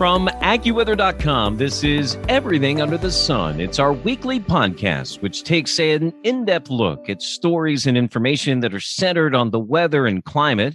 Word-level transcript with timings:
From 0.00 0.28
AccuWeather.com, 0.28 1.58
this 1.58 1.84
is 1.84 2.16
Everything 2.26 2.80
Under 2.80 2.96
the 2.96 3.10
Sun. 3.10 3.60
It's 3.60 3.78
our 3.78 3.92
weekly 3.92 4.40
podcast, 4.40 5.20
which 5.20 5.44
takes 5.44 5.78
an 5.78 6.14
in 6.22 6.46
depth 6.46 6.70
look 6.70 7.10
at 7.10 7.20
stories 7.20 7.86
and 7.86 7.98
information 7.98 8.60
that 8.60 8.72
are 8.72 8.80
centered 8.80 9.34
on 9.34 9.50
the 9.50 9.58
weather 9.58 10.06
and 10.06 10.24
climate. 10.24 10.74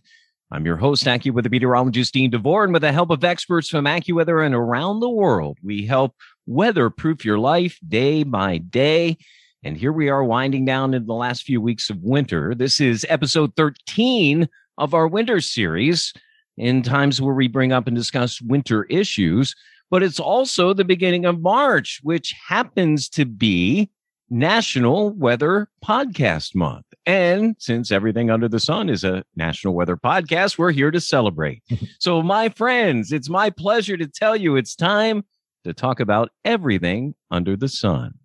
I'm 0.51 0.63
your 0.63 0.77
host, 0.77 1.05
AccuWeather 1.05 1.49
meteorologist 1.49 2.13
Dean 2.13 2.29
DeVore, 2.29 2.65
and 2.65 2.73
with 2.73 2.83
the 2.83 2.91
help 2.91 3.09
of 3.09 3.23
experts 3.23 3.67
from 3.67 3.85
AccuWeather 3.85 4.45
and 4.45 4.53
around 4.53 4.99
the 4.99 5.09
world, 5.09 5.57
we 5.63 5.87
help 5.87 6.13
weatherproof 6.45 7.25
your 7.25 7.39
life 7.39 7.79
day 7.87 8.21
by 8.21 8.59
day. 8.59 9.17
And 9.63 9.75
here 9.75 9.91
we 9.91 10.07
are 10.07 10.23
winding 10.23 10.65
down 10.65 10.93
in 10.93 11.07
the 11.07 11.15
last 11.15 11.45
few 11.45 11.59
weeks 11.59 11.89
of 11.89 11.97
winter. 12.03 12.53
This 12.53 12.79
is 12.79 13.07
episode 13.09 13.55
13 13.55 14.47
of 14.77 14.93
our 14.93 15.07
winter 15.07 15.41
series 15.41 16.13
in 16.57 16.81
times 16.81 17.21
where 17.21 17.33
we 17.33 17.47
bring 17.47 17.71
up 17.71 17.87
and 17.87 17.95
discuss 17.95 18.41
winter 18.41 18.83
issues. 18.85 19.55
But 19.91 20.03
it's 20.03 20.19
also 20.19 20.73
the 20.73 20.85
beginning 20.85 21.25
of 21.25 21.41
March, 21.41 21.99
which 22.03 22.33
happens 22.47 23.07
to 23.09 23.25
be 23.25 23.89
National 24.29 25.11
Weather 25.11 25.69
Podcast 25.83 26.55
Month. 26.55 26.85
And 27.05 27.55
since 27.59 27.91
everything 27.91 28.31
under 28.31 28.47
the 28.47 28.59
sun 28.59 28.89
is 28.89 29.03
a 29.03 29.23
national 29.35 29.75
weather 29.75 29.95
podcast, 29.95 30.57
we're 30.57 30.71
here 30.71 30.89
to 30.89 30.99
celebrate. 30.99 31.61
so, 31.99 32.23
my 32.23 32.49
friends, 32.49 33.11
it's 33.11 33.29
my 33.29 33.49
pleasure 33.51 33.97
to 33.97 34.07
tell 34.07 34.35
you 34.35 34.55
it's 34.55 34.75
time 34.75 35.23
to 35.63 35.73
talk 35.73 35.99
about 35.99 36.31
everything 36.43 37.13
under 37.29 37.55
the 37.55 37.69
sun. 37.69 38.15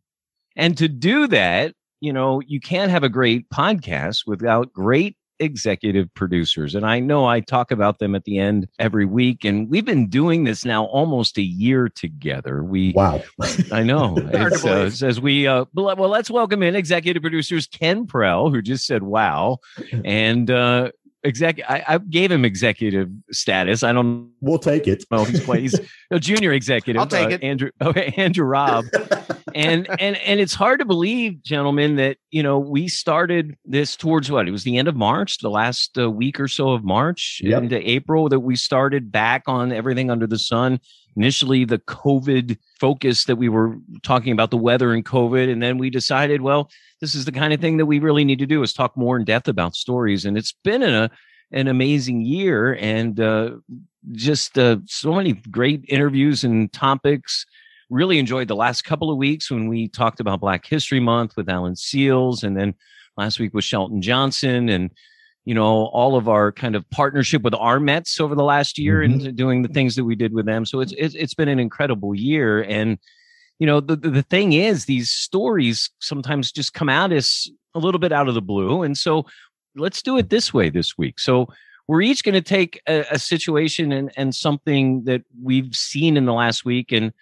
And 0.57 0.77
to 0.79 0.89
do 0.89 1.27
that, 1.29 1.75
you 2.01 2.13
know, 2.13 2.41
you 2.47 2.61
can't 2.61 2.91
have 2.91 3.05
a 3.05 3.09
great 3.09 3.49
podcast 3.51 4.23
without 4.27 4.73
great 4.73 5.17
executive 5.41 6.13
producers. 6.15 6.75
And 6.75 6.87
I 6.87 7.01
know 7.01 7.27
I 7.27 7.41
talk 7.41 7.71
about 7.71 7.99
them 7.99 8.15
at 8.15 8.25
the 8.25 8.39
end 8.39 8.69
every 8.79 9.07
week. 9.07 9.45
And 9.45 9.69
we've 9.69 9.85
been 9.85 10.09
doing 10.09 10.45
this 10.45 10.65
now 10.65 10.85
almost 10.85 11.39
a 11.39 11.43
year 11.43 11.89
together. 11.89 12.63
We 12.63 12.93
wow. 12.95 13.23
I 13.73 13.83
know. 13.83 14.15
it's, 14.33 14.65
uh, 14.65 15.07
as 15.07 15.21
we 15.21 15.47
uh, 15.47 15.65
well, 15.75 15.97
let's 16.09 16.31
welcome 16.31 16.63
in 16.63 16.77
executive 16.77 17.23
producers 17.23 17.67
Ken 17.67 18.07
Prell, 18.07 18.51
who 18.51 18.63
just 18.63 18.87
said 18.87 19.03
wow, 19.03 19.59
and 20.05 20.51
uh 20.51 20.91
exec 21.25 21.61
I, 21.69 21.85
I, 21.87 21.99
gave 21.99 22.31
him 22.31 22.45
executive 22.45 23.09
status. 23.31 23.83
I 23.83 23.93
don't 23.93 24.31
We'll 24.41 24.59
take 24.59 24.89
it. 24.89 25.05
Well, 25.11 25.25
he's 25.25 25.45
quite 25.45 25.61
he's 25.61 25.79
a 26.11 26.19
junior 26.19 26.53
executive. 26.53 27.01
I'll 27.01 27.07
take 27.07 27.27
uh, 27.27 27.35
it. 27.35 27.43
Andrew 27.43 27.71
okay, 27.83 28.15
Andrew 28.17 28.45
Robb. 28.45 28.87
and 29.55 29.89
and 30.01 30.17
and 30.17 30.41
it's 30.41 30.55
hard 30.55 30.81
to 30.81 30.85
believe, 30.85 31.43
gentlemen, 31.43 31.97
that 31.97 32.17
you 32.31 32.43
know 32.43 32.59
we 32.59 32.89
started 32.89 33.57
this 33.65 33.97
towards 33.97 34.31
what? 34.31 34.49
It 34.49 34.53
was 34.53 34.65
the 34.65 34.79
end 34.79 34.89
of 34.89 34.97
March, 34.97 35.39
the 35.39 35.51
last 35.51 35.99
uh, 35.99 36.11
week 36.11 36.41
or 36.41 36.49
so 36.49 36.71
of 36.71 36.85
March 36.85 37.41
Yep. 37.43 37.65
into 37.65 37.91
April 37.91 38.29
that 38.29 38.41
we 38.41 38.57
started 38.57 39.13
back 39.13 39.43
on 39.47 39.73
everything 39.73 40.11
under 40.11 40.27
the 40.27 40.39
sun. 40.39 40.81
Initially, 41.21 41.67
the 41.67 41.81
COVID 41.81 42.57
focus 42.81 43.25
that 43.25 43.37
we 43.37 43.51
were 43.51 43.77
talking 44.03 44.33
about 44.33 44.51
the 44.51 44.57
weather 44.57 44.95
and 44.95 45.05
COVID, 45.05 45.53
and 45.53 45.63
then 45.63 45.77
we 45.77 45.91
decided, 45.91 46.41
well, 46.41 46.71
this 47.03 47.15
is 47.15 47.27
the 47.27 47.33
kind 47.33 47.53
of 47.53 47.61
thing 47.61 47.77
that 47.77 47.85
we 47.85 47.99
really 47.99 48.25
need 48.25 48.39
to 48.39 48.47
do 48.47 48.63
is 48.63 48.73
talk 48.73 48.97
more 48.97 49.19
in 49.19 49.27
depth 49.27 49.47
about 49.47 49.77
stories. 49.77 50.25
And 50.25 50.39
it's 50.39 50.55
been 50.65 50.83
a 50.83 51.11
an 51.53 51.69
amazing 51.69 52.23
year, 52.23 52.75
and 52.81 53.21
uh, 53.21 53.51
just 54.13 54.59
uh, 54.59 54.79
so 54.87 55.13
many 55.13 55.35
great 55.51 55.85
interviews 55.89 56.43
and 56.43 56.73
topics. 56.73 57.45
Really 57.91 58.19
enjoyed 58.19 58.49
the 58.49 58.57
last 58.57 58.83
couple 58.83 59.11
of 59.11 59.19
weeks 59.19 59.51
when 59.51 59.69
we 59.69 59.89
talked 59.89 60.21
about 60.21 60.41
Black 60.41 60.65
History 60.65 61.01
Month 61.01 61.37
with 61.37 61.51
Alan 61.51 61.77
Sealls, 61.77 62.43
and 62.43 62.57
then 62.57 62.75
last 63.19 63.39
week 63.39 63.53
with 63.53 63.65
Shelton 63.65 64.01
Johnson, 64.01 64.71
and 64.71 64.91
you 65.45 65.55
know 65.55 65.87
all 65.87 66.17
of 66.17 66.29
our 66.29 66.53
kind 66.53 66.77
of 66.77 66.89
partnership 66.91 67.43
with 67.43 67.55
our 67.55 67.81
Mets 67.81 68.21
over 68.21 68.35
the 68.35 68.45
last 68.45 68.79
year 68.79 69.03
and 69.03 69.21
mm-hmm. 69.21 69.35
doing 69.35 69.63
the 69.63 69.69
things 69.69 69.97
that 69.97 70.05
we 70.05 70.15
did 70.15 70.33
with 70.33 70.47
them. 70.47 70.65
So 70.65 70.81
it's 70.81 70.93
it's, 70.97 71.15
it's 71.15 71.35
been 71.35 71.49
an 71.49 71.59
incredible 71.59 72.15
year, 72.15 72.63
and 72.63 72.99
you 73.59 73.67
know 73.67 73.81
the, 73.81 73.97
the 73.97 74.11
the 74.11 74.23
thing 74.23 74.53
is 74.53 74.85
these 74.85 75.11
stories 75.11 75.91
sometimes 76.01 76.53
just 76.53 76.75
come 76.75 76.89
out 76.89 77.13
as 77.13 77.49
a 77.75 77.79
little 77.79 78.01
bit 78.01 78.13
out 78.13 78.29
of 78.29 78.35
the 78.35 78.43
blue, 78.43 78.83
and 78.83 78.97
so 78.97 79.27
let's 79.77 80.03
do 80.03 80.19
it 80.19 80.31
this 80.31 80.53
way 80.53 80.69
this 80.69 80.99
week. 80.99 81.19
So 81.19 81.49
we're 81.91 82.03
each 82.03 82.23
going 82.23 82.35
to 82.35 82.41
take 82.41 82.81
a, 82.89 83.05
a 83.11 83.19
situation 83.19 83.91
and, 83.91 84.13
and 84.17 84.33
something 84.33 85.03
that 85.05 85.23
we've 85.43 85.75
seen 85.75 86.17
in 86.17 86.25
the 86.25 86.33
last 86.33 86.65
week 86.65 86.93
and 86.93 87.13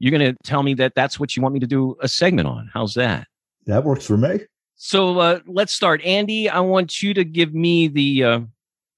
you're 0.00 0.10
going 0.10 0.34
to 0.34 0.36
tell 0.42 0.64
me 0.64 0.74
that 0.74 0.94
that's 0.96 1.20
what 1.20 1.36
you 1.36 1.42
want 1.42 1.52
me 1.54 1.60
to 1.60 1.66
do 1.66 1.96
a 2.00 2.08
segment 2.08 2.48
on 2.48 2.68
how's 2.72 2.94
that 2.94 3.28
That 3.66 3.84
works 3.84 4.06
for 4.06 4.16
me. 4.16 4.40
So 4.82 5.18
uh, 5.18 5.40
let's 5.46 5.74
start 5.74 6.00
andy 6.04 6.48
i 6.48 6.58
want 6.60 7.02
you 7.02 7.12
to 7.12 7.22
give 7.22 7.52
me 7.52 7.86
the 7.86 8.24
uh, 8.24 8.40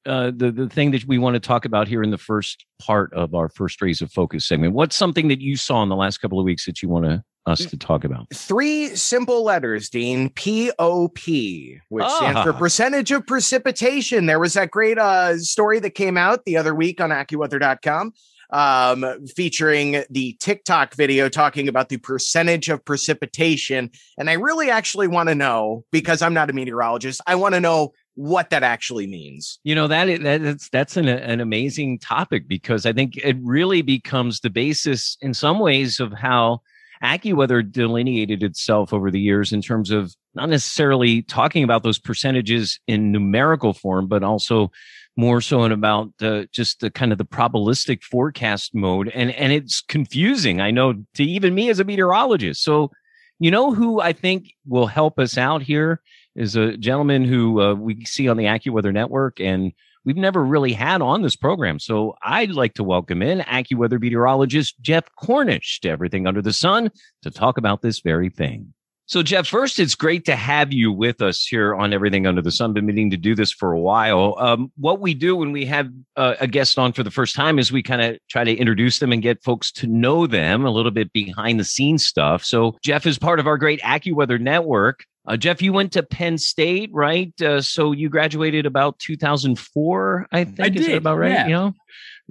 uh, 0.06 0.30
the 0.34 0.52
the 0.52 0.68
thing 0.68 0.92
that 0.92 1.04
we 1.06 1.18
want 1.18 1.34
to 1.34 1.40
talk 1.40 1.64
about 1.64 1.88
here 1.88 2.04
in 2.04 2.10
the 2.10 2.18
first 2.18 2.64
part 2.80 3.12
of 3.14 3.34
our 3.34 3.48
first 3.48 3.82
rays 3.82 4.00
of 4.00 4.12
focus 4.12 4.46
segment 4.46 4.74
what's 4.74 4.94
something 4.94 5.26
that 5.26 5.40
you 5.40 5.56
saw 5.56 5.82
in 5.82 5.88
the 5.88 5.96
last 5.96 6.18
couple 6.18 6.38
of 6.38 6.44
weeks 6.44 6.66
that 6.66 6.82
you 6.82 6.88
want 6.88 7.04
to 7.04 7.22
us 7.46 7.66
to 7.66 7.76
talk 7.76 8.04
about 8.04 8.28
Three 8.32 8.94
simple 8.94 9.42
letters, 9.42 9.88
Dean. 9.90 10.30
P 10.30 10.70
O 10.78 11.08
P, 11.08 11.80
which 11.88 12.06
stands 12.06 12.40
for 12.42 12.50
Ah. 12.54 12.56
percentage 12.56 13.10
of 13.10 13.26
precipitation. 13.26 14.26
There 14.26 14.38
was 14.38 14.54
that 14.54 14.70
great 14.70 14.96
uh, 14.96 15.36
story 15.38 15.80
that 15.80 15.90
came 15.96 16.16
out 16.16 16.44
the 16.44 16.56
other 16.56 16.72
week 16.72 17.00
on 17.00 17.10
AccuWeather.com 17.10 18.12
um, 18.52 19.26
featuring 19.34 20.04
the 20.10 20.36
TikTok 20.38 20.94
video 20.94 21.28
talking 21.28 21.68
about 21.68 21.88
the 21.88 21.96
percentage 21.96 22.68
of 22.68 22.84
precipitation. 22.84 23.90
And 24.18 24.30
I 24.30 24.34
really 24.34 24.70
actually 24.70 25.08
want 25.08 25.30
to 25.30 25.34
know, 25.34 25.84
because 25.90 26.22
I'm 26.22 26.34
not 26.34 26.50
a 26.50 26.52
meteorologist, 26.52 27.20
I 27.26 27.34
want 27.34 27.54
to 27.54 27.60
know 27.60 27.92
what 28.14 28.50
that 28.50 28.62
actually 28.62 29.06
means. 29.06 29.58
You 29.64 29.74
know 29.74 29.88
that, 29.88 30.22
that's 30.22 30.68
that's 30.68 30.98
an 30.98 31.08
an 31.08 31.40
amazing 31.40 31.98
topic 31.98 32.46
because 32.46 32.84
I 32.84 32.92
think 32.92 33.16
it 33.16 33.36
really 33.42 33.80
becomes 33.80 34.40
the 34.40 34.50
basis 34.50 35.16
in 35.22 35.32
some 35.32 35.58
ways 35.58 35.98
of 35.98 36.12
how 36.12 36.60
AccuWeather 37.02 37.70
delineated 37.70 38.42
itself 38.42 38.92
over 38.92 39.10
the 39.10 39.20
years 39.20 39.52
in 39.52 39.60
terms 39.60 39.90
of 39.90 40.14
not 40.34 40.48
necessarily 40.48 41.22
talking 41.22 41.64
about 41.64 41.82
those 41.82 41.98
percentages 41.98 42.78
in 42.86 43.10
numerical 43.10 43.72
form, 43.72 44.06
but 44.06 44.22
also 44.22 44.70
more 45.16 45.40
so 45.40 45.64
in 45.64 45.72
about 45.72 46.10
uh, 46.20 46.44
just 46.52 46.80
the 46.80 46.90
kind 46.90 47.12
of 47.12 47.18
the 47.18 47.24
probabilistic 47.24 48.02
forecast 48.02 48.74
mode, 48.74 49.08
and 49.08 49.30
and 49.32 49.52
it's 49.52 49.80
confusing. 49.82 50.60
I 50.60 50.70
know 50.70 50.94
to 51.14 51.24
even 51.24 51.54
me 51.54 51.68
as 51.68 51.80
a 51.80 51.84
meteorologist. 51.84 52.62
So, 52.62 52.90
you 53.38 53.50
know 53.50 53.74
who 53.74 54.00
I 54.00 54.12
think 54.12 54.54
will 54.66 54.86
help 54.86 55.18
us 55.18 55.36
out 55.36 55.62
here 55.62 56.00
is 56.34 56.56
a 56.56 56.76
gentleman 56.76 57.24
who 57.24 57.60
uh, 57.60 57.74
we 57.74 58.04
see 58.04 58.28
on 58.28 58.36
the 58.36 58.44
AccuWeather 58.44 58.92
Network, 58.92 59.40
and 59.40 59.72
we've 60.04 60.16
never 60.16 60.44
really 60.44 60.72
had 60.72 61.02
on 61.02 61.22
this 61.22 61.36
program. 61.36 61.78
So 61.78 62.14
I'd 62.22 62.52
like 62.52 62.74
to 62.74 62.84
welcome 62.84 63.22
in 63.22 63.40
AccuWeather 63.40 64.00
meteorologist 64.00 64.80
Jeff 64.80 65.04
Cornish 65.16 65.80
to 65.80 65.90
Everything 65.90 66.26
Under 66.26 66.42
the 66.42 66.52
Sun 66.52 66.90
to 67.22 67.30
talk 67.30 67.58
about 67.58 67.82
this 67.82 68.00
very 68.00 68.30
thing. 68.30 68.72
So, 69.12 69.22
Jeff, 69.22 69.46
first, 69.46 69.78
it's 69.78 69.94
great 69.94 70.24
to 70.24 70.34
have 70.34 70.72
you 70.72 70.90
with 70.90 71.20
us 71.20 71.44
here 71.44 71.74
on 71.74 71.92
Everything 71.92 72.26
Under 72.26 72.40
the 72.40 72.50
Sun. 72.50 72.72
Been 72.72 72.86
meaning 72.86 73.10
to 73.10 73.18
do 73.18 73.34
this 73.34 73.52
for 73.52 73.74
a 73.74 73.78
while. 73.78 74.36
Um, 74.38 74.72
what 74.78 75.00
we 75.00 75.12
do 75.12 75.36
when 75.36 75.52
we 75.52 75.66
have 75.66 75.90
uh, 76.16 76.36
a 76.40 76.46
guest 76.46 76.78
on 76.78 76.94
for 76.94 77.02
the 77.02 77.10
first 77.10 77.36
time 77.36 77.58
is 77.58 77.70
we 77.70 77.82
kind 77.82 78.00
of 78.00 78.16
try 78.30 78.42
to 78.42 78.56
introduce 78.56 79.00
them 79.00 79.12
and 79.12 79.20
get 79.20 79.42
folks 79.44 79.70
to 79.72 79.86
know 79.86 80.26
them 80.26 80.64
a 80.64 80.70
little 80.70 80.90
bit 80.90 81.12
behind 81.12 81.60
the 81.60 81.64
scenes 81.64 82.06
stuff. 82.06 82.42
So, 82.42 82.78
Jeff 82.82 83.04
is 83.04 83.18
part 83.18 83.38
of 83.38 83.46
our 83.46 83.58
great 83.58 83.82
AccuWeather 83.82 84.40
network. 84.40 85.04
Uh, 85.26 85.36
Jeff, 85.36 85.60
you 85.60 85.74
went 85.74 85.92
to 85.92 86.02
Penn 86.02 86.38
State, 86.38 86.88
right? 86.92 87.38
Uh, 87.40 87.60
so 87.60 87.92
you 87.92 88.08
graduated 88.08 88.64
about 88.64 88.98
2004, 88.98 90.26
I 90.32 90.44
think. 90.44 90.58
I 90.58 90.64
Is 90.64 90.72
that 90.72 90.80
did, 90.80 90.96
about 90.96 91.18
right? 91.18 91.32
yeah. 91.32 91.46
You 91.46 91.52
know, 91.52 91.74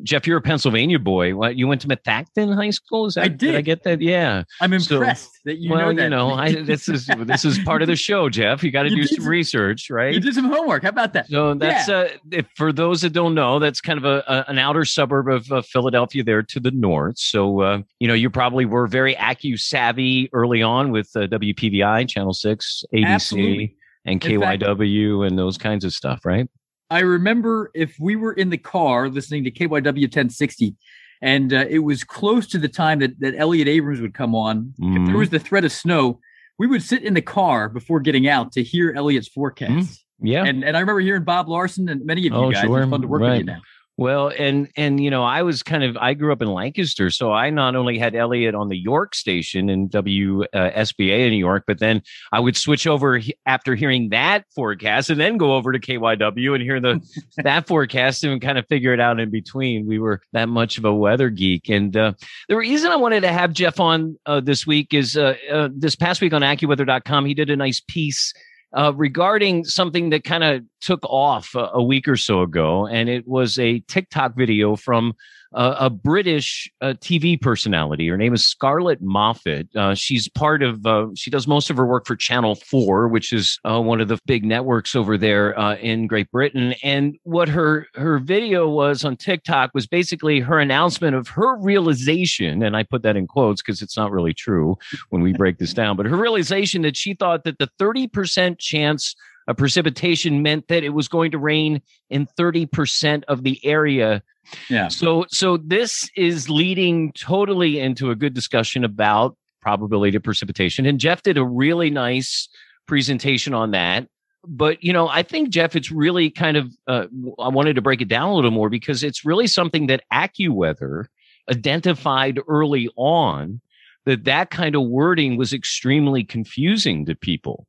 Jeff, 0.03 0.25
you're 0.25 0.37
a 0.37 0.41
Pennsylvania 0.41 0.97
boy. 0.99 1.35
What 1.35 1.57
you 1.57 1.67
went 1.67 1.81
to 1.81 1.87
Methacton 1.87 2.55
High 2.55 2.69
School? 2.69 3.05
Is 3.07 3.15
that? 3.15 3.21
I 3.21 3.25
I 3.25 3.27
did. 3.27 3.55
I 3.55 3.61
get 3.61 3.83
that? 3.83 4.01
Yeah. 4.01 4.43
I'm 4.61 4.79
So- 4.79 4.95
impressed 4.95 5.29
that 5.45 5.57
you 5.57 5.69
well, 5.71 5.87
know 5.91 5.93
that. 5.95 6.03
you 6.03 6.09
know, 6.09 6.31
I, 6.31 6.53
this 6.63 6.87
is 6.87 7.07
this 7.19 7.43
is 7.45 7.59
part 7.59 7.81
of 7.81 7.87
the 7.89 7.95
show, 7.95 8.29
Jeff. 8.29 8.63
You 8.63 8.71
got 8.71 8.83
to 8.83 8.89
do 8.89 9.03
some 9.05 9.17
some- 9.23 9.27
research, 9.29 9.89
right? 9.89 10.13
you 10.13 10.19
did 10.21 10.33
some 10.33 10.45
homework. 10.45 10.83
How 10.83 10.89
about 10.89 11.13
that? 11.13 11.27
So 11.27 11.53
that's 11.55 11.87
Yeah. 11.89 11.95
uh, 11.95 12.07
if, 12.31 12.47
for 12.55 12.71
those 12.71 13.01
that 13.01 13.11
don't 13.11 13.35
know, 13.35 13.59
that's 13.59 13.81
kind 13.81 13.97
of 13.97 14.05
a, 14.05 14.23
a 14.27 14.45
an 14.49 14.57
outer 14.57 14.85
suburb 14.85 15.27
of 15.27 15.51
uh, 15.51 15.61
Philadelphia, 15.61 16.23
there 16.23 16.41
to 16.41 16.59
the 16.59 16.71
north. 16.71 17.19
So 17.19 17.59
uh, 17.61 17.81
you 17.99 18.07
know, 18.07 18.13
you 18.13 18.29
probably 18.29 18.65
were 18.65 18.87
very 18.87 19.15
Acu 19.15 19.59
savvy 19.59 20.29
early 20.33 20.61
on 20.61 20.91
with 20.91 21.09
uh, 21.15 21.27
WPVI, 21.27 22.07
Channel 22.09 22.33
Six, 22.33 22.83
ABC, 22.93 23.05
Absolutely. 23.05 23.75
and 24.05 24.23
In 24.23 24.41
fact- 24.41 24.61
KYW, 24.63 25.27
and 25.27 25.37
those 25.37 25.57
kinds 25.57 25.83
of 25.85 25.93
stuff, 25.93 26.25
right? 26.25 26.47
I 26.91 26.99
remember 26.99 27.71
if 27.73 27.95
we 27.99 28.17
were 28.17 28.33
in 28.33 28.49
the 28.49 28.57
car 28.57 29.07
listening 29.07 29.45
to 29.45 29.51
KYW 29.51 29.81
1060 29.83 30.75
and 31.21 31.53
uh, 31.53 31.65
it 31.69 31.79
was 31.79 32.03
close 32.03 32.47
to 32.47 32.57
the 32.57 32.67
time 32.67 32.99
that, 32.99 33.17
that 33.21 33.33
Elliot 33.37 33.69
Abrams 33.69 34.01
would 34.01 34.13
come 34.13 34.35
on, 34.35 34.73
mm-hmm. 34.79 34.97
if 34.97 35.07
there 35.07 35.17
was 35.17 35.29
the 35.29 35.39
threat 35.39 35.63
of 35.63 35.71
snow, 35.71 36.19
we 36.59 36.67
would 36.67 36.83
sit 36.83 37.03
in 37.03 37.13
the 37.13 37.21
car 37.21 37.69
before 37.69 38.01
getting 38.01 38.27
out 38.27 38.51
to 38.53 38.63
hear 38.63 38.91
Elliot's 38.91 39.29
forecast. 39.29 39.71
Mm-hmm. 39.71 40.27
Yeah. 40.27 40.43
And, 40.43 40.65
and 40.65 40.75
I 40.75 40.81
remember 40.81 40.99
hearing 40.99 41.23
Bob 41.23 41.47
Larson 41.47 41.87
and 41.87 42.05
many 42.05 42.27
of 42.27 42.33
you 42.33 42.37
oh, 42.37 42.51
guys. 42.51 42.61
Sure. 42.63 42.81
It's 42.81 42.89
fun 42.89 43.01
to 43.01 43.07
work 43.07 43.21
right. 43.21 43.31
with 43.31 43.39
you 43.39 43.45
now. 43.45 43.61
Well, 44.01 44.31
and 44.35 44.67
and 44.75 44.99
you 44.99 45.11
know, 45.11 45.23
I 45.23 45.43
was 45.43 45.61
kind 45.61 45.83
of 45.83 45.95
I 45.95 46.15
grew 46.15 46.33
up 46.33 46.41
in 46.41 46.51
Lancaster, 46.51 47.11
so 47.11 47.31
I 47.31 47.51
not 47.51 47.75
only 47.75 47.99
had 47.99 48.15
Elliot 48.15 48.55
on 48.55 48.67
the 48.67 48.75
York 48.75 49.13
station 49.13 49.69
in 49.69 49.89
WSBA 49.89 51.19
in 51.19 51.29
New 51.29 51.37
York, 51.37 51.65
but 51.67 51.77
then 51.77 52.01
I 52.31 52.39
would 52.39 52.57
switch 52.57 52.87
over 52.87 53.21
after 53.45 53.75
hearing 53.75 54.09
that 54.09 54.45
forecast, 54.55 55.11
and 55.11 55.19
then 55.19 55.37
go 55.37 55.53
over 55.55 55.71
to 55.71 55.79
KYW 55.79 56.55
and 56.55 56.63
hear 56.63 56.79
the 56.79 56.99
that 57.43 57.67
forecast 57.67 58.23
and 58.23 58.41
kind 58.41 58.57
of 58.57 58.65
figure 58.65 58.91
it 58.91 58.99
out 58.99 59.19
in 59.19 59.29
between. 59.29 59.85
We 59.85 59.99
were 59.99 60.19
that 60.33 60.49
much 60.49 60.79
of 60.79 60.85
a 60.85 60.91
weather 60.95 61.29
geek, 61.29 61.69
and 61.69 61.95
uh, 61.95 62.13
the 62.49 62.57
reason 62.57 62.89
I 62.89 62.95
wanted 62.95 63.21
to 63.21 63.31
have 63.31 63.53
Jeff 63.53 63.79
on 63.79 64.17
uh, 64.25 64.39
this 64.39 64.65
week 64.65 64.95
is 64.95 65.15
uh, 65.15 65.35
uh 65.51 65.69
this 65.71 65.95
past 65.95 66.21
week 66.21 66.33
on 66.33 66.41
AccuWeather.com, 66.41 67.27
he 67.27 67.35
did 67.35 67.51
a 67.51 67.55
nice 67.55 67.83
piece 67.87 68.33
uh, 68.73 68.93
regarding 68.95 69.65
something 69.65 70.09
that 70.11 70.23
kind 70.23 70.43
of 70.43 70.63
took 70.79 71.03
off 71.03 71.55
a, 71.55 71.69
a, 71.73 71.83
week 71.83 72.07
or 72.07 72.15
so 72.15 72.41
ago, 72.41 72.87
and 72.87 73.09
it 73.09 73.27
was 73.27 73.59
a 73.59 73.79
TikTok 73.81 74.35
video 74.35 74.75
from 74.75 75.13
uh, 75.53 75.75
a 75.79 75.89
British 75.89 76.71
uh, 76.81 76.93
TV 76.99 77.39
personality. 77.39 78.07
Her 78.07 78.17
name 78.17 78.33
is 78.33 78.47
Scarlett 78.47 79.03
Moffatt. 79.03 79.73
Uh, 79.75 79.95
she's 79.95 80.27
part 80.29 80.63
of. 80.63 80.85
Uh, 80.85 81.07
she 81.15 81.29
does 81.29 81.47
most 81.47 81.69
of 81.69 81.77
her 81.77 81.85
work 81.85 82.05
for 82.05 82.15
Channel 82.15 82.55
Four, 82.55 83.07
which 83.07 83.33
is 83.33 83.59
uh, 83.65 83.81
one 83.81 83.99
of 83.99 84.07
the 84.07 84.17
big 84.25 84.45
networks 84.45 84.95
over 84.95 85.17
there 85.17 85.51
in 85.75 86.07
Great 86.07 86.31
Britain. 86.31 86.73
And 86.83 87.17
what 87.23 87.49
her 87.49 87.87
her 87.95 88.19
video 88.19 88.69
was 88.69 89.03
on 89.03 89.17
TikTok 89.17 89.71
was 89.73 89.87
basically 89.87 90.39
her 90.39 90.59
announcement 90.59 91.15
of 91.15 91.27
her 91.29 91.57
realization, 91.57 92.63
and 92.63 92.75
I 92.77 92.83
put 92.83 93.03
that 93.03 93.17
in 93.17 93.27
quotes 93.27 93.61
because 93.61 93.81
it's 93.81 93.97
not 93.97 94.11
really 94.11 94.33
true 94.33 94.77
when 95.09 95.21
we 95.21 95.33
break 95.33 95.57
this 95.57 95.73
down, 95.73 95.97
but 95.97 96.05
her 96.05 96.17
realization 96.17 96.81
that 96.83 96.95
she 96.95 97.13
thought 97.13 97.43
that 97.43 97.59
the 97.59 97.69
thirty 97.77 98.07
percent 98.07 98.59
chance 98.59 99.15
of 99.47 99.57
precipitation 99.57 100.41
meant 100.41 100.67
that 100.67 100.83
it 100.83 100.89
was 100.89 101.07
going 101.07 101.31
to 101.31 101.37
rain 101.37 101.81
in 102.09 102.27
30% 102.37 103.23
of 103.27 103.43
the 103.43 103.59
area 103.65 104.21
yeah. 104.69 104.87
So 104.87 105.25
so 105.29 105.57
this 105.57 106.09
is 106.15 106.49
leading 106.49 107.11
totally 107.13 107.79
into 107.79 108.11
a 108.11 108.15
good 108.15 108.33
discussion 108.33 108.83
about 108.83 109.37
probability 109.61 110.17
of 110.17 110.23
precipitation. 110.23 110.85
And 110.85 110.99
Jeff 110.99 111.23
did 111.23 111.37
a 111.37 111.45
really 111.45 111.89
nice 111.89 112.49
presentation 112.87 113.53
on 113.53 113.71
that. 113.71 114.07
But 114.43 114.83
you 114.83 114.91
know, 114.91 115.07
I 115.07 115.23
think 115.23 115.49
Jeff, 115.49 115.75
it's 115.75 115.91
really 115.91 116.29
kind 116.29 116.57
of 116.57 116.73
uh, 116.87 117.05
I 117.39 117.49
wanted 117.49 117.75
to 117.75 117.81
break 117.81 118.01
it 118.01 118.07
down 118.07 118.29
a 118.29 118.35
little 118.35 118.51
more 118.51 118.69
because 118.69 119.03
it's 119.03 119.23
really 119.23 119.47
something 119.47 119.87
that 119.87 120.03
AccuWeather 120.11 121.05
identified 121.49 122.39
early 122.47 122.89
on 122.95 123.61
that 124.05 124.23
that 124.23 124.49
kind 124.49 124.75
of 124.75 124.83
wording 124.83 125.37
was 125.37 125.53
extremely 125.53 126.23
confusing 126.23 127.05
to 127.05 127.15
people 127.15 127.67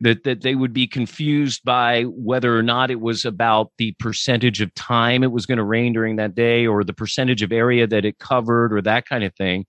that 0.00 0.24
that 0.24 0.42
they 0.42 0.54
would 0.54 0.72
be 0.72 0.86
confused 0.86 1.64
by 1.64 2.04
whether 2.04 2.56
or 2.56 2.62
not 2.62 2.90
it 2.90 3.00
was 3.00 3.24
about 3.24 3.72
the 3.78 3.92
percentage 3.98 4.60
of 4.60 4.72
time 4.74 5.22
it 5.22 5.32
was 5.32 5.46
going 5.46 5.58
to 5.58 5.64
rain 5.64 5.92
during 5.92 6.16
that 6.16 6.34
day 6.34 6.66
or 6.66 6.84
the 6.84 6.92
percentage 6.92 7.42
of 7.42 7.52
area 7.52 7.86
that 7.86 8.04
it 8.04 8.18
covered 8.18 8.72
or 8.72 8.80
that 8.82 9.06
kind 9.06 9.24
of 9.24 9.34
thing. 9.34 9.66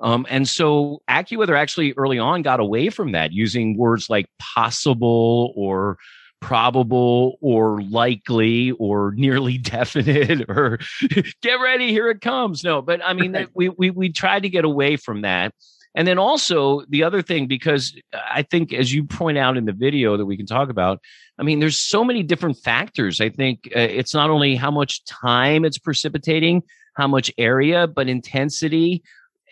Um, 0.00 0.26
and 0.28 0.48
so 0.48 1.00
AccuWeather 1.08 1.58
actually 1.58 1.94
early 1.96 2.18
on 2.18 2.42
got 2.42 2.60
away 2.60 2.90
from 2.90 3.12
that 3.12 3.32
using 3.32 3.76
words 3.76 4.10
like 4.10 4.26
possible 4.38 5.52
or 5.56 5.96
probable 6.40 7.38
or 7.40 7.80
likely 7.80 8.72
or 8.72 9.12
nearly 9.16 9.58
definite 9.58 10.48
or 10.48 10.78
get 11.42 11.54
ready 11.54 11.88
here 11.88 12.08
it 12.10 12.20
comes. 12.20 12.62
No 12.62 12.82
but 12.82 13.04
i 13.04 13.12
mean 13.12 13.48
we, 13.54 13.70
we 13.70 13.90
we 13.90 14.12
tried 14.12 14.42
to 14.42 14.48
get 14.48 14.64
away 14.64 14.96
from 14.96 15.22
that 15.22 15.54
and 15.96 16.06
then 16.06 16.18
also 16.18 16.82
the 16.90 17.02
other 17.02 17.22
thing, 17.22 17.48
because 17.48 17.98
I 18.12 18.42
think, 18.42 18.72
as 18.72 18.92
you 18.92 19.04
point 19.04 19.38
out 19.38 19.56
in 19.56 19.64
the 19.64 19.72
video 19.72 20.16
that 20.18 20.26
we 20.26 20.36
can 20.36 20.46
talk 20.46 20.68
about, 20.68 21.00
I 21.38 21.42
mean, 21.42 21.58
there's 21.58 21.78
so 21.78 22.04
many 22.04 22.22
different 22.22 22.58
factors. 22.58 23.20
I 23.20 23.30
think 23.30 23.68
uh, 23.74 23.80
it's 23.80 24.14
not 24.14 24.30
only 24.30 24.54
how 24.54 24.70
much 24.70 25.04
time 25.06 25.64
it's 25.64 25.78
precipitating, 25.78 26.62
how 26.94 27.08
much 27.08 27.32
area, 27.38 27.86
but 27.86 28.08
intensity. 28.08 29.02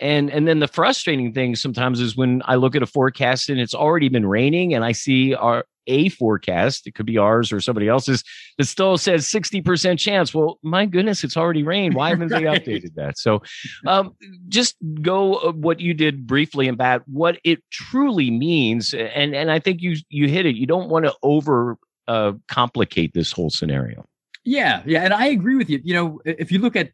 And 0.01 0.29
and 0.31 0.47
then 0.47 0.59
the 0.59 0.69
frustrating 0.69 1.33
thing 1.33 1.57
sometimes 1.57 2.01
is 2.01 2.17
when 2.17 2.43
I 2.45 2.57
look 2.57 2.77
at 2.77 2.83
a 2.83 2.87
forecast 2.87 3.49
and 3.49 3.59
it's 3.59 3.75
already 3.75 4.09
been 4.09 4.27
raining, 4.27 4.75
and 4.75 4.85
I 4.85 4.93
see 4.93 5.35
our 5.35 5.65
a 5.87 6.09
forecast, 6.09 6.87
it 6.87 6.95
could 6.95 7.07
be 7.07 7.19
ours 7.19 7.53
or 7.53 7.61
somebody 7.61 7.89
else's, 7.89 8.25
that 8.59 8.67
still 8.67 8.97
says 8.97 9.27
60% 9.27 9.99
chance. 9.99 10.35
Well, 10.35 10.59
my 10.63 10.87
goodness, 10.87 11.25
it's 11.25 11.37
already 11.37 11.63
rained. 11.63 11.95
Why 11.95 12.11
haven't 12.11 12.29
right. 12.33 12.65
they 12.65 12.73
updated 12.73 12.95
that? 12.95 13.19
So 13.19 13.43
um, 13.87 14.15
just 14.49 14.77
go 15.03 15.35
uh, 15.37 15.53
what 15.53 15.81
you 15.81 15.95
did 15.95 16.27
briefly 16.27 16.69
about 16.69 17.03
what 17.07 17.39
it 17.45 17.63
truly 17.71 18.31
means. 18.31 18.95
And, 18.95 19.35
and 19.35 19.51
I 19.51 19.59
think 19.59 19.81
you, 19.81 19.97
you 20.09 20.29
hit 20.29 20.47
it. 20.47 20.57
You 20.57 20.67
don't 20.67 20.89
want 20.89 21.05
to 21.05 21.15
over 21.23 21.79
uh, 22.09 22.33
complicate 22.49 23.15
this 23.15 23.33
whole 23.33 23.51
scenario. 23.51 24.05
Yeah. 24.45 24.83
Yeah. 24.85 25.03
And 25.03 25.15
I 25.15 25.27
agree 25.27 25.57
with 25.57 25.71
you. 25.71 25.81
You 25.83 25.95
know, 25.95 26.21
if 26.25 26.53
you 26.53 26.59
look 26.59 26.77
at 26.77 26.91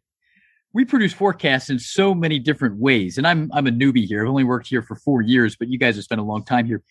we 0.72 0.84
produce 0.84 1.12
forecasts 1.12 1.68
in 1.68 1.78
so 1.78 2.14
many 2.14 2.38
different 2.38 2.76
ways. 2.76 3.18
And 3.18 3.26
I'm 3.26 3.50
I'm 3.52 3.66
a 3.66 3.70
newbie 3.70 4.06
here. 4.06 4.22
I've 4.22 4.28
only 4.28 4.44
worked 4.44 4.68
here 4.68 4.82
for 4.82 4.96
four 4.96 5.20
years, 5.20 5.56
but 5.56 5.68
you 5.68 5.78
guys 5.78 5.96
have 5.96 6.04
spent 6.04 6.20
a 6.20 6.24
long 6.24 6.44
time 6.44 6.66
here. 6.66 6.82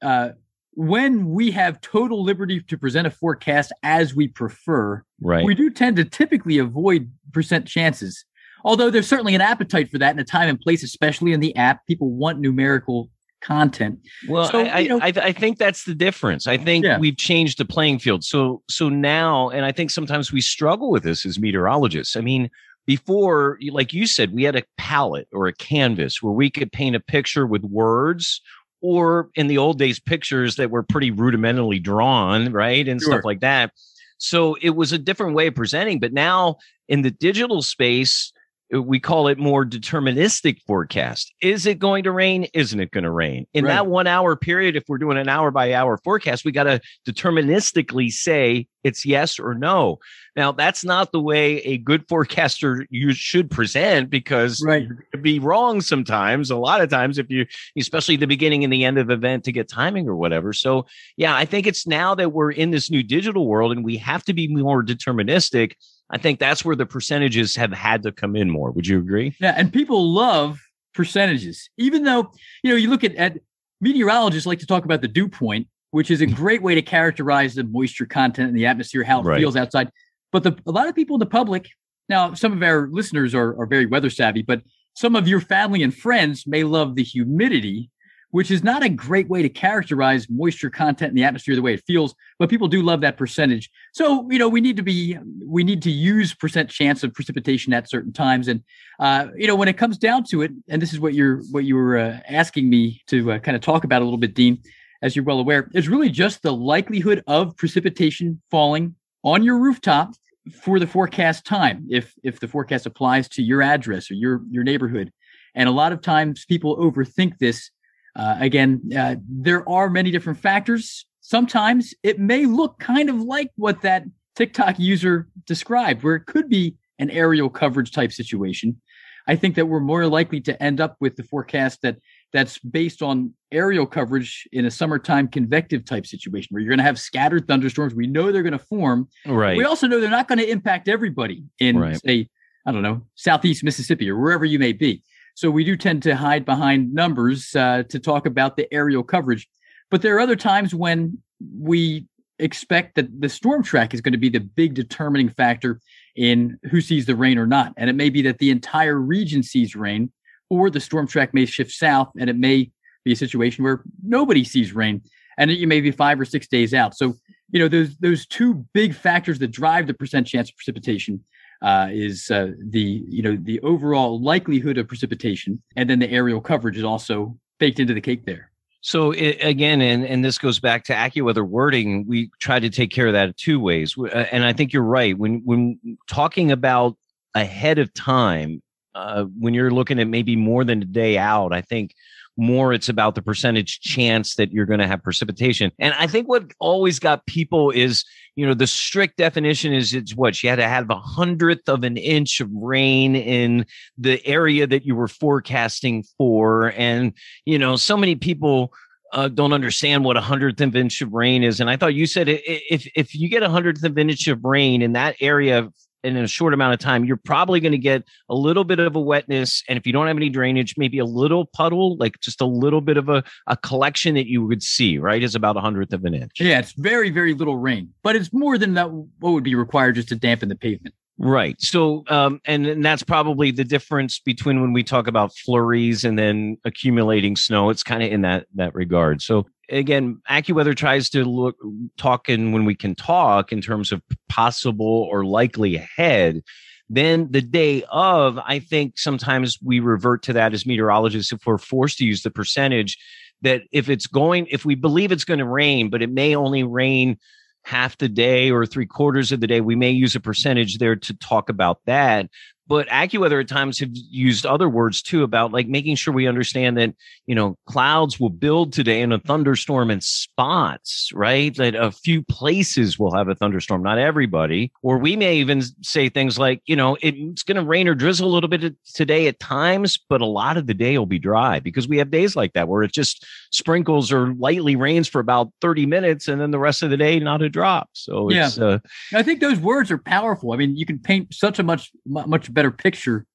Uh, 0.00 0.30
when 0.74 1.30
we 1.30 1.50
have 1.50 1.80
total 1.80 2.22
liberty 2.22 2.60
to 2.60 2.78
present 2.78 3.06
a 3.06 3.10
forecast 3.10 3.72
as 3.82 4.14
we 4.14 4.28
prefer, 4.28 5.02
right. 5.20 5.44
we 5.44 5.54
do 5.54 5.70
tend 5.70 5.96
to 5.96 6.04
typically 6.04 6.58
avoid 6.58 7.10
percent 7.32 7.66
chances. 7.66 8.24
Although 8.64 8.90
there's 8.90 9.08
certainly 9.08 9.34
an 9.34 9.40
appetite 9.40 9.90
for 9.90 9.98
that 9.98 10.14
in 10.14 10.18
a 10.18 10.24
time 10.24 10.48
and 10.48 10.60
place, 10.60 10.82
especially 10.82 11.32
in 11.32 11.40
the 11.40 11.54
app. 11.56 11.86
People 11.86 12.10
want 12.10 12.38
numerical 12.38 13.10
content. 13.42 13.98
Well, 14.28 14.48
so, 14.48 14.60
I, 14.60 14.78
you 14.78 14.88
know, 14.88 15.00
I, 15.02 15.12
I, 15.16 15.32
think 15.32 15.58
that's 15.58 15.84
the 15.84 15.96
difference. 15.96 16.46
I 16.46 16.56
think 16.56 16.84
yeah. 16.84 16.98
we've 16.98 17.16
changed 17.16 17.58
the 17.58 17.64
playing 17.64 17.98
field. 17.98 18.22
So 18.22 18.62
so 18.70 18.88
now, 18.88 19.50
and 19.50 19.64
I 19.64 19.72
think 19.72 19.90
sometimes 19.90 20.32
we 20.32 20.40
struggle 20.40 20.90
with 20.92 21.02
this 21.02 21.26
as 21.26 21.40
meteorologists. 21.40 22.16
I 22.16 22.20
mean, 22.20 22.48
before, 22.86 23.58
like 23.70 23.92
you 23.92 24.06
said, 24.06 24.32
we 24.32 24.44
had 24.44 24.56
a 24.56 24.62
palette 24.78 25.28
or 25.32 25.48
a 25.48 25.52
canvas 25.52 26.22
where 26.22 26.32
we 26.32 26.50
could 26.50 26.72
paint 26.72 26.96
a 26.96 27.00
picture 27.00 27.46
with 27.46 27.62
words 27.62 28.40
or 28.82 29.30
in 29.34 29.46
the 29.46 29.58
old 29.58 29.78
days 29.78 29.98
pictures 29.98 30.56
that 30.56 30.70
were 30.70 30.82
pretty 30.82 31.10
rudimentarily 31.10 31.82
drawn 31.82 32.52
right 32.52 32.88
and 32.88 33.00
sure. 33.00 33.12
stuff 33.12 33.24
like 33.24 33.40
that 33.40 33.72
so 34.18 34.56
it 34.60 34.70
was 34.70 34.92
a 34.92 34.98
different 34.98 35.34
way 35.34 35.46
of 35.46 35.54
presenting 35.54 35.98
but 35.98 36.12
now 36.12 36.56
in 36.88 37.02
the 37.02 37.10
digital 37.10 37.62
space 37.62 38.32
uh, 38.74 38.82
we 38.82 39.00
call 39.00 39.28
it 39.28 39.38
more 39.38 39.64
deterministic 39.64 40.60
forecast. 40.66 41.32
Is 41.42 41.66
it 41.66 41.78
going 41.78 42.04
to 42.04 42.12
rain? 42.12 42.46
Isn't 42.54 42.80
it 42.80 42.90
going 42.90 43.04
to 43.04 43.10
rain? 43.10 43.46
In 43.52 43.64
right. 43.64 43.72
that 43.72 43.86
one 43.86 44.06
hour 44.06 44.36
period, 44.36 44.76
if 44.76 44.84
we're 44.88 44.98
doing 44.98 45.18
an 45.18 45.28
hour 45.28 45.50
by 45.50 45.74
hour 45.74 45.98
forecast, 45.98 46.44
we 46.44 46.52
got 46.52 46.64
to 46.64 46.80
deterministically 47.06 48.10
say 48.10 48.66
it's 48.82 49.04
yes 49.04 49.38
or 49.38 49.54
no. 49.54 49.98
Now, 50.34 50.52
that's 50.52 50.84
not 50.84 51.12
the 51.12 51.20
way 51.20 51.58
a 51.58 51.78
good 51.78 52.06
forecaster 52.08 52.86
you 52.90 53.12
should 53.12 53.50
present 53.50 54.10
because 54.10 54.62
right. 54.64 54.88
be 55.20 55.38
wrong 55.38 55.80
sometimes. 55.80 56.50
A 56.50 56.56
lot 56.56 56.80
of 56.80 56.90
times, 56.90 57.18
if 57.18 57.30
you, 57.30 57.46
especially 57.76 58.16
the 58.16 58.26
beginning 58.26 58.64
and 58.64 58.72
the 58.72 58.84
end 58.84 58.98
of 58.98 59.10
event 59.10 59.44
to 59.44 59.52
get 59.52 59.68
timing 59.68 60.08
or 60.08 60.16
whatever. 60.16 60.52
So, 60.52 60.86
yeah, 61.16 61.36
I 61.36 61.44
think 61.44 61.66
it's 61.66 61.86
now 61.86 62.14
that 62.14 62.32
we're 62.32 62.52
in 62.52 62.70
this 62.70 62.90
new 62.90 63.02
digital 63.02 63.46
world 63.46 63.72
and 63.72 63.84
we 63.84 63.96
have 63.98 64.24
to 64.24 64.32
be 64.32 64.48
more 64.48 64.82
deterministic 64.82 65.74
I 66.12 66.18
think 66.18 66.38
that's 66.38 66.64
where 66.64 66.76
the 66.76 66.86
percentages 66.86 67.56
have 67.56 67.72
had 67.72 68.02
to 68.02 68.12
come 68.12 68.36
in 68.36 68.50
more. 68.50 68.70
Would 68.70 68.86
you 68.86 68.98
agree? 68.98 69.34
Yeah, 69.40 69.54
and 69.56 69.72
people 69.72 70.12
love 70.12 70.60
percentages, 70.94 71.70
even 71.78 72.04
though 72.04 72.30
you 72.62 72.70
know 72.70 72.76
you 72.76 72.90
look 72.90 73.02
at, 73.02 73.14
at 73.16 73.38
meteorologists 73.80 74.46
like 74.46 74.58
to 74.58 74.66
talk 74.66 74.84
about 74.84 75.00
the 75.00 75.08
dew 75.08 75.26
point, 75.26 75.66
which 75.90 76.10
is 76.10 76.20
a 76.20 76.26
mm. 76.26 76.34
great 76.34 76.62
way 76.62 76.74
to 76.74 76.82
characterize 76.82 77.54
the 77.54 77.64
moisture 77.64 78.04
content 78.04 78.50
in 78.50 78.54
the 78.54 78.66
atmosphere, 78.66 79.02
how 79.02 79.20
it 79.20 79.24
right. 79.24 79.40
feels 79.40 79.56
outside. 79.56 79.90
But 80.32 80.42
the, 80.42 80.56
a 80.66 80.72
lot 80.72 80.88
of 80.88 80.94
people 80.94 81.16
in 81.16 81.20
the 81.20 81.26
public, 81.26 81.68
now 82.08 82.34
some 82.34 82.52
of 82.52 82.62
our 82.62 82.88
listeners 82.90 83.34
are, 83.34 83.60
are 83.60 83.66
very 83.66 83.86
weather 83.86 84.10
savvy, 84.10 84.42
but 84.42 84.62
some 84.94 85.14
of 85.14 85.28
your 85.28 85.40
family 85.40 85.82
and 85.82 85.94
friends 85.94 86.46
may 86.46 86.64
love 86.64 86.96
the 86.96 87.04
humidity 87.04 87.90
which 88.32 88.50
is 88.50 88.64
not 88.64 88.82
a 88.82 88.88
great 88.88 89.28
way 89.28 89.42
to 89.42 89.48
characterize 89.48 90.26
moisture 90.28 90.70
content 90.70 91.10
in 91.10 91.14
the 91.14 91.22
atmosphere 91.22 91.54
the 91.54 91.62
way 91.62 91.74
it 91.74 91.84
feels, 91.86 92.14
but 92.38 92.48
people 92.48 92.66
do 92.66 92.82
love 92.82 93.02
that 93.02 93.18
percentage. 93.18 93.70
So, 93.92 94.28
you 94.30 94.38
know, 94.38 94.48
we 94.48 94.60
need 94.60 94.76
to 94.78 94.82
be, 94.82 95.18
we 95.46 95.62
need 95.62 95.82
to 95.82 95.90
use 95.90 96.34
percent 96.34 96.70
chance 96.70 97.04
of 97.04 97.12
precipitation 97.12 97.74
at 97.74 97.90
certain 97.90 98.12
times. 98.12 98.48
And, 98.48 98.62
uh, 98.98 99.28
you 99.36 99.46
know, 99.46 99.54
when 99.54 99.68
it 99.68 99.76
comes 99.76 99.98
down 99.98 100.24
to 100.30 100.42
it, 100.42 100.50
and 100.68 100.80
this 100.80 100.94
is 100.94 100.98
what 100.98 101.12
you're, 101.12 101.42
what 101.50 101.64
you 101.64 101.76
were 101.76 101.98
uh, 101.98 102.20
asking 102.26 102.68
me 102.70 103.02
to 103.08 103.32
uh, 103.32 103.38
kind 103.38 103.54
of 103.54 103.60
talk 103.60 103.84
about 103.84 104.00
a 104.00 104.04
little 104.04 104.18
bit, 104.18 104.34
Dean, 104.34 104.62
as 105.02 105.14
you're 105.14 105.26
well 105.26 105.38
aware, 105.38 105.70
is 105.74 105.88
really 105.88 106.08
just 106.08 106.42
the 106.42 106.54
likelihood 106.54 107.22
of 107.26 107.54
precipitation 107.58 108.40
falling 108.50 108.94
on 109.24 109.42
your 109.42 109.58
rooftop 109.58 110.14
for 110.62 110.80
the 110.80 110.86
forecast 110.86 111.44
time 111.44 111.86
if 111.88 112.14
if 112.24 112.40
the 112.40 112.48
forecast 112.48 112.86
applies 112.86 113.28
to 113.28 113.42
your 113.42 113.62
address 113.62 114.10
or 114.10 114.14
your 114.14 114.40
your 114.50 114.64
neighborhood 114.64 115.12
and 115.54 115.68
a 115.68 115.72
lot 115.72 115.92
of 115.92 116.00
times 116.00 116.44
people 116.44 116.76
overthink 116.78 117.38
this 117.38 117.70
uh, 118.14 118.36
again, 118.40 118.80
uh, 118.96 119.16
there 119.28 119.68
are 119.68 119.88
many 119.88 120.10
different 120.10 120.38
factors. 120.38 121.06
Sometimes 121.20 121.94
it 122.02 122.18
may 122.18 122.46
look 122.46 122.78
kind 122.78 123.08
of 123.08 123.20
like 123.20 123.50
what 123.56 123.82
that 123.82 124.04
TikTok 124.36 124.78
user 124.78 125.28
described, 125.46 126.02
where 126.02 126.16
it 126.16 126.26
could 126.26 126.48
be 126.48 126.74
an 126.98 127.08
areal 127.08 127.52
coverage 127.52 127.92
type 127.92 128.12
situation. 128.12 128.80
I 129.26 129.36
think 129.36 129.54
that 129.54 129.66
we're 129.66 129.80
more 129.80 130.06
likely 130.06 130.40
to 130.42 130.62
end 130.62 130.80
up 130.80 130.96
with 131.00 131.16
the 131.16 131.22
forecast 131.22 131.82
that 131.82 131.96
that's 132.32 132.58
based 132.58 133.02
on 133.02 133.34
areal 133.52 133.90
coverage 133.90 134.48
in 134.52 134.64
a 134.64 134.70
summertime 134.70 135.28
convective 135.28 135.84
type 135.84 136.06
situation 136.06 136.48
where 136.50 136.62
you're 136.62 136.70
going 136.70 136.78
to 136.78 136.84
have 136.84 136.98
scattered 136.98 137.46
thunderstorms. 137.46 137.94
We 137.94 138.06
know 138.06 138.32
they're 138.32 138.42
going 138.42 138.52
to 138.52 138.58
form. 138.58 139.08
Right. 139.26 139.56
We 139.56 139.64
also 139.64 139.86
know 139.86 140.00
they're 140.00 140.10
not 140.10 140.28
going 140.28 140.38
to 140.38 140.48
impact 140.48 140.88
everybody 140.88 141.44
in, 141.58 141.78
right. 141.78 142.00
say, 142.04 142.28
I 142.66 142.72
don't 142.72 142.82
know, 142.82 143.02
Southeast 143.14 143.62
Mississippi 143.62 144.10
or 144.10 144.18
wherever 144.18 144.44
you 144.44 144.58
may 144.58 144.72
be. 144.72 145.02
So 145.34 145.50
we 145.50 145.64
do 145.64 145.76
tend 145.76 146.02
to 146.04 146.16
hide 146.16 146.44
behind 146.44 146.92
numbers 146.92 147.54
uh, 147.54 147.84
to 147.88 147.98
talk 147.98 148.26
about 148.26 148.56
the 148.56 148.66
areal 148.72 149.06
coverage. 149.06 149.48
But 149.90 150.02
there 150.02 150.16
are 150.16 150.20
other 150.20 150.36
times 150.36 150.74
when 150.74 151.18
we 151.58 152.06
expect 152.38 152.96
that 152.96 153.20
the 153.20 153.28
storm 153.28 153.62
track 153.62 153.94
is 153.94 154.00
going 154.00 154.12
to 154.12 154.18
be 154.18 154.28
the 154.28 154.40
big 154.40 154.74
determining 154.74 155.28
factor 155.28 155.80
in 156.16 156.58
who 156.70 156.80
sees 156.80 157.06
the 157.06 157.16
rain 157.16 157.38
or 157.38 157.46
not. 157.46 157.72
And 157.76 157.88
it 157.88 157.94
may 157.94 158.10
be 158.10 158.22
that 158.22 158.38
the 158.38 158.50
entire 158.50 158.98
region 158.98 159.42
sees 159.42 159.74
rain, 159.74 160.12
or 160.52 160.68
the 160.68 160.80
storm 160.80 161.06
track 161.06 161.32
may 161.32 161.46
shift 161.46 161.70
south 161.72 162.10
and 162.18 162.28
it 162.28 162.36
may 162.36 162.70
be 163.06 163.12
a 163.12 163.16
situation 163.16 163.64
where 163.64 163.82
nobody 164.04 164.44
sees 164.44 164.74
rain 164.74 165.00
and 165.38 165.50
you 165.50 165.66
may 165.66 165.80
be 165.80 165.90
five 165.90 166.20
or 166.20 166.26
six 166.26 166.46
days 166.46 166.74
out. 166.74 166.94
So, 166.94 167.14
you 167.50 167.58
know, 167.58 167.68
those 167.68 167.96
those 167.96 168.26
two 168.26 168.66
big 168.74 168.94
factors 168.94 169.38
that 169.38 169.48
drive 169.48 169.86
the 169.86 169.94
percent 169.94 170.26
chance 170.26 170.50
of 170.50 170.56
precipitation 170.56 171.24
uh, 171.62 171.88
is 171.90 172.30
uh, 172.30 172.48
the 172.58 173.02
you 173.08 173.22
know 173.22 173.36
the 173.40 173.60
overall 173.60 174.20
likelihood 174.20 174.76
of 174.76 174.88
precipitation, 174.88 175.62
and 175.74 175.88
then 175.88 176.00
the 176.00 176.08
areal 176.08 176.44
coverage 176.44 176.76
is 176.76 176.84
also 176.84 177.34
baked 177.58 177.80
into 177.80 177.94
the 177.94 178.00
cake 178.00 178.26
there. 178.26 178.50
So 178.82 179.12
it, 179.12 179.38
again, 179.40 179.80
and 179.80 180.04
and 180.04 180.22
this 180.22 180.36
goes 180.36 180.60
back 180.60 180.84
to 180.84 180.92
AccuWeather 180.92 181.46
wording. 181.46 182.04
We 182.06 182.30
try 182.40 182.60
to 182.60 182.68
take 182.68 182.90
care 182.90 183.06
of 183.06 183.14
that 183.14 183.38
two 183.38 183.58
ways, 183.58 183.96
uh, 183.96 184.26
and 184.32 184.44
I 184.44 184.52
think 184.52 184.74
you're 184.74 184.82
right 184.82 185.16
when 185.16 185.40
when 185.44 185.96
talking 186.10 186.52
about 186.52 186.96
ahead 187.34 187.78
of 187.78 187.94
time. 187.94 188.62
Uh, 188.94 189.24
when 189.38 189.54
you're 189.54 189.70
looking 189.70 189.98
at 189.98 190.08
maybe 190.08 190.36
more 190.36 190.64
than 190.64 190.82
a 190.82 190.86
day 190.86 191.16
out, 191.18 191.52
I 191.52 191.62
think 191.62 191.94
more 192.36 192.72
it's 192.72 192.88
about 192.88 193.14
the 193.14 193.22
percentage 193.22 193.80
chance 193.80 194.36
that 194.36 194.52
you're 194.52 194.66
going 194.66 194.80
to 194.80 194.86
have 194.86 195.02
precipitation. 195.02 195.70
And 195.78 195.94
I 195.98 196.06
think 196.06 196.28
what 196.28 196.44
always 196.60 196.98
got 196.98 197.26
people 197.26 197.70
is, 197.70 198.04
you 198.36 198.46
know, 198.46 198.54
the 198.54 198.66
strict 198.66 199.18
definition 199.18 199.72
is 199.72 199.92
it's 199.92 200.14
what 200.14 200.42
you 200.42 200.48
had 200.48 200.56
to 200.56 200.68
have 200.68 200.88
a 200.88 200.96
hundredth 200.96 201.68
of 201.68 201.84
an 201.84 201.96
inch 201.96 202.40
of 202.40 202.48
rain 202.52 203.14
in 203.14 203.66
the 203.98 204.24
area 204.26 204.66
that 204.66 204.86
you 204.86 204.94
were 204.94 205.08
forecasting 205.08 206.04
for. 206.16 206.72
And, 206.76 207.12
you 207.44 207.58
know, 207.58 207.76
so 207.76 207.96
many 207.96 208.14
people 208.14 208.72
uh, 209.12 209.28
don't 209.28 209.52
understand 209.52 210.04
what 210.04 210.16
a 210.16 210.22
hundredth 210.22 210.60
of 210.62 210.74
an 210.74 210.80
inch 210.80 211.02
of 211.02 211.12
rain 211.12 211.42
is. 211.42 211.60
And 211.60 211.68
I 211.68 211.76
thought 211.76 211.94
you 211.94 212.06
said 212.06 212.28
if 212.28 212.90
if 212.96 213.14
you 213.14 213.28
get 213.28 213.42
a 213.42 213.50
hundredth 213.50 213.84
of 213.84 213.96
an 213.98 214.08
inch 214.08 214.26
of 214.26 214.42
rain 214.42 214.80
in 214.80 214.92
that 214.92 215.16
area 215.20 215.68
in 216.04 216.16
a 216.16 216.26
short 216.26 216.54
amount 216.54 216.74
of 216.74 216.80
time, 216.80 217.04
you're 217.04 217.16
probably 217.16 217.60
going 217.60 217.72
to 217.72 217.78
get 217.78 218.04
a 218.28 218.34
little 218.34 218.64
bit 218.64 218.78
of 218.78 218.96
a 218.96 219.00
wetness. 219.00 219.62
And 219.68 219.76
if 219.78 219.86
you 219.86 219.92
don't 219.92 220.06
have 220.06 220.16
any 220.16 220.28
drainage, 220.28 220.74
maybe 220.76 220.98
a 220.98 221.04
little 221.04 221.46
puddle, 221.46 221.96
like 221.96 222.20
just 222.20 222.40
a 222.40 222.46
little 222.46 222.80
bit 222.80 222.96
of 222.96 223.08
a, 223.08 223.22
a 223.46 223.56
collection 223.56 224.14
that 224.14 224.26
you 224.26 224.44
would 224.44 224.62
see, 224.62 224.98
right? 224.98 225.22
Is 225.22 225.34
about 225.34 225.56
a 225.56 225.60
hundredth 225.60 225.92
of 225.92 226.04
an 226.04 226.14
inch. 226.14 226.40
Yeah, 226.40 226.58
it's 226.58 226.72
very, 226.72 227.10
very 227.10 227.34
little 227.34 227.56
rain, 227.56 227.90
but 228.02 228.16
it's 228.16 228.32
more 228.32 228.58
than 228.58 228.74
that 228.74 228.90
what 228.90 229.32
would 229.32 229.44
be 229.44 229.54
required 229.54 229.94
just 229.94 230.08
to 230.08 230.16
dampen 230.16 230.48
the 230.48 230.56
pavement. 230.56 230.94
Right. 231.24 231.54
So, 231.60 232.02
um, 232.08 232.40
and, 232.44 232.66
and 232.66 232.84
that's 232.84 233.04
probably 233.04 233.52
the 233.52 233.62
difference 233.62 234.18
between 234.18 234.60
when 234.60 234.72
we 234.72 234.82
talk 234.82 235.06
about 235.06 235.32
flurries 235.32 236.02
and 236.02 236.18
then 236.18 236.56
accumulating 236.64 237.36
snow. 237.36 237.70
It's 237.70 237.84
kind 237.84 238.02
of 238.02 238.10
in 238.10 238.22
that 238.22 238.46
that 238.56 238.74
regard. 238.74 239.22
So, 239.22 239.46
again, 239.68 240.20
AccuWeather 240.28 240.74
tries 240.74 241.08
to 241.10 241.24
look 241.24 241.56
talk 241.96 242.28
in 242.28 242.50
when 242.50 242.64
we 242.64 242.74
can 242.74 242.96
talk 242.96 243.52
in 243.52 243.60
terms 243.60 243.92
of 243.92 244.02
possible 244.28 245.08
or 245.12 245.24
likely 245.24 245.76
ahead. 245.76 246.42
Then 246.90 247.30
the 247.30 247.40
day 247.40 247.84
of, 247.88 248.36
I 248.38 248.58
think 248.58 248.98
sometimes 248.98 249.58
we 249.62 249.78
revert 249.78 250.24
to 250.24 250.32
that 250.32 250.52
as 250.52 250.66
meteorologists 250.66 251.32
if 251.32 251.46
we're 251.46 251.56
forced 251.56 251.98
to 251.98 252.04
use 252.04 252.24
the 252.24 252.32
percentage 252.32 252.98
that 253.42 253.62
if 253.70 253.88
it's 253.88 254.08
going, 254.08 254.48
if 254.50 254.64
we 254.64 254.74
believe 254.74 255.12
it's 255.12 255.24
going 255.24 255.38
to 255.38 255.46
rain, 255.46 255.88
but 255.88 256.02
it 256.02 256.10
may 256.10 256.34
only 256.34 256.64
rain 256.64 257.16
half 257.64 257.98
the 257.98 258.08
day 258.08 258.50
or 258.50 258.66
three 258.66 258.86
quarters 258.86 259.32
of 259.32 259.40
the 259.40 259.46
day, 259.46 259.60
we 259.60 259.76
may 259.76 259.90
use 259.90 260.14
a 260.14 260.20
percentage 260.20 260.78
there 260.78 260.96
to 260.96 261.14
talk 261.14 261.48
about 261.48 261.80
that 261.86 262.28
but 262.66 262.88
AccuWeather 262.88 263.40
at 263.40 263.48
times 263.48 263.78
have 263.80 263.90
used 263.92 264.46
other 264.46 264.68
words 264.68 265.02
too 265.02 265.22
about 265.22 265.52
like 265.52 265.68
making 265.68 265.96
sure 265.96 266.14
we 266.14 266.26
understand 266.26 266.76
that 266.78 266.94
you 267.26 267.34
know 267.34 267.56
clouds 267.66 268.20
will 268.20 268.30
build 268.30 268.72
today 268.72 269.00
in 269.00 269.12
a 269.12 269.18
thunderstorm 269.18 269.90
in 269.90 270.00
spots, 270.00 271.10
right? 271.14 271.54
That 271.56 271.74
a 271.74 271.90
few 271.90 272.22
places 272.22 272.98
will 272.98 273.14
have 273.14 273.28
a 273.28 273.34
thunderstorm, 273.34 273.82
not 273.82 273.98
everybody. 273.98 274.72
Or 274.82 274.98
we 274.98 275.16
may 275.16 275.36
even 275.36 275.62
say 275.82 276.08
things 276.08 276.38
like, 276.38 276.62
you 276.66 276.76
know, 276.76 276.96
it's 277.00 277.42
going 277.42 277.56
to 277.56 277.64
rain 277.64 277.88
or 277.88 277.94
drizzle 277.94 278.28
a 278.28 278.32
little 278.32 278.48
bit 278.48 278.74
today 278.94 279.26
at 279.26 279.40
times, 279.40 279.98
but 280.08 280.20
a 280.20 280.26
lot 280.26 280.56
of 280.56 280.66
the 280.66 280.74
day 280.74 280.98
will 280.98 281.06
be 281.06 281.18
dry 281.18 281.60
because 281.60 281.88
we 281.88 281.98
have 281.98 282.10
days 282.10 282.36
like 282.36 282.52
that 282.54 282.68
where 282.68 282.82
it 282.82 282.92
just 282.92 283.24
sprinkles 283.52 284.12
or 284.12 284.34
lightly 284.34 284.76
rains 284.76 285.08
for 285.08 285.20
about 285.20 285.50
30 285.60 285.86
minutes 285.86 286.28
and 286.28 286.40
then 286.40 286.50
the 286.50 286.58
rest 286.58 286.82
of 286.82 286.90
the 286.90 286.96
day 286.96 287.18
not 287.18 287.42
a 287.42 287.48
drop. 287.48 287.88
So 287.92 288.30
yeah. 288.30 288.50
Uh, 288.58 288.78
I 289.14 289.22
think 289.22 289.40
those 289.40 289.58
words 289.58 289.90
are 289.90 289.98
powerful. 289.98 290.52
I 290.52 290.56
mean, 290.56 290.76
you 290.76 290.86
can 290.86 290.98
paint 290.98 291.34
such 291.34 291.58
a 291.58 291.62
much 291.62 291.90
much 292.06 292.51
better 292.52 292.70
picture 292.70 293.26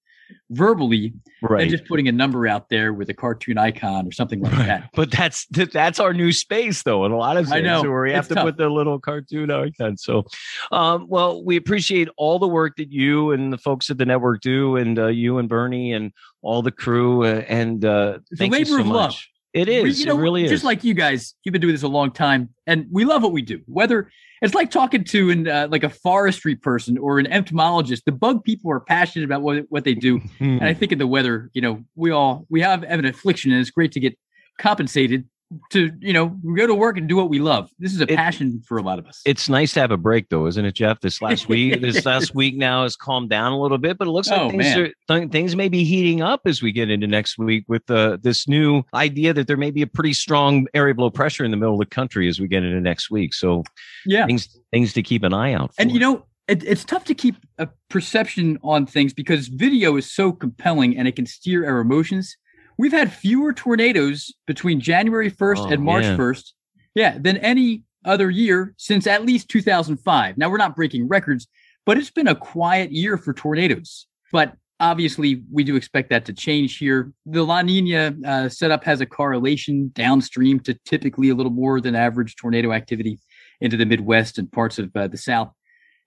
verbally 0.49 1.13
right. 1.41 1.59
than 1.59 1.69
just 1.69 1.85
putting 1.85 2.07
a 2.07 2.11
number 2.11 2.47
out 2.47 2.69
there 2.69 2.93
with 2.93 3.09
a 3.09 3.13
cartoon 3.13 3.57
icon 3.57 4.07
or 4.07 4.11
something 4.11 4.41
like 4.41 4.53
right. 4.53 4.65
that. 4.65 4.89
But 4.93 5.11
that's 5.11 5.45
that's 5.47 5.99
our 5.99 6.13
new 6.13 6.31
space, 6.31 6.83
though, 6.83 7.05
in 7.05 7.11
a 7.11 7.17
lot 7.17 7.37
of 7.37 7.47
things, 7.47 7.63
know. 7.63 7.81
where 7.83 8.03
we 8.03 8.11
have 8.13 8.27
to 8.29 8.35
tough. 8.35 8.43
put 8.43 8.57
the 8.57 8.69
little 8.69 8.99
cartoon 8.99 9.51
icon. 9.51 9.97
So, 9.97 10.25
um, 10.71 11.07
well, 11.07 11.43
we 11.43 11.55
appreciate 11.55 12.09
all 12.17 12.39
the 12.39 12.47
work 12.47 12.77
that 12.77 12.91
you 12.91 13.31
and 13.31 13.53
the 13.53 13.57
folks 13.57 13.89
at 13.89 13.97
the 13.97 14.05
network 14.05 14.41
do, 14.41 14.75
and 14.75 14.97
uh, 14.97 15.07
you 15.07 15.37
and 15.37 15.47
Bernie 15.47 15.93
and 15.93 16.11
all 16.41 16.61
the 16.61 16.71
crew. 16.71 17.23
Uh, 17.23 17.43
and 17.47 17.83
uh, 17.85 18.19
thank 18.37 18.53
labor 18.53 18.69
you 18.69 18.75
so 18.75 18.81
of 18.81 18.87
much. 18.87 18.95
love. 18.95 19.23
It 19.57 19.69
is. 19.69 19.83
We, 19.83 19.91
you 19.91 20.05
know, 20.05 20.17
it 20.17 20.21
really 20.21 20.43
is. 20.43 20.49
Just 20.49 20.63
like 20.63 20.83
you 20.83 20.93
guys, 20.93 21.33
you've 21.43 21.53
been 21.53 21.61
doing 21.61 21.73
this 21.73 21.83
a 21.83 21.87
long 21.87 22.11
time, 22.11 22.49
and 22.65 22.87
we 22.91 23.05
love 23.05 23.23
what 23.23 23.31
we 23.31 23.41
do. 23.41 23.61
Whether 23.65 24.11
it's 24.41 24.53
like 24.53 24.69
talking 24.69 25.03
to 25.05 25.29
an 25.29 25.47
uh, 25.47 25.67
like 25.69 25.83
a 25.83 25.89
forestry 25.89 26.55
person 26.55 26.97
or 26.97 27.19
an 27.19 27.27
entomologist. 27.27 28.05
The 28.05 28.11
bug 28.11 28.43
people 28.43 28.71
are 28.71 28.79
passionate 28.79 29.25
about 29.25 29.41
what 29.41 29.65
what 29.69 29.83
they 29.83 29.95
do, 29.95 30.21
and 30.39 30.63
I 30.63 30.73
think 30.73 30.91
in 30.91 30.99
the 30.99 31.07
weather, 31.07 31.49
you 31.53 31.61
know, 31.61 31.83
we 31.95 32.11
all 32.11 32.45
we 32.49 32.61
have, 32.61 32.83
have 32.83 32.99
an 32.99 33.05
affliction, 33.05 33.51
and 33.51 33.59
it's 33.59 33.71
great 33.71 33.91
to 33.93 33.99
get 33.99 34.17
compensated 34.59 35.25
to 35.71 35.91
you 35.99 36.11
know 36.11 36.27
go 36.55 36.67
to 36.67 36.75
work 36.75 36.97
and 36.97 37.07
do 37.07 37.15
what 37.15 37.29
we 37.29 37.39
love. 37.39 37.69
This 37.79 37.93
is 37.93 38.01
a 38.01 38.11
it, 38.11 38.15
passion 38.15 38.61
for 38.67 38.77
a 38.77 38.81
lot 38.81 38.99
of 38.99 39.05
us. 39.05 39.21
It's 39.25 39.47
nice 39.47 39.73
to 39.73 39.79
have 39.79 39.91
a 39.91 39.97
break, 39.97 40.29
though, 40.29 40.45
isn't 40.47 40.63
it, 40.63 40.73
Jeff? 40.73 40.99
This 40.99 41.21
last 41.21 41.47
week, 41.49 41.81
this 41.81 42.05
last 42.05 42.35
week 42.35 42.55
now 42.55 42.83
has 42.83 42.95
calmed 42.95 43.29
down 43.29 43.51
a 43.51 43.59
little 43.59 43.77
bit, 43.77 43.97
but 43.97 44.07
it 44.07 44.11
looks 44.11 44.29
like 44.29 44.41
oh, 44.41 44.49
things 44.49 44.75
are 44.75 44.89
th- 45.07 45.31
things 45.31 45.55
may 45.55 45.69
be 45.69 45.83
heating 45.83 46.21
up 46.21 46.41
as 46.45 46.61
we 46.61 46.71
get 46.71 46.89
into 46.89 47.07
next 47.07 47.37
week 47.37 47.65
with 47.67 47.89
uh, 47.89 48.17
this 48.21 48.47
new 48.47 48.83
idea 48.93 49.33
that 49.33 49.47
there 49.47 49.57
may 49.57 49.71
be 49.71 49.81
a 49.81 49.87
pretty 49.87 50.13
strong 50.13 50.67
area 50.73 50.91
of 50.91 50.97
low 50.97 51.09
pressure 51.09 51.45
in 51.45 51.51
the 51.51 51.57
middle 51.57 51.73
of 51.73 51.79
the 51.79 51.85
country 51.85 52.27
as 52.27 52.39
we 52.39 52.47
get 52.47 52.63
into 52.63 52.81
next 52.81 53.09
week. 53.09 53.33
So, 53.33 53.63
yeah, 54.05 54.25
things 54.25 54.57
things 54.71 54.93
to 54.93 55.01
keep 55.01 55.23
an 55.23 55.33
eye 55.33 55.53
out. 55.53 55.73
For. 55.75 55.81
And 55.81 55.91
you 55.91 55.99
know, 55.99 56.25
it, 56.47 56.63
it's 56.63 56.83
tough 56.83 57.05
to 57.05 57.13
keep 57.13 57.35
a 57.57 57.67
perception 57.89 58.57
on 58.63 58.85
things 58.85 59.13
because 59.13 59.47
video 59.47 59.95
is 59.95 60.11
so 60.11 60.31
compelling 60.31 60.97
and 60.97 61.07
it 61.07 61.15
can 61.15 61.25
steer 61.25 61.65
our 61.65 61.79
emotions 61.79 62.35
We've 62.77 62.91
had 62.91 63.11
fewer 63.11 63.53
tornadoes 63.53 64.33
between 64.45 64.79
January 64.79 65.31
1st 65.31 65.57
oh, 65.57 65.67
and 65.67 65.83
March 65.83 66.03
man. 66.03 66.17
1st, 66.17 66.51
yeah, 66.95 67.17
than 67.19 67.37
any 67.37 67.83
other 68.05 68.29
year 68.29 68.73
since 68.77 69.07
at 69.07 69.25
least 69.25 69.49
2005. 69.49 70.37
Now 70.37 70.49
we're 70.49 70.57
not 70.57 70.75
breaking 70.75 71.07
records, 71.07 71.47
but 71.85 71.97
it's 71.97 72.11
been 72.11 72.27
a 72.27 72.35
quiet 72.35 72.91
year 72.91 73.17
for 73.17 73.33
tornadoes. 73.33 74.05
But 74.31 74.53
obviously, 74.79 75.43
we 75.51 75.63
do 75.63 75.75
expect 75.75 76.09
that 76.09 76.25
to 76.25 76.33
change 76.33 76.77
here. 76.77 77.11
The 77.25 77.43
La 77.43 77.61
Nina 77.61 78.15
uh, 78.25 78.49
setup 78.49 78.83
has 78.83 79.01
a 79.01 79.05
correlation 79.05 79.91
downstream 79.93 80.59
to 80.61 80.75
typically 80.85 81.29
a 81.29 81.35
little 81.35 81.51
more 81.51 81.81
than 81.81 81.95
average 81.95 82.35
tornado 82.35 82.71
activity 82.73 83.19
into 83.59 83.77
the 83.77 83.85
Midwest 83.85 84.37
and 84.37 84.51
parts 84.51 84.77
of 84.77 84.95
uh, 84.95 85.07
the 85.07 85.17
South. 85.17 85.51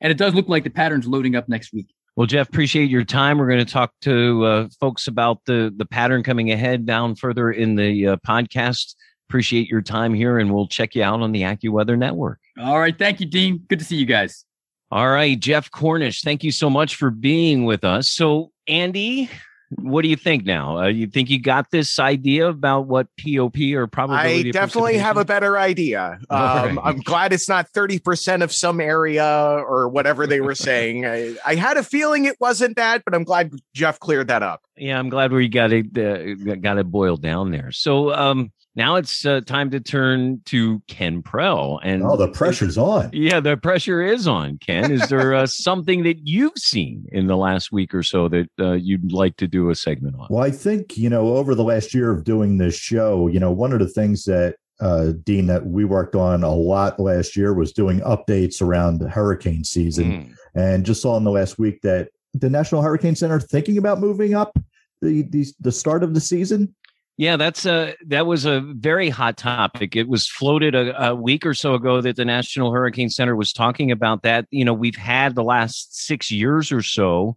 And 0.01 0.11
it 0.11 0.17
does 0.17 0.35
look 0.35 0.49
like 0.49 0.65
the 0.65 0.71
pattern's 0.71 1.07
loading 1.07 1.35
up 1.35 1.49
next 1.49 1.73
week. 1.73 1.93
Well, 2.21 2.27
Jeff, 2.27 2.51
appreciate 2.51 2.91
your 2.91 3.03
time. 3.03 3.39
We're 3.39 3.47
going 3.47 3.65
to 3.65 3.73
talk 3.73 3.95
to 4.03 4.45
uh, 4.45 4.69
folks 4.79 5.07
about 5.07 5.43
the 5.47 5.73
the 5.75 5.87
pattern 5.87 6.23
coming 6.23 6.53
ahead 6.53 6.85
down 6.85 7.15
further 7.15 7.51
in 7.51 7.77
the 7.77 8.09
uh, 8.09 8.17
podcast. 8.19 8.95
Appreciate 9.31 9.69
your 9.69 9.81
time 9.81 10.13
here, 10.13 10.39
and 10.39 10.53
we'll 10.53 10.67
check 10.67 10.95
you 10.95 11.03
out 11.03 11.23
on 11.23 11.33
the 11.33 11.41
AccuWeather 11.41 11.97
Network. 11.97 12.39
All 12.61 12.79
right, 12.79 12.95
thank 12.99 13.21
you, 13.21 13.27
Dean. 13.27 13.65
Good 13.71 13.79
to 13.79 13.87
see 13.87 13.97
you 13.97 14.05
guys. 14.05 14.45
All 14.91 15.09
right, 15.09 15.41
Jeff 15.41 15.71
Cornish, 15.71 16.21
thank 16.21 16.45
you 16.45 16.53
so 16.53 16.69
much 16.69 16.97
for 16.97 17.11
being 17.11 17.65
with 17.65 17.85
us. 17.85 18.11
So, 18.11 18.53
Andy, 18.69 19.31
what 19.77 20.03
do 20.03 20.09
you 20.09 20.17
think 20.17 20.45
now? 20.45 20.79
Uh, 20.79 20.87
you 20.89 21.07
think 21.07 21.31
you 21.31 21.41
got 21.41 21.71
this 21.71 22.01
idea 22.01 22.49
about 22.49 22.87
what 22.87 23.07
POP 23.17 23.57
or 23.75 23.87
probability? 23.87 24.49
I 24.49 24.53
definitely 24.53 24.99
have 24.99 25.17
a 25.17 25.25
better 25.25 25.59
idea. 25.59 26.19
Um, 26.31 26.77
right. 26.77 26.79
I'm 26.85 27.01
glad 27.01 27.33
it's 27.33 27.49
not 27.49 27.71
30% 27.73 28.43
of 28.43 28.53
some 28.53 28.81
area 28.81 29.25
or 29.25 29.89
whatever 29.89 30.27
they 30.27 30.41
were 30.41 30.55
saying. 30.55 31.05
I, 31.05 31.35
I, 31.45 31.55
had 31.57 31.77
a 31.77 31.83
feeling 31.83 32.25
it 32.25 32.37
wasn't 32.41 32.77
that, 32.77 33.05
but 33.05 33.15
I'm 33.15 33.25
glad 33.25 33.53
Jeff 33.75 33.99
cleared 33.99 34.29
that 34.29 34.43
up. 34.43 34.63
Yeah, 34.77 34.99
I'm 34.99 35.09
glad 35.09 35.33
we 35.33 35.49
got 35.49 35.73
it 35.73 35.87
uh, 35.99 36.55
got 36.57 36.79
it 36.79 36.91
boiled 36.91 37.21
down 37.21 37.51
there. 37.51 37.73
So, 37.73 38.15
um, 38.15 38.53
now 38.77 38.97
it's 38.97 39.27
uh, 39.27 39.41
time 39.41 39.71
to 39.71 39.81
turn 39.81 40.41
to 40.47 40.81
Ken 40.87 41.23
Prell. 41.23 41.81
And 41.83 42.03
oh, 42.05 42.17
the 42.17 42.29
pressure's 42.29 42.79
on. 42.79 43.11
Yeah, 43.13 43.41
the 43.41 43.57
pressure 43.57 44.01
is 44.01 44.29
on. 44.29 44.59
Ken, 44.59 44.93
is 44.93 45.09
there 45.09 45.35
uh, 45.35 45.47
something 45.47 46.05
that 46.05 46.27
you've 46.27 46.57
seen 46.57 47.07
in 47.11 47.27
the 47.27 47.37
last 47.37 47.73
week 47.73 47.95
or 47.95 48.03
so 48.03 48.29
that 48.29 48.49
uh, 48.61 48.73
you'd 48.73 49.13
like 49.13 49.37
to 49.39 49.49
do 49.49 49.71
a 49.71 49.75
segment 49.75 50.17
on? 50.19 50.29
Well, 50.31 50.45
I 50.45 50.51
think 50.51 50.97
you 50.97 51.11
know 51.11 51.37
over 51.37 51.55
the 51.55 51.65
last 51.65 51.93
year 51.93 52.11
of 52.11 52.25
doing 52.25 52.59
this 52.59 52.77
show, 52.77 53.27
you 53.27 53.41
know, 53.41 53.51
one 53.51 53.73
of 53.73 53.81
the 53.81 53.89
things 53.89 54.25
that 54.25 54.57
uh, 54.81 55.13
Dean 55.25 55.47
that 55.47 55.67
we 55.67 55.85
worked 55.85 56.15
on 56.15 56.43
a 56.43 56.55
lot 56.55 57.01
last 57.01 57.37
year 57.37 57.53
was 57.53 57.73
doing 57.73 58.01
updates 58.01 58.63
around 58.63 59.03
hurricane 59.03 59.65
season, 59.65 60.13
mm. 60.13 60.35
and 60.55 60.87
just 60.87 61.03
saw 61.03 61.17
in 61.17 61.25
the 61.25 61.31
last 61.31 61.59
week 61.59 61.81
that 61.83 62.09
the 62.35 62.49
National 62.49 62.83
Hurricane 62.83 63.17
Center 63.17 63.41
thinking 63.41 63.79
about 63.79 63.99
moving 63.99 64.35
up 64.35 64.57
the 65.03 65.23
the, 65.23 65.47
the 65.61 65.73
start 65.73 66.03
of 66.03 66.15
the 66.15 66.21
season. 66.21 66.75
Yeah, 67.17 67.37
that's 67.37 67.67
a 67.67 67.95
that 68.07 68.27
was 68.27 68.47
a 68.47 68.61
very 68.61 69.11
hot 69.11 69.37
topic. 69.37 69.95
It 69.95 70.09
was 70.09 70.27
floated 70.27 70.75
a, 70.75 71.11
a, 71.11 71.15
week 71.15 71.45
or 71.45 71.53
so 71.53 71.75
ago 71.75 72.01
that 72.01 72.17
the 72.17 72.25
National 72.25 72.73
Hurricane 72.73 73.11
Center 73.11 73.37
was 73.37 73.53
talking 73.53 73.91
about 73.91 74.23
that. 74.23 74.47
You 74.51 74.65
know, 74.65 74.73
we've 74.73 74.97
had 74.97 75.35
the 75.35 75.45
last 75.45 75.95
six 76.07 76.31
years 76.31 76.73
or 76.73 76.83
so 76.83 77.37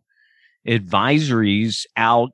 advisories 0.67 1.85
out 1.97 2.31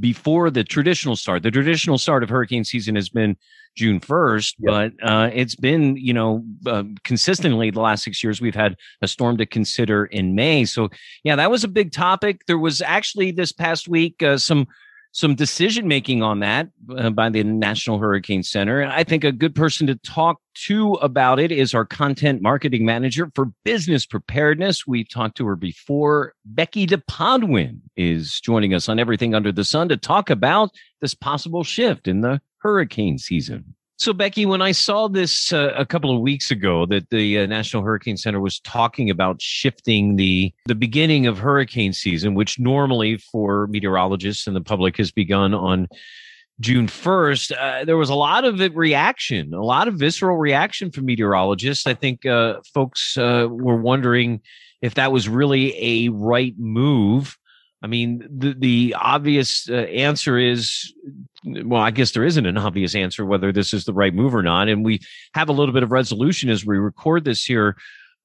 before 0.00 0.50
the 0.50 0.64
traditional 0.64 1.14
start. 1.14 1.42
The 1.42 1.50
traditional 1.50 1.98
start 1.98 2.22
of 2.22 2.28
hurricane 2.28 2.64
season 2.64 2.96
has 2.96 3.08
been 3.08 3.36
June 3.76 4.00
1st, 4.00 4.54
yep. 4.58 4.92
but 5.00 5.08
uh, 5.08 5.30
it's 5.32 5.54
been, 5.54 5.96
you 5.96 6.12
know, 6.12 6.44
uh, 6.66 6.82
consistently 7.04 7.70
the 7.70 7.80
last 7.80 8.02
six 8.02 8.22
years, 8.24 8.40
we've 8.40 8.54
had 8.54 8.76
a 9.02 9.08
storm 9.08 9.36
to 9.36 9.46
consider 9.46 10.06
in 10.06 10.34
May. 10.34 10.64
So, 10.64 10.88
yeah, 11.22 11.36
that 11.36 11.50
was 11.50 11.62
a 11.62 11.68
big 11.68 11.92
topic. 11.92 12.40
There 12.46 12.58
was 12.58 12.82
actually 12.82 13.30
this 13.30 13.52
past 13.52 13.86
week 13.86 14.22
uh, 14.22 14.38
some 14.38 14.66
some 15.12 15.34
decision 15.34 15.88
making 15.88 16.22
on 16.22 16.40
that 16.40 16.68
uh, 16.96 17.10
by 17.10 17.28
the 17.28 17.42
National 17.42 17.98
Hurricane 17.98 18.42
Center. 18.42 18.80
And 18.80 18.92
I 18.92 19.04
think 19.04 19.24
a 19.24 19.32
good 19.32 19.54
person 19.54 19.86
to 19.86 19.96
talk 19.96 20.40
to 20.66 20.94
about 20.94 21.40
it 21.40 21.50
is 21.50 21.74
our 21.74 21.84
content 21.84 22.42
marketing 22.42 22.84
manager 22.84 23.30
for 23.34 23.46
business 23.64 24.06
preparedness. 24.06 24.86
We've 24.86 25.08
talked 25.08 25.36
to 25.38 25.46
her 25.46 25.56
before. 25.56 26.34
Becky 26.44 26.86
DePodwin 26.86 27.80
is 27.96 28.40
joining 28.40 28.74
us 28.74 28.88
on 28.88 28.98
Everything 28.98 29.34
Under 29.34 29.52
the 29.52 29.64
Sun 29.64 29.88
to 29.88 29.96
talk 29.96 30.30
about 30.30 30.70
this 31.00 31.14
possible 31.14 31.64
shift 31.64 32.06
in 32.06 32.20
the 32.20 32.40
hurricane 32.58 33.18
season. 33.18 33.74
So, 33.98 34.12
Becky, 34.12 34.46
when 34.46 34.62
I 34.62 34.70
saw 34.70 35.08
this 35.08 35.52
uh, 35.52 35.72
a 35.76 35.84
couple 35.84 36.14
of 36.14 36.20
weeks 36.20 36.52
ago, 36.52 36.86
that 36.86 37.10
the 37.10 37.40
uh, 37.40 37.46
National 37.46 37.82
Hurricane 37.82 38.16
Center 38.16 38.40
was 38.40 38.60
talking 38.60 39.10
about 39.10 39.42
shifting 39.42 40.14
the 40.14 40.52
the 40.66 40.76
beginning 40.76 41.26
of 41.26 41.38
hurricane 41.38 41.92
season, 41.92 42.34
which 42.34 42.60
normally 42.60 43.16
for 43.16 43.66
meteorologists 43.66 44.46
and 44.46 44.54
the 44.54 44.60
public 44.60 44.96
has 44.98 45.10
begun 45.10 45.52
on 45.52 45.88
June 46.60 46.88
1st, 46.88 47.52
uh, 47.56 47.84
there 47.84 47.96
was 47.96 48.10
a 48.10 48.14
lot 48.14 48.44
of 48.44 48.60
reaction, 48.76 49.54
a 49.54 49.64
lot 49.64 49.88
of 49.88 49.94
visceral 49.94 50.36
reaction 50.36 50.90
from 50.90 51.04
meteorologists. 51.06 51.86
I 51.86 51.94
think 51.94 52.26
uh, 52.26 52.60
folks 52.74 53.16
uh, 53.16 53.46
were 53.48 53.80
wondering 53.80 54.40
if 54.82 54.94
that 54.94 55.12
was 55.12 55.28
really 55.28 55.74
a 55.76 56.08
right 56.10 56.54
move. 56.58 57.37
I 57.80 57.86
mean, 57.86 58.26
the 58.28 58.54
the 58.54 58.96
obvious 58.98 59.68
uh, 59.68 59.74
answer 59.74 60.36
is, 60.36 60.92
well, 61.44 61.80
I 61.80 61.92
guess 61.92 62.10
there 62.10 62.24
isn't 62.24 62.46
an 62.46 62.58
obvious 62.58 62.94
answer 62.94 63.24
whether 63.24 63.52
this 63.52 63.72
is 63.72 63.84
the 63.84 63.92
right 63.92 64.12
move 64.12 64.34
or 64.34 64.42
not, 64.42 64.68
and 64.68 64.84
we 64.84 65.00
have 65.34 65.48
a 65.48 65.52
little 65.52 65.72
bit 65.72 65.84
of 65.84 65.92
resolution 65.92 66.50
as 66.50 66.66
we 66.66 66.76
record 66.76 67.24
this 67.24 67.44
here 67.44 67.76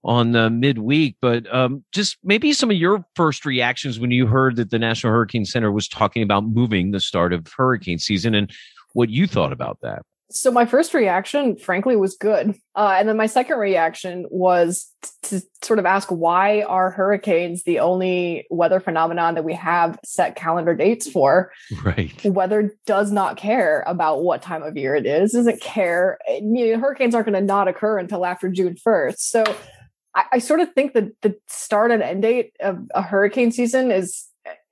on 0.04 0.32
the 0.32 0.50
midweek. 0.50 1.18
But 1.22 1.54
um, 1.54 1.84
just 1.92 2.18
maybe 2.24 2.52
some 2.54 2.72
of 2.72 2.78
your 2.78 3.06
first 3.16 3.46
reactions 3.46 4.00
when 4.00 4.10
you 4.12 4.26
heard 4.26 4.56
that 4.56 4.72
the 4.72 4.80
National 4.80 5.14
Hurricane 5.14 5.46
Center 5.46 5.72
was 5.72 5.88
talking 5.88 6.24
about 6.24 6.46
moving 6.46 6.90
the 6.90 7.00
start 7.00 7.32
of 7.32 7.48
hurricane 7.56 8.00
season, 8.00 8.34
and 8.34 8.52
what 8.94 9.10
you 9.10 9.28
thought 9.28 9.54
about 9.54 9.78
that. 9.82 10.02
So 10.34 10.52
my 10.52 10.66
first 10.66 10.94
reaction, 10.94 11.58
frankly, 11.58 11.96
was 11.96 12.16
good, 12.16 12.56
uh, 12.76 12.96
and 12.98 13.08
then 13.08 13.18
my 13.18 13.28
second 13.28 13.58
reaction 13.58 14.26
was 14.30 14.92
to 15.24 15.42
sort 15.62 15.80
of 15.80 15.86
ask 15.86 16.10
why 16.10 16.64
are 16.64 16.90
hurricanes 16.90 17.64
the 17.64 17.80
only 17.80 18.48
weather 18.50 18.80
phenomenon 18.80 19.36
that 19.36 19.44
we 19.44 19.54
have 19.54 20.00
set 20.04 20.36
calendar 20.36 20.76
dates 20.76 21.10
for? 21.10 21.52
Right. 21.84 22.14
Weather 22.26 22.76
does 22.86 23.12
not 23.12 23.38
care 23.38 23.84
about 23.86 24.24
what 24.24 24.42
time 24.42 24.64
of 24.64 24.76
year 24.76 24.96
it 24.96 25.06
is. 25.06 25.34
Doesn't 25.34 25.62
care. 25.62 26.18
You 26.28 26.74
know, 26.74 26.80
hurricanes 26.80 27.14
aren't 27.14 27.28
going 27.28 27.40
to 27.40 27.46
not 27.46 27.68
occur 27.68 28.00
until 28.00 28.26
after 28.26 28.50
June 28.50 28.76
first. 28.76 29.30
So 29.30 29.44
I, 30.16 30.24
I 30.34 30.40
sort 30.40 30.60
of 30.60 30.74
think 30.74 30.94
that 30.94 31.10
the 31.22 31.36
start 31.48 31.92
and 31.92 32.02
end 32.02 32.24
date 32.24 32.54
of 32.60 32.80
a 32.96 33.02
hurricane 33.02 33.52
season 33.52 33.92
is, 33.92 34.26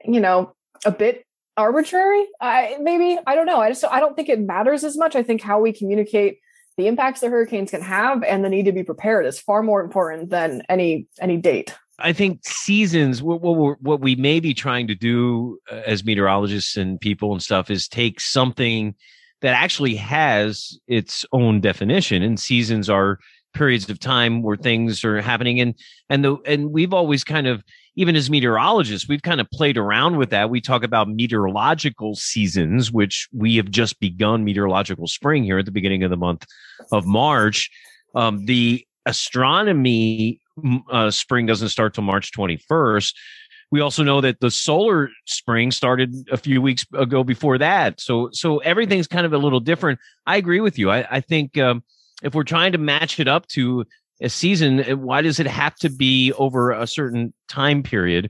you 0.03 0.19
know, 0.19 0.55
a 0.85 0.91
bit 0.91 1.25
arbitrary. 1.57 2.25
I 2.39 2.77
maybe 2.81 3.19
I 3.25 3.35
don't 3.35 3.45
know. 3.45 3.59
I 3.59 3.69
just 3.69 3.83
I 3.85 3.99
don't 3.99 4.15
think 4.15 4.29
it 4.29 4.39
matters 4.39 4.83
as 4.83 4.97
much. 4.97 5.15
I 5.15 5.23
think 5.23 5.41
how 5.41 5.59
we 5.59 5.73
communicate 5.73 6.39
the 6.77 6.87
impacts 6.87 7.19
the 7.19 7.29
hurricanes 7.29 7.71
can 7.71 7.81
have 7.81 8.23
and 8.23 8.43
the 8.43 8.49
need 8.49 8.65
to 8.65 8.71
be 8.71 8.83
prepared 8.83 9.25
is 9.25 9.39
far 9.39 9.61
more 9.61 9.81
important 9.81 10.29
than 10.29 10.63
any 10.69 11.07
any 11.19 11.37
date. 11.37 11.75
I 12.03 12.13
think 12.13 12.39
seasons, 12.43 13.21
what, 13.21 13.41
what, 13.41 13.81
what 13.81 14.01
we 14.01 14.15
may 14.15 14.39
be 14.39 14.53
trying 14.53 14.87
to 14.87 14.95
do 14.95 15.59
uh, 15.71 15.81
as 15.85 16.03
meteorologists 16.03 16.75
and 16.75 16.99
people 16.99 17.31
and 17.31 17.43
stuff 17.43 17.69
is 17.69 17.87
take 17.87 18.19
something 18.19 18.95
that 19.41 19.53
actually 19.53 19.95
has 19.95 20.79
its 20.87 21.25
own 21.31 21.61
definition, 21.61 22.21
and 22.21 22.39
seasons 22.39 22.89
are 22.89 23.19
periods 23.53 23.89
of 23.89 23.99
time 23.99 24.41
where 24.41 24.57
things 24.57 25.03
are 25.03 25.21
happening, 25.21 25.59
and 25.59 25.75
and 26.09 26.23
the 26.23 26.37
and 26.45 26.71
we've 26.71 26.93
always 26.93 27.23
kind 27.23 27.47
of 27.47 27.63
even 27.95 28.15
as 28.15 28.29
meteorologists, 28.29 29.07
we've 29.07 29.21
kind 29.21 29.41
of 29.41 29.49
played 29.51 29.77
around 29.77 30.17
with 30.17 30.29
that. 30.29 30.49
We 30.49 30.61
talk 30.61 30.83
about 30.83 31.09
meteorological 31.09 32.15
seasons, 32.15 32.91
which 32.91 33.27
we 33.33 33.57
have 33.57 33.69
just 33.69 33.99
begun 33.99 34.45
meteorological 34.45 35.07
spring 35.07 35.43
here 35.43 35.59
at 35.59 35.65
the 35.65 35.71
beginning 35.71 36.03
of 36.03 36.09
the 36.09 36.17
month 36.17 36.45
of 36.91 37.05
March. 37.05 37.69
Um, 38.15 38.45
the 38.45 38.85
astronomy 39.05 40.39
uh, 40.89 41.11
spring 41.11 41.45
doesn't 41.45 41.69
start 41.69 41.93
till 41.93 42.03
March 42.03 42.31
21st. 42.31 43.13
We 43.71 43.81
also 43.81 44.03
know 44.03 44.21
that 44.21 44.39
the 44.39 44.51
solar 44.51 45.09
spring 45.25 45.71
started 45.71 46.13
a 46.31 46.37
few 46.37 46.61
weeks 46.61 46.85
ago 46.93 47.23
before 47.23 47.57
that. 47.57 48.01
So, 48.01 48.29
so 48.31 48.59
everything's 48.59 49.07
kind 49.07 49.25
of 49.25 49.33
a 49.33 49.37
little 49.37 49.61
different. 49.61 49.99
I 50.25 50.37
agree 50.37 50.59
with 50.59 50.77
you. 50.77 50.91
I, 50.91 51.07
I 51.09 51.21
think, 51.21 51.57
um, 51.57 51.83
if 52.21 52.35
we're 52.35 52.43
trying 52.43 52.73
to 52.73 52.77
match 52.77 53.19
it 53.19 53.27
up 53.27 53.47
to 53.47 53.85
a 54.21 54.29
season 54.29 54.81
eh, 54.81 54.93
why 54.93 55.21
does 55.21 55.39
it 55.39 55.47
have 55.47 55.75
to 55.77 55.89
be 55.89 56.31
over 56.33 56.71
a 56.71 56.87
certain 56.87 57.33
time 57.47 57.83
period? 57.83 58.29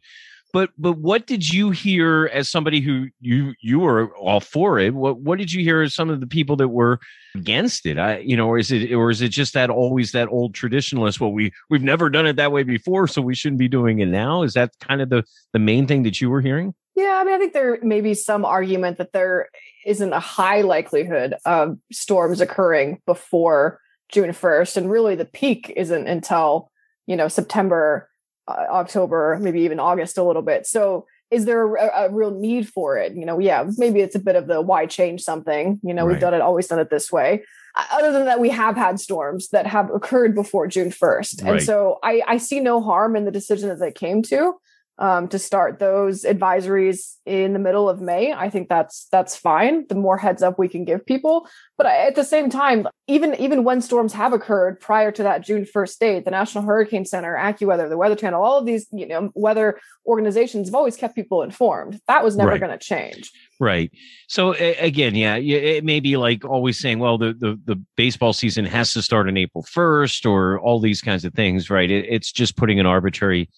But 0.54 0.72
but 0.78 0.98
what 0.98 1.28
did 1.28 1.52
you 1.52 1.72
hear 1.72 2.30
as 2.34 2.50
somebody 2.50 2.82
who 2.82 3.08
you 3.22 3.54
you 3.62 3.80
were 3.80 4.16
all 4.18 4.42
for 4.42 4.80
it? 4.80 4.94
What 4.94 5.20
what 5.20 5.38
did 5.38 5.54
you 5.54 5.64
hear 5.64 5.82
as 5.82 5.94
some 5.94 6.10
of 6.10 6.20
the 6.20 6.28
people 6.28 6.56
that 6.58 6.70
were 6.70 7.00
against 7.36 7.86
it? 7.86 7.98
I 7.98 8.20
you 8.20 8.36
know 8.36 8.48
or 8.48 8.58
is 8.58 8.72
it 8.72 8.92
or 8.92 9.10
is 9.10 9.22
it 9.22 9.30
just 9.30 9.54
that 9.54 9.70
always 9.70 10.12
that 10.12 10.28
old 10.28 10.54
traditionalist 10.54 11.20
well 11.20 11.32
we 11.32 11.52
we've 11.70 11.84
never 11.84 12.10
done 12.10 12.26
it 12.26 12.36
that 12.36 12.52
way 12.52 12.64
before 12.64 13.08
so 13.08 13.22
we 13.22 13.36
shouldn't 13.36 13.60
be 13.60 13.70
doing 13.70 14.00
it 14.00 14.08
now? 14.08 14.44
Is 14.44 14.54
that 14.54 14.72
kind 14.82 15.02
of 15.02 15.10
the 15.10 15.24
the 15.54 15.60
main 15.60 15.88
thing 15.88 16.04
that 16.04 16.20
you 16.20 16.30
were 16.30 16.42
hearing? 16.42 16.74
Yeah 16.96 17.20
i 17.22 17.24
mean 17.24 17.34
i 17.34 17.38
think 17.38 17.54
there 17.54 17.80
may 17.82 18.02
be 18.02 18.14
some 18.14 18.44
argument 18.44 18.98
that 18.98 19.14
there 19.14 19.48
isn't 19.86 20.12
a 20.12 20.20
high 20.20 20.62
likelihood 20.62 21.36
of 21.46 21.78
storms 21.92 22.42
occurring 22.42 23.00
before 23.06 23.80
June 24.12 24.30
1st. 24.30 24.78
And 24.78 24.92
really 24.92 25.16
the 25.16 25.26
peak 25.26 25.72
isn't 25.76 26.08
until, 26.08 26.72
you 27.08 27.16
know, 27.16 27.28
September, 27.28 28.10
uh, 28.48 28.66
October, 28.70 29.38
maybe 29.42 29.62
even 29.62 29.80
August 29.80 30.18
a 30.18 30.24
little 30.24 30.42
bit. 30.42 30.68
So 30.68 31.06
is 31.32 31.46
there 31.46 31.76
a, 31.76 32.06
a, 32.06 32.12
real 32.12 32.32
need 32.32 32.68
for 32.68 32.98
it? 32.98 33.16
You 33.16 33.26
know, 33.26 33.40
yeah, 33.40 33.66
maybe 33.78 34.02
it's 34.02 34.16
a 34.16 34.20
bit 34.20 34.36
of 34.36 34.48
the 34.48 34.62
why 34.62 34.86
change 34.86 35.22
something? 35.22 35.80
You 35.82 35.94
know, 35.94 36.06
right. 36.06 36.14
we've 36.14 36.22
done 36.22 36.34
it, 36.34 36.42
always 36.42 36.68
done 36.68 36.80
it 36.80 36.90
this 36.90 37.12
way. 37.12 37.44
Other 37.92 38.12
than 38.12 38.26
that, 38.26 38.42
we 38.42 38.50
have 38.50 38.76
had 38.76 39.00
storms 39.00 39.48
that 39.50 39.66
have 39.66 39.90
occurred 39.92 40.36
before 40.36 40.68
June 40.68 40.90
1st. 40.90 41.44
Right. 41.44 41.54
And 41.54 41.64
so 41.64 42.00
I, 42.04 42.22
I 42.28 42.38
see 42.38 42.60
no 42.60 42.82
harm 42.82 43.16
in 43.16 43.24
the 43.24 43.32
decision 43.32 43.70
that 43.70 43.80
they 43.80 43.94
came 43.94 44.22
to 44.24 44.56
um, 44.98 45.28
to 45.30 45.40
start 45.40 45.80
those 45.80 46.24
advisories 46.24 47.16
in 47.26 47.54
the 47.54 47.60
middle 47.60 47.90
of 47.90 48.02
May. 48.02 48.34
I 48.34 48.50
think 48.50 48.70
that's 48.70 49.08
that's 49.12 49.36
fine. 49.36 49.88
The 49.88 49.96
more 49.96 50.18
heads 50.18 50.44
up 50.44 50.60
we 50.60 50.68
can 50.68 50.86
give 50.86 51.06
people, 51.06 51.48
but 51.78 51.88
at 51.88 52.16
the 52.16 52.24
same 52.24 52.50
time, 52.50 52.88
even 53.08 53.36
even 53.36 53.64
when 53.64 53.82
storms 53.82 54.14
have 54.14 54.34
occurred 54.34 54.80
prior 54.80 55.12
to 55.12 55.24
that 55.24 55.42
June 55.42 55.66
first 55.66 56.00
date, 56.00 56.26
the 56.26 56.32
National 56.32 56.64
Hurricane 56.64 57.06
Center, 57.06 57.36
AccuWeather, 57.36 57.90
the 57.90 57.98
Weather 57.98 58.16
Channel, 58.16 58.44
all 58.44 58.60
of 58.60 58.66
these 58.66 58.88
you 58.92 59.08
know 59.08 59.32
weather 59.34 59.80
organizations 60.06 60.68
have 60.68 60.76
always 60.76 60.96
kept 60.96 61.16
people 61.16 61.42
informed. 61.42 62.00
That 62.08 62.24
was 62.24 62.36
never 62.36 62.52
right. 62.52 62.60
going 62.60 62.78
to 62.78 62.84
change. 62.84 63.32
Right. 63.60 63.92
So 64.28 64.54
again, 64.56 65.14
yeah, 65.14 65.36
it 65.36 65.84
may 65.84 66.00
be 66.00 66.18
like 66.18 66.44
always 66.44 66.80
saying, 66.80 66.98
well, 66.98 67.20
the, 67.20 67.34
the, 67.34 67.60
the 67.64 67.76
baseball 67.96 68.34
season 68.34 68.66
has 68.66 68.92
to 68.94 69.04
start 69.04 69.28
on 69.28 69.38
April 69.38 69.64
1st 69.64 70.28
or 70.28 70.60
all 70.60 70.80
these 70.80 71.00
kinds 71.00 71.26
of 71.26 71.36
things, 71.36 71.70
right? 71.70 71.90
It, 71.90 72.06
it's 72.10 72.32
just 72.32 72.58
putting 72.58 72.80
an 72.80 72.88
arbitrary 72.88 73.50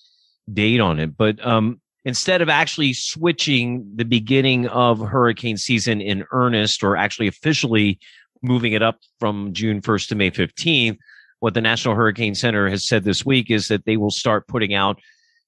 date 0.52 0.80
on 0.80 1.00
it. 1.00 1.16
But 1.16 1.46
um, 1.46 1.80
instead 2.06 2.42
of 2.42 2.50
actually 2.50 2.94
switching 2.94 3.90
the 3.96 4.06
beginning 4.06 4.68
of 4.68 5.00
hurricane 5.00 5.58
season 5.58 6.02
in 6.02 6.26
earnest 6.32 6.84
or 6.84 6.98
actually 6.98 7.28
officially 7.28 8.00
moving 8.42 8.74
it 8.74 8.82
up 8.82 9.00
from 9.20 9.54
June 9.54 9.82
1st 9.82 10.10
to 10.10 10.16
May 10.16 10.32
15th, 10.32 10.98
what 11.40 11.54
the 11.54 11.62
National 11.62 11.96
Hurricane 11.96 12.36
Center 12.36 12.70
has 12.70 12.88
said 12.88 13.04
this 13.04 13.26
week 13.26 13.52
is 13.52 13.68
that 13.68 13.86
they 13.86 13.98
will 13.98 14.12
start 14.12 14.48
putting 14.48 14.74
out 14.74 15.00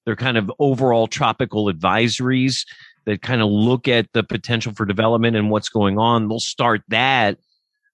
their 0.04 0.16
kind 0.16 0.36
of 0.36 0.50
overall 0.58 1.06
tropical 1.06 1.66
advisories 1.66 2.64
that 3.06 3.22
kind 3.22 3.40
of 3.40 3.48
look 3.48 3.88
at 3.88 4.12
the 4.12 4.22
potential 4.22 4.72
for 4.74 4.84
development 4.84 5.36
and 5.36 5.50
what's 5.50 5.68
going 5.68 5.98
on. 5.98 6.28
They'll 6.28 6.40
start 6.40 6.82
that 6.88 7.38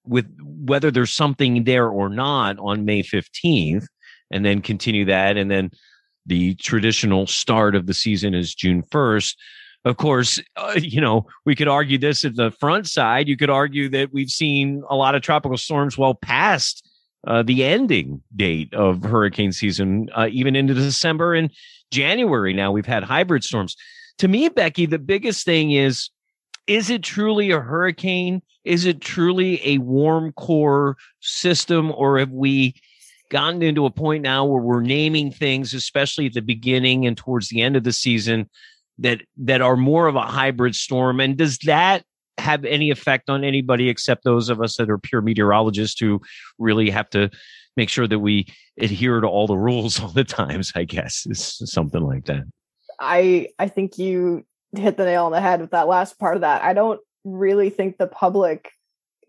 with 0.05 0.27
whether 0.43 0.91
there's 0.91 1.13
something 1.13 1.65
there 1.65 1.89
or 1.89 2.09
not 2.09 2.59
on 2.59 2.85
May 2.85 3.03
15th, 3.03 3.87
and 4.31 4.45
then 4.45 4.63
continue 4.63 5.05
that. 5.05 5.37
And 5.37 5.51
then 5.51 5.71
the 6.27 6.55
traditional 6.57 7.27
start 7.27 7.75
of 7.75 7.87
the 7.87 7.95
season 7.95 8.35
is 8.35 8.55
June 8.55 8.83
1st. 8.83 9.37
Of 9.85 9.97
course, 9.97 10.41
uh, 10.57 10.79
you 10.81 11.01
know, 11.01 11.27
we 11.45 11.57
could 11.57 11.69
argue 11.69 11.99
this 11.99 12.25
at 12.25 12.37
the 12.37 12.51
front 12.53 12.87
side. 12.87 13.29
You 13.29 13.37
could 13.37 13.51
argue 13.51 13.89
that 13.91 14.13
we've 14.13 14.31
seen 14.31 14.83
a 14.89 14.97
lot 14.97 15.15
of 15.15 15.23
tropical 15.23 15.59
storms 15.59 15.99
well 15.99 16.15
past 16.15 16.89
uh, 17.27 17.43
the 17.43 17.65
ending 17.65 18.23
date 18.35 18.73
of 18.75 19.03
hurricane 19.03 19.53
season, 19.53 20.09
uh, 20.15 20.29
even 20.31 20.57
into 20.57 20.75
December 20.75 21.35
and 21.35 21.51
January. 21.91 22.53
Now 22.53 22.73
we've 22.73 22.87
had 22.87 23.05
hybrid 23.05 23.45
storms. 23.45 23.77
To 24.19 24.29
me, 24.29 24.49
Becky, 24.49 24.87
the 24.87 24.99
biggest 24.99 25.45
thing 25.45 25.73
is 25.73 26.11
is 26.67 26.91
it 26.91 27.03
truly 27.03 27.51
a 27.51 27.61
hurricane? 27.61 28.41
Is 28.65 28.87
it 28.87 29.01
truly 29.01 29.61
a 29.67 29.79
warm 29.79 30.33
core 30.33 30.97
system? 31.21 31.93
Or 31.95 32.19
have 32.19 32.31
we 32.31 32.75
gotten 33.33 33.63
into 33.63 33.87
a 33.87 33.91
point 33.91 34.23
now 34.23 34.45
where 34.45 34.63
we're 34.63 34.83
naming 34.83 35.33
things, 35.33 35.75
especially 35.75 36.27
at 36.27 36.35
the 36.35 36.43
beginning 36.43 37.07
and 37.07 37.17
towards 37.17 37.49
the 37.49 37.63
end 37.63 37.75
of 37.75 37.83
the 37.83 37.93
season, 37.93 38.49
that 38.99 39.23
that 39.39 39.63
are 39.63 39.77
more 39.77 40.07
of 40.07 40.15
a 40.15 40.21
hybrid 40.21 40.77
storm? 40.77 41.19
And 41.19 41.37
does 41.37 41.59
that 41.61 42.05
have 42.39 42.65
any 42.65 42.91
effect 42.91 43.31
on 43.31 43.43
anybody 43.43 43.89
except 43.89 44.25
those 44.25 44.49
of 44.49 44.61
us 44.61 44.77
that 44.77 44.91
are 44.91 44.99
pure 44.99 45.23
meteorologists 45.23 45.99
who 45.99 46.21
really 46.59 46.91
have 46.91 47.09
to 47.11 47.31
make 47.77 47.89
sure 47.89 48.07
that 48.07 48.19
we 48.19 48.47
adhere 48.79 49.21
to 49.21 49.27
all 49.27 49.47
the 49.47 49.57
rules 49.57 50.01
all 50.03 50.11
the 50.11 50.25
times, 50.25 50.71
I 50.77 50.85
guess, 50.85 51.27
is 51.27 51.59
something 51.65 52.03
like 52.03 52.27
that. 52.27 52.45
I 53.01 53.49
I 53.59 53.69
think 53.69 53.99
you 53.99 54.45
hit 54.77 54.97
the 54.97 55.07
nail 55.07 55.25
on 55.25 55.33
the 55.33 55.41
head 55.41 55.61
with 55.61 55.71
that 55.71 55.89
last 55.89 56.19
part 56.19 56.37
of 56.37 56.43
that. 56.43 56.63
I 56.63 56.75
don't 56.75 57.01
really 57.25 57.71
think 57.71 57.97
the 57.97 58.07
public 58.07 58.71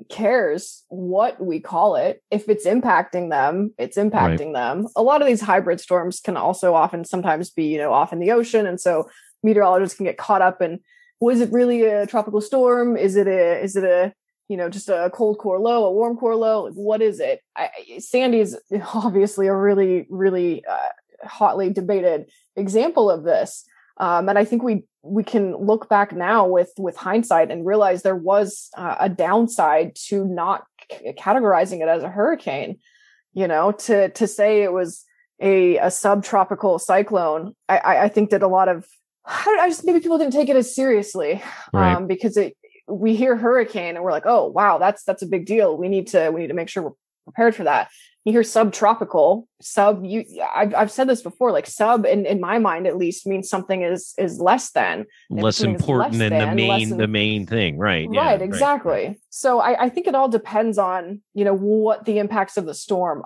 cares 0.09 0.83
what 0.89 1.43
we 1.43 1.59
call 1.59 1.95
it. 1.95 2.21
If 2.31 2.49
it's 2.49 2.65
impacting 2.65 3.29
them, 3.29 3.73
it's 3.77 3.97
impacting 3.97 4.53
right. 4.53 4.53
them. 4.53 4.87
A 4.95 5.03
lot 5.03 5.21
of 5.21 5.27
these 5.27 5.41
hybrid 5.41 5.79
storms 5.79 6.19
can 6.19 6.37
also 6.37 6.73
often 6.73 7.05
sometimes 7.05 7.49
be, 7.49 7.65
you 7.65 7.77
know, 7.77 7.93
off 7.93 8.13
in 8.13 8.19
the 8.19 8.31
ocean. 8.31 8.65
And 8.65 8.79
so 8.79 9.09
meteorologists 9.43 9.95
can 9.95 10.05
get 10.05 10.17
caught 10.17 10.41
up 10.41 10.61
in 10.61 10.79
was 11.23 11.39
it 11.39 11.51
really 11.53 11.83
a 11.83 12.05
tropical 12.05 12.41
storm? 12.41 12.97
Is 12.97 13.15
it 13.15 13.27
a 13.27 13.61
is 13.63 13.77
it 13.77 13.85
a 13.85 14.13
you 14.49 14.57
know 14.57 14.69
just 14.69 14.89
a 14.89 15.09
cold 15.13 15.37
core 15.37 15.59
low, 15.59 15.85
a 15.85 15.91
warm 15.91 16.17
core 16.17 16.35
low? 16.35 16.69
what 16.71 17.01
is 17.01 17.21
it? 17.21 17.39
I, 17.55 17.69
Sandy 17.99 18.41
is 18.41 18.59
obviously 18.93 19.47
a 19.47 19.55
really 19.55 20.05
really 20.09 20.65
uh, 20.69 21.27
hotly 21.27 21.69
debated 21.69 22.29
example 22.57 23.09
of 23.09 23.23
this. 23.23 23.65
Um, 23.97 24.29
and 24.29 24.37
I 24.37 24.45
think 24.45 24.63
we 24.63 24.83
we 25.03 25.23
can 25.23 25.55
look 25.57 25.89
back 25.89 26.13
now 26.13 26.47
with 26.47 26.71
with 26.77 26.95
hindsight 26.95 27.51
and 27.51 27.65
realize 27.65 28.01
there 28.01 28.15
was 28.15 28.69
uh, 28.77 28.95
a 28.99 29.09
downside 29.09 29.95
to 30.07 30.25
not 30.25 30.63
c- 30.91 31.13
categorizing 31.19 31.81
it 31.81 31.87
as 31.87 32.03
a 32.03 32.09
hurricane. 32.09 32.79
You 33.33 33.47
know, 33.47 33.71
to 33.71 34.09
to 34.09 34.27
say 34.27 34.63
it 34.63 34.71
was 34.71 35.03
a 35.39 35.77
a 35.77 35.91
subtropical 35.91 36.79
cyclone, 36.79 37.55
I, 37.67 37.79
I 37.97 38.09
think 38.09 38.29
that 38.31 38.43
a 38.43 38.47
lot 38.47 38.69
of 38.69 38.85
I 39.25 39.67
just 39.67 39.85
maybe 39.85 39.99
people 39.99 40.17
didn't 40.17 40.33
take 40.33 40.49
it 40.49 40.55
as 40.55 40.73
seriously 40.73 41.41
right. 41.73 41.95
um, 41.95 42.07
because 42.07 42.37
it 42.37 42.55
we 42.87 43.15
hear 43.15 43.35
hurricane 43.35 43.95
and 43.95 44.03
we're 44.03 44.11
like, 44.11 44.25
oh 44.25 44.47
wow, 44.47 44.77
that's 44.77 45.03
that's 45.03 45.21
a 45.21 45.27
big 45.27 45.45
deal. 45.45 45.77
We 45.77 45.89
need 45.89 46.07
to 46.07 46.29
we 46.31 46.41
need 46.41 46.47
to 46.47 46.53
make 46.53 46.69
sure 46.69 46.83
we're 46.83 46.91
prepared 47.25 47.55
for 47.55 47.63
that. 47.63 47.89
You 48.25 48.31
hear 48.31 48.43
subtropical, 48.43 49.47
sub. 49.61 50.05
You, 50.05 50.23
I've, 50.55 50.73
I've 50.73 50.91
said 50.91 51.09
this 51.09 51.21
before. 51.21 51.51
Like 51.51 51.67
sub, 51.67 52.05
in, 52.05 52.25
in 52.25 52.39
my 52.39 52.57
mind 52.57 52.87
at 52.87 52.97
least, 52.97 53.27
means 53.27 53.49
something 53.49 53.81
is 53.81 54.13
is 54.17 54.39
less 54.39 54.71
than, 54.71 55.05
less 55.29 55.61
important 55.61 56.13
less 56.13 56.29
than, 56.29 56.39
the 56.39 56.55
main 56.55 56.97
the 56.97 57.07
main 57.07 57.45
thing, 57.45 57.77
right? 57.77 58.07
Right, 58.07 58.39
yeah, 58.39 58.45
exactly. 58.45 58.91
Right. 58.91 59.19
So 59.29 59.59
I, 59.59 59.85
I 59.85 59.89
think 59.89 60.07
it 60.07 60.15
all 60.15 60.29
depends 60.29 60.77
on 60.77 61.21
you 61.33 61.43
know 61.43 61.53
what 61.53 62.05
the 62.05 62.19
impacts 62.19 62.55
of 62.55 62.65
the 62.65 62.73
storm 62.73 63.23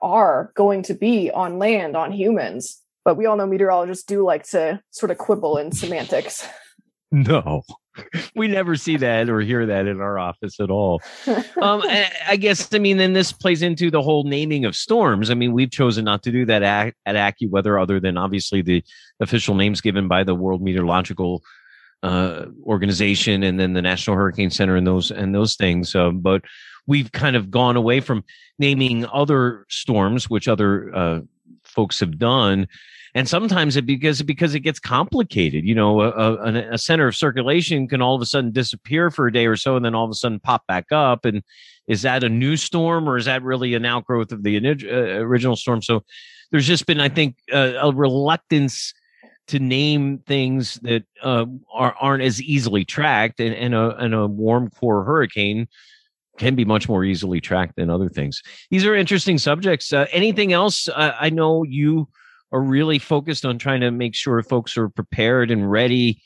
are 0.00 0.52
going 0.54 0.82
to 0.84 0.94
be 0.94 1.30
on 1.30 1.58
land 1.58 1.96
on 1.96 2.12
humans 2.12 2.82
but 3.06 3.16
we 3.16 3.24
all 3.24 3.36
know 3.36 3.46
meteorologists 3.46 4.04
do 4.04 4.24
like 4.24 4.42
to 4.42 4.82
sort 4.90 5.12
of 5.12 5.16
quibble 5.16 5.56
in 5.56 5.72
semantics. 5.72 6.46
No, 7.12 7.62
we 8.34 8.48
never 8.48 8.76
see 8.76 8.96
that 8.98 9.28
or 9.28 9.40
hear 9.40 9.66
that 9.66 9.86
in 9.86 10.00
our 10.00 10.18
office 10.18 10.60
at 10.60 10.70
all. 10.70 11.02
Um, 11.60 11.82
I 12.28 12.36
guess, 12.38 12.72
I 12.74 12.78
mean, 12.78 12.96
then 12.96 13.12
this 13.12 13.32
plays 13.32 13.62
into 13.62 13.90
the 13.90 14.02
whole 14.02 14.24
naming 14.24 14.64
of 14.64 14.76
storms. 14.76 15.30
I 15.30 15.34
mean, 15.34 15.52
we've 15.52 15.70
chosen 15.70 16.04
not 16.04 16.22
to 16.24 16.32
do 16.32 16.44
that 16.46 16.62
at, 16.62 16.94
at 17.04 17.16
AccuWeather, 17.16 17.80
other 17.80 18.00
than 18.00 18.16
obviously 18.16 18.62
the 18.62 18.84
official 19.20 19.54
names 19.54 19.80
given 19.80 20.08
by 20.08 20.24
the 20.24 20.34
World 20.34 20.62
Meteorological 20.62 21.42
uh, 22.02 22.46
Organization 22.64 23.42
and 23.42 23.58
then 23.58 23.72
the 23.72 23.82
National 23.82 24.16
Hurricane 24.16 24.50
Center 24.50 24.76
and 24.76 24.86
those 24.86 25.10
and 25.10 25.34
those 25.34 25.56
things. 25.56 25.94
Uh, 25.94 26.10
but 26.10 26.42
we've 26.86 27.10
kind 27.12 27.36
of 27.36 27.50
gone 27.50 27.76
away 27.76 28.00
from 28.00 28.24
naming 28.58 29.06
other 29.06 29.66
storms, 29.68 30.30
which 30.30 30.48
other 30.48 30.94
uh, 30.94 31.20
folks 31.64 32.00
have 32.00 32.18
done 32.18 32.68
and 33.16 33.26
sometimes 33.26 33.76
it 33.76 33.86
because 33.86 34.22
because 34.22 34.54
it 34.54 34.60
gets 34.60 34.78
complicated. 34.78 35.64
You 35.64 35.74
know, 35.74 36.02
a, 36.02 36.34
a, 36.34 36.72
a, 36.74 36.78
center 36.78 37.08
of 37.08 37.16
circulation 37.16 37.88
can 37.88 38.02
all 38.02 38.14
of 38.14 38.20
a 38.20 38.26
sudden 38.26 38.52
disappear 38.52 39.10
for 39.10 39.26
a 39.26 39.32
day 39.32 39.46
or 39.46 39.56
so, 39.56 39.74
and 39.74 39.82
then 39.82 39.94
all 39.94 40.04
of 40.04 40.10
a 40.10 40.14
sudden 40.14 40.38
pop 40.38 40.66
back 40.66 40.92
up. 40.92 41.24
And 41.24 41.42
is 41.88 42.02
that 42.02 42.22
a 42.22 42.28
new 42.28 42.58
storm, 42.58 43.08
or 43.08 43.16
is 43.16 43.24
that 43.24 43.42
really 43.42 43.72
an 43.72 43.86
outgrowth 43.86 44.32
of 44.32 44.42
the 44.42 44.58
uh, 44.58 44.90
original 45.22 45.56
storm? 45.56 45.80
So 45.80 46.04
there's 46.50 46.66
just 46.66 46.84
been, 46.84 47.00
I 47.00 47.08
think, 47.08 47.36
uh, 47.50 47.72
a 47.80 47.90
reluctance 47.90 48.92
to 49.46 49.60
name 49.60 50.18
things 50.26 50.74
that 50.82 51.04
uh, 51.22 51.46
are, 51.72 51.96
aren't 51.98 52.22
as 52.22 52.42
easily 52.42 52.84
tracked, 52.84 53.40
and, 53.40 53.54
and 53.54 53.74
a 53.74 53.96
and 53.96 54.12
a 54.12 54.26
warm 54.26 54.68
core 54.68 55.04
hurricane 55.04 55.68
can 56.36 56.54
be 56.54 56.66
much 56.66 56.86
more 56.86 57.02
easily 57.02 57.40
tracked 57.40 57.76
than 57.76 57.88
other 57.88 58.10
things. 58.10 58.42
These 58.70 58.84
are 58.84 58.94
interesting 58.94 59.38
subjects. 59.38 59.90
Uh, 59.90 60.04
anything 60.12 60.52
else? 60.52 60.86
I 60.94 61.30
know 61.30 61.62
you 61.62 62.08
are 62.52 62.62
really 62.62 62.98
focused 62.98 63.44
on 63.44 63.58
trying 63.58 63.80
to 63.80 63.90
make 63.90 64.14
sure 64.14 64.42
folks 64.42 64.76
are 64.76 64.88
prepared 64.88 65.50
and 65.50 65.70
ready 65.70 66.22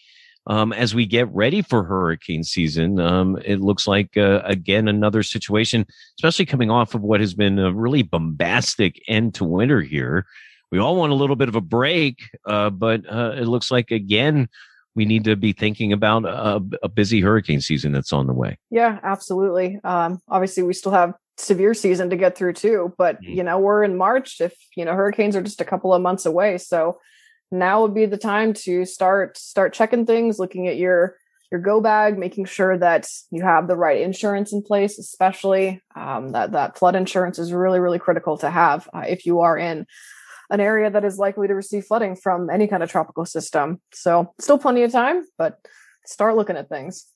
um, 0.47 0.73
as 0.73 0.95
we 0.95 1.07
get 1.07 1.29
ready 1.33 1.63
for 1.63 1.85
hurricane 1.85 2.45
season. 2.45 2.99
Um, 2.99 3.39
it 3.45 3.61
looks 3.61 3.87
like, 3.87 4.17
uh, 4.17 4.41
again, 4.45 4.89
another 4.89 5.23
situation, 5.23 5.87
especially 6.19 6.47
coming 6.47 6.71
off 6.71 6.95
of 6.95 7.03
what 7.03 7.21
has 7.21 7.35
been 7.35 7.59
a 7.59 7.73
really 7.73 8.03
bombastic 8.03 9.01
end 9.09 9.35
to 9.35 9.45
winter 9.45 9.81
here. 9.81 10.27
We 10.73 10.79
all 10.79 10.97
want 10.97 11.13
a 11.13 11.17
little 11.17 11.37
bit 11.37 11.49
of 11.49 11.57
a 11.57 11.61
break, 11.61 12.21
uh, 12.47 12.71
but 12.71 13.03
uh, 13.11 13.35
it 13.37 13.47
looks 13.47 13.71
like, 13.71 13.91
again, 13.91 14.49
we 14.95 15.05
need 15.05 15.25
to 15.25 15.37
be 15.37 15.53
thinking 15.53 15.93
about 15.93 16.25
a, 16.25 16.61
a, 16.83 16.89
busy 16.89 17.21
hurricane 17.21 17.61
season 17.61 17.93
that's 17.93 18.13
on 18.13 18.27
the 18.27 18.33
way. 18.33 18.59
Yeah, 18.71 18.99
absolutely. 19.03 19.79
Um, 19.85 20.21
obviously, 20.29 20.63
we 20.65 20.73
still 20.75 20.93
have 20.93 21.15
severe 21.41 21.75
season 21.75 22.11
to 22.11 22.17
get 22.17 22.37
through 22.37 22.55
too. 22.55 22.95
But 22.99 23.17
mm-hmm. 23.17 23.33
you 23.33 23.43
know, 23.43 23.59
we're 23.59 23.85
in 23.85 23.97
March. 23.97 24.41
If 24.41 24.55
you 24.77 24.85
know, 24.85 24.95
hurricanes 24.95 25.37
are 25.37 25.43
just 25.43 25.61
a 25.61 25.65
couple 25.65 25.93
of 25.95 26.03
months 26.03 26.27
away, 26.27 26.59
so 26.59 26.99
now 27.51 27.83
would 27.83 27.95
be 27.95 28.07
the 28.07 28.17
time 28.17 28.53
to 28.55 28.85
start 28.85 29.37
start 29.37 29.73
checking 29.73 30.07
things, 30.07 30.39
looking 30.39 30.69
at 30.69 30.77
your 30.77 31.17
your 31.51 31.61
go 31.61 31.81
bag, 31.81 32.17
making 32.17 32.45
sure 32.45 32.79
that 32.79 33.09
you 33.31 33.43
have 33.43 33.67
the 33.67 33.77
right 33.77 34.01
insurance 34.01 34.53
in 34.53 34.63
place, 34.63 34.99
especially 34.99 35.83
um, 35.97 36.33
that 36.33 36.53
that 36.53 36.79
flood 36.79 36.95
insurance 36.95 37.39
is 37.39 37.53
really 37.53 37.81
really 37.81 37.99
critical 37.99 38.39
to 38.39 38.51
have 38.51 38.89
uh, 38.95 39.05
if 39.07 39.27
you 39.27 39.41
are 39.41 39.59
in 39.59 39.87
an 40.51 40.61
area 40.61 40.91
that 40.91 41.05
is 41.05 41.19
likely 41.19 41.47
to 41.47 41.55
receive 41.55 41.85
flooding 41.85 42.17
from 42.17 42.51
any 42.51 42.67
kind 42.67 42.83
of 42.83 42.91
tropical 42.91 43.25
system. 43.25 43.81
So 43.93 44.35
still 44.39 44.59
plenty 44.59 44.83
of 44.83 44.91
time, 44.91 45.25
but 45.39 45.59
start 46.05 46.37
looking 46.37 46.57
at 46.57 46.69
things. 46.69 47.07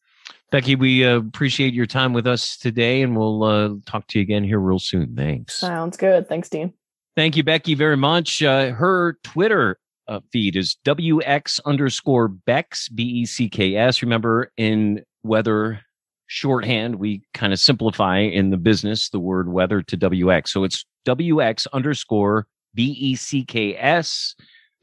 Becky, 0.51 0.77
we 0.77 1.05
uh, 1.05 1.17
appreciate 1.17 1.75
your 1.75 1.87
time 1.87 2.13
with 2.13 2.27
us 2.27 2.57
today, 2.57 3.03
and 3.03 3.17
we'll 3.17 3.43
uh, 3.43 3.71
talk 3.87 4.07
to 4.09 4.19
you 4.19 4.23
again 4.23 4.45
here 4.45 4.61
real 4.61 4.79
soon. 4.79 5.17
Thanks. 5.17 5.55
Sounds 5.55 5.97
good. 5.97 6.29
Thanks, 6.29 6.49
Dean. 6.49 6.73
Thank 7.17 7.37
you, 7.37 7.43
Becky, 7.43 7.75
very 7.75 7.97
much. 7.97 8.43
Uh, 8.43 8.71
her 8.71 9.19
Twitter 9.25 9.79
uh, 10.09 10.21
feed 10.33 10.57
is 10.57 10.77
WX 10.85 11.61
underscore 11.65 12.29
Becks, 12.29 12.89
B 12.89 13.03
E 13.03 13.27
C 13.27 13.49
K 13.49 13.77
S. 13.77 14.03
Remember, 14.03 14.53
in 14.57 15.03
weather 15.23 15.81
shorthand, 16.27 16.97
we 16.97 17.23
kind 17.35 17.53
of 17.53 17.61
simplify 17.61 18.19
in 18.19 18.51
the 18.51 18.57
business 18.57 19.11
the 19.11 19.21
word 19.21 19.53
weather 19.53 19.83
to 19.83 19.97
WX. 19.97 20.49
So 20.49 20.65
it's 20.65 20.85
WX 21.07 21.67
underscore 21.73 22.47
B 22.75 22.97
E 22.99 23.15
C 23.15 23.45
K 23.45 23.77
S, 23.77 24.35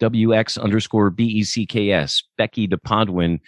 WX 0.01 0.61
underscore 0.61 1.09
B 1.09 1.25
E 1.25 1.43
C 1.43 1.65
K 1.65 1.91
S. 1.91 2.23
Becky 2.37 2.67
DePodwin 2.67 3.39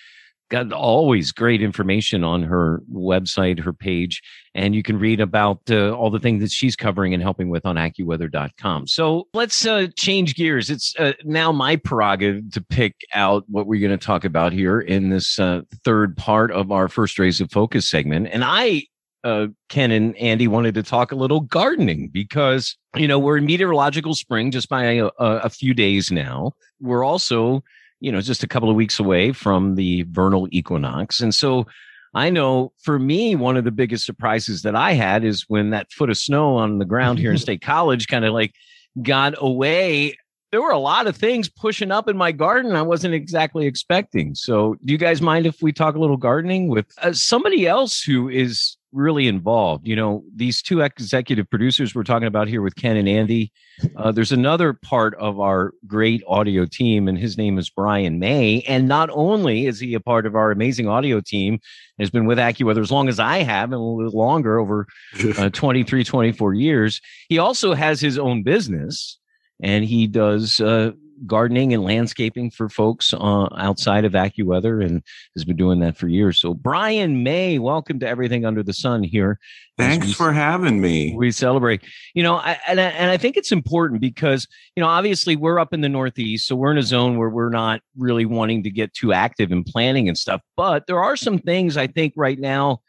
got 0.53 0.71
always 0.71 1.31
great 1.31 1.63
information 1.63 2.23
on 2.23 2.43
her 2.43 2.83
website, 2.93 3.59
her 3.59 3.73
page, 3.73 4.21
and 4.53 4.75
you 4.75 4.83
can 4.83 4.99
read 4.99 5.19
about 5.19 5.59
uh, 5.71 5.91
all 5.91 6.11
the 6.11 6.19
things 6.19 6.43
that 6.43 6.51
she's 6.51 6.75
covering 6.75 7.11
and 7.11 7.23
helping 7.23 7.49
with 7.49 7.65
on 7.65 7.75
AccuWeather.com. 7.75 8.85
So 8.85 9.27
let's 9.33 9.65
uh, 9.65 9.87
change 9.97 10.35
gears. 10.35 10.69
It's 10.69 10.95
uh, 10.99 11.13
now 11.23 11.51
my 11.51 11.75
prerogative 11.75 12.51
to 12.51 12.61
pick 12.61 12.95
out 13.15 13.45
what 13.47 13.65
we're 13.65 13.81
going 13.81 13.97
to 13.97 14.05
talk 14.05 14.25
about 14.25 14.53
here 14.53 14.79
in 14.79 15.09
this 15.09 15.39
uh, 15.39 15.61
third 15.83 16.15
part 16.15 16.51
of 16.51 16.71
our 16.71 16.87
first 16.87 17.17
rays 17.17 17.41
of 17.41 17.51
focus 17.51 17.89
segment. 17.89 18.27
And 18.31 18.43
I 18.43 18.83
uh, 19.23 19.47
Ken 19.69 19.89
and 19.89 20.15
Andy 20.17 20.47
wanted 20.47 20.75
to 20.75 20.83
talk 20.83 21.11
a 21.11 21.15
little 21.15 21.39
gardening 21.39 22.09
because, 22.09 22.77
you 22.95 23.07
know, 23.07 23.17
we're 23.17 23.37
in 23.37 23.45
meteorological 23.45 24.15
spring 24.15 24.51
just 24.51 24.67
by 24.67 24.83
a, 24.83 25.09
a, 25.17 25.49
few 25.49 25.73
days 25.73 26.11
now. 26.11 26.51
We're 26.81 27.05
also 27.05 27.63
you 28.03 28.11
know, 28.11 28.19
just 28.19 28.43
a 28.43 28.47
couple 28.47 28.69
of 28.69 28.75
weeks 28.75 28.99
away 28.99 29.31
from 29.31 29.75
the 29.75 30.03
vernal 30.11 30.49
equinox. 30.51 31.21
And 31.21 31.33
so 31.33 31.65
I 32.13 32.29
know 32.29 32.73
for 32.81 32.99
me, 32.99 33.33
one 33.33 33.55
of 33.55 33.63
the 33.63 33.71
biggest 33.71 34.05
surprises 34.05 34.61
that 34.63 34.75
I 34.75 34.91
had 34.91 35.23
is 35.23 35.45
when 35.47 35.69
that 35.69 35.89
foot 35.89 36.09
of 36.09 36.17
snow 36.17 36.57
on 36.57 36.79
the 36.79 36.85
ground 36.85 37.17
here 37.17 37.31
in 37.31 37.37
State 37.39 37.61
College 37.61 38.07
kind 38.09 38.25
of 38.25 38.33
like 38.33 38.53
got 39.01 39.35
away. 39.37 40.17
There 40.51 40.61
were 40.61 40.71
a 40.71 40.79
lot 40.79 41.07
of 41.07 41.15
things 41.15 41.49
pushing 41.49 41.91
up 41.91 42.09
in 42.09 42.17
my 42.17 42.33
garden 42.33 42.75
I 42.75 42.81
wasn't 42.81 43.13
exactly 43.13 43.65
expecting. 43.65 44.35
So, 44.35 44.75
do 44.83 44.91
you 44.91 44.99
guys 44.99 45.21
mind 45.21 45.45
if 45.45 45.61
we 45.61 45.71
talk 45.71 45.95
a 45.95 45.99
little 45.99 46.17
gardening 46.17 46.67
with 46.67 46.85
uh, 47.01 47.13
somebody 47.13 47.65
else 47.65 48.03
who 48.03 48.27
is 48.27 48.75
really 48.93 49.27
involved. 49.27 49.87
You 49.87 49.95
know, 49.95 50.23
these 50.35 50.61
two 50.61 50.81
executive 50.81 51.49
producers 51.49 51.93
we're 51.93 52.03
talking 52.03 52.27
about 52.27 52.47
here 52.47 52.61
with 52.61 52.75
Ken 52.75 52.95
and 52.95 53.09
Andy. 53.09 53.51
Uh, 53.95 54.11
there's 54.11 54.31
another 54.31 54.73
part 54.73 55.15
of 55.15 55.39
our 55.39 55.73
great 55.87 56.23
audio 56.27 56.65
team, 56.65 57.07
and 57.07 57.17
his 57.17 57.37
name 57.37 57.57
is 57.57 57.69
Brian 57.69 58.19
May. 58.19 58.61
And 58.67 58.87
not 58.87 59.09
only 59.11 59.65
is 59.65 59.79
he 59.79 59.93
a 59.95 59.99
part 59.99 60.25
of 60.25 60.35
our 60.35 60.51
amazing 60.51 60.87
audio 60.87 61.19
team, 61.19 61.59
has 61.99 62.09
been 62.09 62.25
with 62.25 62.37
AccuWeather 62.37 62.81
as 62.81 62.91
long 62.91 63.09
as 63.09 63.19
I 63.19 63.39
have, 63.39 63.71
and 63.71 63.73
a 63.73 63.79
little 63.79 64.17
longer, 64.17 64.59
over 64.59 64.87
uh, 65.37 65.49
23, 65.49 66.03
24 66.03 66.53
years. 66.53 67.01
He 67.29 67.37
also 67.37 67.73
has 67.73 67.99
his 67.99 68.17
own 68.17 68.43
business, 68.43 69.17
and 69.61 69.83
he 69.83 70.07
does 70.07 70.61
uh, 70.61 70.91
gardening 71.25 71.73
and 71.73 71.83
landscaping 71.83 72.51
for 72.51 72.69
folks 72.69 73.13
uh, 73.13 73.47
outside 73.57 74.05
of 74.05 74.13
AccuWeather 74.13 74.85
and 74.85 75.01
has 75.35 75.45
been 75.45 75.55
doing 75.55 75.79
that 75.79 75.97
for 75.97 76.07
years. 76.07 76.39
So, 76.39 76.53
Brian 76.53 77.23
May, 77.23 77.59
welcome 77.59 77.99
to 77.99 78.07
Everything 78.07 78.45
Under 78.45 78.63
the 78.63 78.73
Sun 78.73 79.03
here. 79.03 79.39
Thanks 79.77 80.07
we, 80.07 80.13
for 80.13 80.31
having 80.33 80.81
me. 80.81 81.15
We 81.15 81.31
celebrate. 81.31 81.81
You 82.13 82.23
know, 82.23 82.35
I, 82.35 82.59
and, 82.67 82.79
I, 82.79 82.85
and 82.85 83.09
I 83.09 83.17
think 83.17 83.37
it's 83.37 83.51
important 83.51 84.01
because, 84.01 84.47
you 84.75 84.81
know, 84.81 84.89
obviously 84.89 85.35
we're 85.35 85.59
up 85.59 85.73
in 85.73 85.81
the 85.81 85.89
Northeast, 85.89 86.47
so 86.47 86.55
we're 86.55 86.71
in 86.71 86.77
a 86.77 86.83
zone 86.83 87.17
where 87.17 87.29
we're 87.29 87.49
not 87.49 87.81
really 87.97 88.25
wanting 88.25 88.63
to 88.63 88.69
get 88.69 88.93
too 88.93 89.13
active 89.13 89.51
in 89.51 89.63
planning 89.63 90.07
and 90.07 90.17
stuff. 90.17 90.41
But 90.55 90.87
there 90.87 91.03
are 91.03 91.15
some 91.15 91.39
things 91.39 91.77
I 91.77 91.87
think 91.87 92.13
right 92.15 92.39
now 92.39 92.81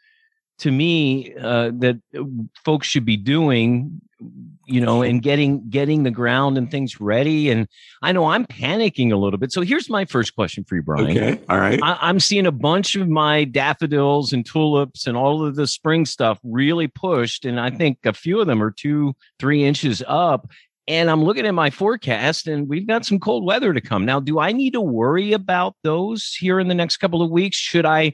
to 0.59 0.71
me 0.71 1.33
uh, 1.35 1.71
that 1.79 1.99
folks 2.63 2.87
should 2.87 3.05
be 3.05 3.17
doing 3.17 4.01
you 4.65 4.81
know 4.81 5.01
and 5.01 5.21
getting 5.21 5.69
getting 5.69 6.03
the 6.03 6.11
ground 6.11 6.57
and 6.57 6.71
things 6.71 6.99
ready 6.99 7.49
and 7.49 7.67
i 8.01 8.11
know 8.11 8.25
i'm 8.25 8.45
panicking 8.45 9.11
a 9.11 9.15
little 9.15 9.37
bit. 9.37 9.51
So 9.51 9.61
here's 9.61 9.89
my 9.89 10.05
first 10.05 10.35
question 10.35 10.63
for 10.63 10.75
you 10.75 10.81
brian. 10.81 11.17
Okay 11.17 11.39
all 11.49 11.59
right. 11.59 11.79
I, 11.81 12.09
am 12.09 12.19
seeing 12.19 12.45
a 12.45 12.51
bunch 12.51 12.95
of 12.95 13.07
my 13.07 13.43
daffodils 13.43 14.33
and 14.33 14.45
tulips 14.45 15.07
and 15.07 15.15
all 15.15 15.45
of 15.45 15.55
the 15.55 15.67
spring 15.67 16.05
stuff 16.05 16.39
really 16.43 16.87
pushed 16.87 17.45
and 17.45 17.59
i 17.59 17.69
think 17.69 17.99
a 18.05 18.13
few 18.13 18.39
of 18.39 18.47
them 18.47 18.61
are 18.61 18.71
two 18.71 19.15
three 19.39 19.63
inches 19.63 20.03
up 20.07 20.49
and 20.87 21.09
i'm 21.09 21.23
looking 21.23 21.45
at 21.45 21.53
my 21.53 21.69
forecast 21.69 22.47
and 22.47 22.67
we've 22.67 22.87
got 22.87 23.05
some 23.05 23.19
cold 23.19 23.45
weather 23.45 23.73
to 23.73 23.81
come. 23.81 24.05
Now 24.05 24.19
do 24.19 24.39
i 24.39 24.51
need 24.51 24.73
to 24.73 24.81
worry 24.81 25.33
about 25.33 25.75
those 25.83 26.35
here 26.39 26.59
in 26.59 26.67
the 26.67 26.75
next 26.75 26.97
couple 26.97 27.21
of 27.21 27.31
weeks? 27.31 27.57
Should 27.57 27.85
i 27.85 28.13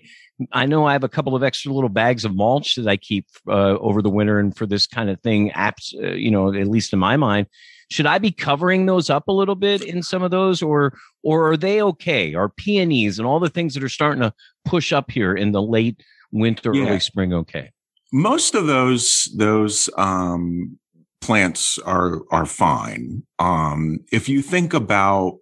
I 0.52 0.66
know 0.66 0.86
I 0.86 0.94
have 0.94 1.04
a 1.04 1.10
couple 1.10 1.36
of 1.36 1.44
extra 1.44 1.72
little 1.72 1.90
bags 1.90 2.26
of 2.26 2.36
mulch 2.36 2.76
that 2.76 2.88
I 2.88 2.98
keep 2.98 3.28
uh, 3.48 3.78
over 3.78 4.02
the 4.02 4.10
winter 4.10 4.40
and 4.40 4.56
for 4.56 4.66
this 4.66 4.88
kind 4.88 5.10
of 5.10 5.20
thing. 5.22 5.52
Apps, 5.52 5.94
uh, 6.02 6.14
you 6.14 6.32
know, 6.32 6.54
at 6.54 6.68
least 6.68 6.94
in 6.94 7.00
my 7.00 7.18
mind, 7.18 7.48
should 7.90 8.06
I 8.06 8.20
be 8.20 8.32
covering 8.32 8.86
those 8.86 9.10
up 9.10 9.28
a 9.28 9.34
little 9.34 9.56
bit 9.56 9.84
in 9.84 10.02
some 10.02 10.24
of 10.24 10.32
those, 10.32 10.62
or 10.62 10.94
or 11.24 11.52
are 11.52 11.58
they 11.58 11.82
okay? 11.82 12.34
Are 12.34 12.50
peonies 12.50 13.20
and 13.20 13.28
all 13.28 13.40
the 13.40 13.50
things 13.50 13.74
that 13.74 13.84
are 13.84 13.90
starting 13.90 14.22
to 14.22 14.34
push 14.66 14.94
up 14.94 15.12
here 15.12 15.36
in 15.36 15.52
the 15.52 15.62
late 15.62 16.02
winter, 16.32 16.74
yeah. 16.74 16.88
early 16.88 17.00
spring 17.00 17.34
okay? 17.34 17.72
Most 18.14 18.56
of 18.56 18.68
those 18.68 19.30
those 19.36 19.90
um, 19.98 20.80
plants 21.20 21.78
are 21.80 22.22
are 22.32 22.46
fine. 22.46 23.24
Um, 23.40 24.00
if 24.12 24.30
you 24.30 24.42
think 24.42 24.74
about 24.74 25.40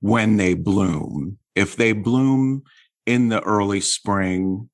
when 0.00 0.36
they 0.36 0.54
bloom, 0.54 1.38
if 1.54 1.76
they 1.76 1.92
bloom 1.92 2.64
in 3.06 3.28
the 3.28 3.40
early 3.42 3.80
spring 3.80 4.68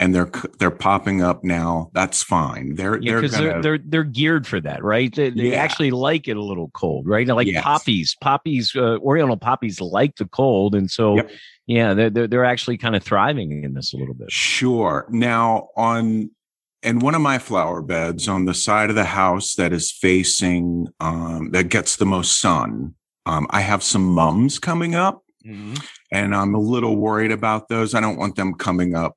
and 0.00 0.14
they're 0.14 0.30
they're 0.58 0.70
popping 0.70 1.22
up 1.22 1.44
now 1.44 1.90
that's 1.94 2.22
fine 2.22 2.74
they're 2.74 3.00
yeah, 3.00 3.12
they're, 3.12 3.28
gonna, 3.28 3.42
they're, 3.42 3.62
they're 3.62 3.78
they're 3.86 4.04
geared 4.04 4.46
for 4.46 4.60
that 4.60 4.82
right 4.82 5.14
they, 5.14 5.30
they 5.30 5.50
yeah. 5.50 5.56
actually 5.56 5.90
like 5.90 6.26
it 6.26 6.36
a 6.36 6.42
little 6.42 6.70
cold 6.70 7.06
right 7.06 7.26
like 7.28 7.46
yes. 7.46 7.62
poppies 7.62 8.16
poppies 8.20 8.74
uh, 8.76 8.98
oriental 8.98 9.36
poppies 9.36 9.80
like 9.80 10.16
the 10.16 10.26
cold 10.26 10.74
and 10.74 10.90
so 10.90 11.16
yep. 11.16 11.30
yeah 11.66 11.94
they're, 11.94 12.10
they're 12.10 12.26
they're 12.26 12.44
actually 12.44 12.76
kind 12.76 12.96
of 12.96 13.02
thriving 13.02 13.62
in 13.64 13.74
this 13.74 13.92
a 13.92 13.96
little 13.96 14.14
bit 14.14 14.30
sure 14.30 15.06
now 15.10 15.68
on 15.76 16.30
and 16.82 17.00
one 17.00 17.14
of 17.14 17.22
my 17.22 17.38
flower 17.38 17.80
beds 17.80 18.28
on 18.28 18.44
the 18.44 18.52
side 18.52 18.90
of 18.90 18.96
the 18.96 19.04
house 19.04 19.54
that 19.54 19.72
is 19.72 19.90
facing 19.90 20.86
um, 21.00 21.50
that 21.52 21.68
gets 21.68 21.96
the 21.96 22.06
most 22.06 22.40
sun 22.40 22.94
um, 23.26 23.46
i 23.50 23.60
have 23.60 23.82
some 23.82 24.04
mums 24.04 24.58
coming 24.58 24.94
up 24.94 25.23
Mm-hmm. 25.46 25.74
And 26.12 26.34
I'm 26.34 26.54
a 26.54 26.58
little 26.58 26.96
worried 26.96 27.32
about 27.32 27.68
those. 27.68 27.94
I 27.94 28.00
don't 28.00 28.16
want 28.16 28.36
them 28.36 28.54
coming 28.54 28.94
up, 28.94 29.16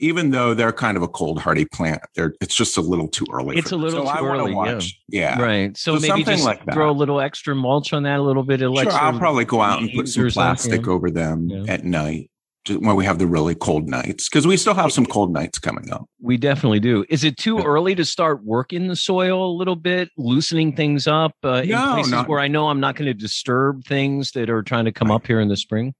even 0.00 0.30
though 0.30 0.54
they're 0.54 0.72
kind 0.72 0.96
of 0.96 1.02
a 1.02 1.08
cold 1.08 1.40
hardy 1.40 1.64
plant. 1.64 2.00
They're 2.14 2.34
it's 2.40 2.54
just 2.54 2.76
a 2.76 2.80
little 2.80 3.08
too 3.08 3.26
early. 3.32 3.56
It's 3.56 3.72
a 3.72 3.76
little 3.76 4.06
so 4.06 4.12
too 4.18 4.26
early. 4.26 4.54
Watch. 4.54 5.00
Yeah. 5.08 5.38
yeah. 5.38 5.42
Right. 5.42 5.76
So, 5.76 5.98
so 5.98 6.08
maybe 6.08 6.24
just 6.24 6.44
like 6.44 6.64
throw 6.72 6.90
a 6.90 6.92
little 6.92 7.20
extra 7.20 7.54
mulch 7.54 7.92
on 7.92 8.02
that, 8.04 8.18
a 8.18 8.22
little 8.22 8.44
bit 8.44 8.62
of 8.62 8.76
sure, 8.76 8.92
I'll 8.92 9.18
probably 9.18 9.44
go 9.44 9.60
out 9.60 9.80
and 9.80 9.90
put 9.92 10.08
some 10.08 10.28
plastic 10.30 10.88
over 10.88 11.10
them 11.10 11.48
yeah. 11.48 11.72
at 11.72 11.84
night 11.84 12.30
when 12.70 12.96
we 12.96 13.04
have 13.04 13.18
the 13.18 13.26
really 13.26 13.54
cold 13.54 13.88
nights 13.88 14.28
because 14.28 14.46
we 14.46 14.56
still 14.56 14.74
have 14.74 14.92
some 14.92 15.06
cold 15.06 15.32
nights 15.32 15.58
coming 15.58 15.90
up. 15.90 16.06
We 16.20 16.36
definitely 16.36 16.80
do. 16.80 17.04
Is 17.08 17.24
it 17.24 17.36
too 17.36 17.58
early 17.60 17.94
to 17.94 18.04
start 18.04 18.44
working 18.44 18.88
the 18.88 18.96
soil 18.96 19.50
a 19.50 19.54
little 19.54 19.76
bit, 19.76 20.10
loosening 20.16 20.74
things 20.74 21.06
up 21.06 21.32
uh, 21.42 21.62
no, 21.62 21.88
in 21.88 21.94
places 21.94 22.12
not, 22.12 22.28
where 22.28 22.40
I 22.40 22.48
know 22.48 22.68
I'm 22.68 22.80
not 22.80 22.96
going 22.96 23.06
to 23.06 23.14
disturb 23.14 23.84
things 23.84 24.32
that 24.32 24.50
are 24.50 24.62
trying 24.62 24.84
to 24.84 24.92
come 24.92 25.10
up 25.10 25.26
here 25.26 25.40
in 25.40 25.48
the 25.48 25.56
spring? 25.56 25.94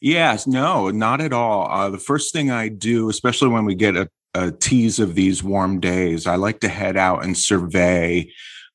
Yes, 0.00 0.46
no, 0.46 0.90
not 0.90 1.20
at 1.20 1.32
all. 1.32 1.70
Uh, 1.70 1.88
the 1.88 1.98
first 1.98 2.32
thing 2.32 2.50
I 2.50 2.68
do, 2.68 3.08
especially 3.08 3.48
when 3.48 3.64
we 3.64 3.76
get 3.76 3.96
a, 3.96 4.08
a 4.34 4.50
tease 4.50 4.98
of 4.98 5.14
these 5.14 5.44
warm 5.44 5.78
days, 5.78 6.26
I 6.26 6.34
like 6.34 6.60
to 6.60 6.68
head 6.68 6.96
out 6.96 7.24
and 7.24 7.38
survey 7.38 8.30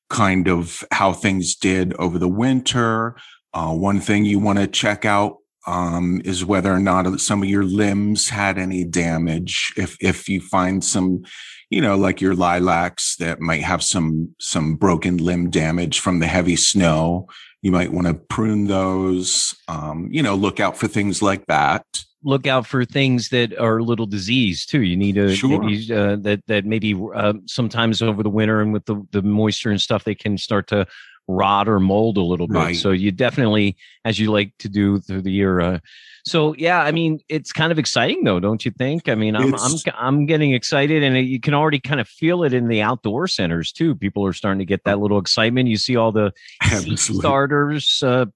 kind 0.08 0.48
of 0.48 0.82
how 0.90 1.12
things 1.12 1.54
did 1.54 1.94
over 1.94 2.18
the 2.18 2.28
winter. 2.28 3.16
Uh, 3.52 3.74
one 3.74 4.00
thing 4.00 4.24
you 4.24 4.38
want 4.38 4.58
to 4.58 4.66
check 4.66 5.04
out 5.04 5.36
um, 5.68 6.22
is 6.24 6.46
whether 6.46 6.72
or 6.72 6.80
not 6.80 7.20
some 7.20 7.42
of 7.42 7.48
your 7.48 7.62
limbs 7.62 8.30
had 8.30 8.56
any 8.58 8.84
damage. 8.84 9.72
If 9.76 9.98
if 10.00 10.26
you 10.26 10.40
find 10.40 10.82
some, 10.82 11.24
you 11.68 11.82
know, 11.82 11.96
like 11.96 12.22
your 12.22 12.34
lilacs 12.34 13.16
that 13.16 13.38
might 13.38 13.62
have 13.62 13.82
some 13.82 14.34
some 14.40 14.76
broken 14.76 15.18
limb 15.18 15.50
damage 15.50 16.00
from 16.00 16.20
the 16.20 16.26
heavy 16.26 16.56
snow, 16.56 17.28
you 17.60 17.70
might 17.70 17.92
want 17.92 18.06
to 18.06 18.14
prune 18.14 18.66
those. 18.66 19.54
Um, 19.68 20.08
you 20.10 20.22
know, 20.22 20.34
look 20.34 20.58
out 20.58 20.78
for 20.78 20.88
things 20.88 21.20
like 21.20 21.44
that. 21.46 21.84
Look 22.24 22.46
out 22.46 22.66
for 22.66 22.86
things 22.86 23.28
that 23.28 23.56
are 23.58 23.78
a 23.78 23.84
little 23.84 24.06
diseased 24.06 24.70
too. 24.70 24.82
You 24.82 24.96
need 24.96 25.16
to 25.16 25.36
sure. 25.36 25.62
maybe, 25.62 25.92
uh, 25.92 26.16
that 26.16 26.40
that 26.46 26.64
maybe 26.64 26.98
uh, 27.14 27.34
sometimes 27.44 28.00
over 28.00 28.22
the 28.22 28.30
winter 28.30 28.62
and 28.62 28.72
with 28.72 28.86
the 28.86 29.06
the 29.12 29.20
moisture 29.20 29.70
and 29.70 29.80
stuff, 29.80 30.04
they 30.04 30.14
can 30.14 30.38
start 30.38 30.66
to 30.68 30.86
rot 31.28 31.68
or 31.68 31.78
mold 31.78 32.16
a 32.16 32.22
little 32.22 32.48
bit. 32.48 32.56
Right. 32.56 32.76
So 32.76 32.90
you 32.90 33.12
definitely, 33.12 33.76
as 34.04 34.18
you 34.18 34.32
like 34.32 34.52
to 34.58 34.68
do 34.68 34.98
through 34.98 35.22
the 35.22 35.30
year. 35.30 35.60
Uh, 35.60 35.78
so 36.24 36.54
yeah, 36.58 36.80
I 36.80 36.90
mean, 36.90 37.20
it's 37.28 37.52
kind 37.52 37.70
of 37.70 37.78
exciting 37.78 38.24
though, 38.24 38.40
don't 38.40 38.64
you 38.64 38.70
think? 38.70 39.08
I 39.08 39.14
mean, 39.14 39.36
I'm 39.36 39.54
I'm 39.54 39.72
I'm 39.94 40.26
getting 40.26 40.52
excited, 40.52 41.02
and 41.02 41.16
you 41.26 41.40
can 41.40 41.54
already 41.54 41.80
kind 41.80 42.00
of 42.00 42.08
feel 42.08 42.42
it 42.44 42.52
in 42.52 42.68
the 42.68 42.82
outdoor 42.82 43.28
centers 43.28 43.72
too. 43.72 43.94
People 43.94 44.26
are 44.26 44.32
starting 44.32 44.58
to 44.58 44.64
get 44.64 44.84
that 44.84 44.98
little 44.98 45.18
excitement. 45.18 45.68
You 45.68 45.76
see 45.76 45.96
all 45.96 46.12
the 46.12 46.32
starters 46.96 48.02
uh, 48.02 48.26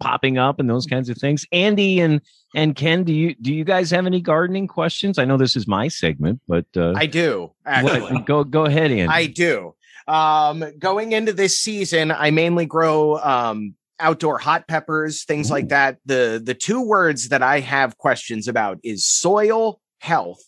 popping 0.00 0.38
up 0.38 0.60
and 0.60 0.68
those 0.68 0.86
kinds 0.86 1.08
of 1.08 1.16
things. 1.16 1.46
Andy 1.52 2.00
and 2.00 2.20
and 2.54 2.74
Ken, 2.74 3.04
do 3.04 3.12
you 3.12 3.34
do 3.36 3.54
you 3.54 3.64
guys 3.64 3.90
have 3.90 4.06
any 4.06 4.20
gardening 4.20 4.66
questions? 4.66 5.18
I 5.18 5.24
know 5.24 5.36
this 5.36 5.56
is 5.56 5.66
my 5.66 5.88
segment, 5.88 6.40
but 6.48 6.66
uh, 6.76 6.92
I 6.96 7.06
do. 7.06 7.52
What, 7.64 8.26
go 8.26 8.44
go 8.44 8.64
ahead, 8.64 8.90
Andy. 8.90 9.08
I 9.08 9.26
do. 9.26 9.74
Um, 10.08 10.64
going 10.78 11.12
into 11.12 11.32
this 11.32 11.58
season, 11.58 12.10
I 12.10 12.30
mainly 12.30 12.66
grow 12.66 13.18
um, 13.18 13.74
outdoor 14.00 14.38
hot 14.38 14.66
peppers, 14.66 15.24
things 15.24 15.50
like 15.50 15.68
that. 15.68 15.98
The 16.06 16.40
the 16.42 16.54
two 16.54 16.82
words 16.82 17.28
that 17.28 17.42
I 17.42 17.60
have 17.60 17.98
questions 17.98 18.48
about 18.48 18.78
is 18.82 19.04
soil 19.04 19.80
health. 20.00 20.42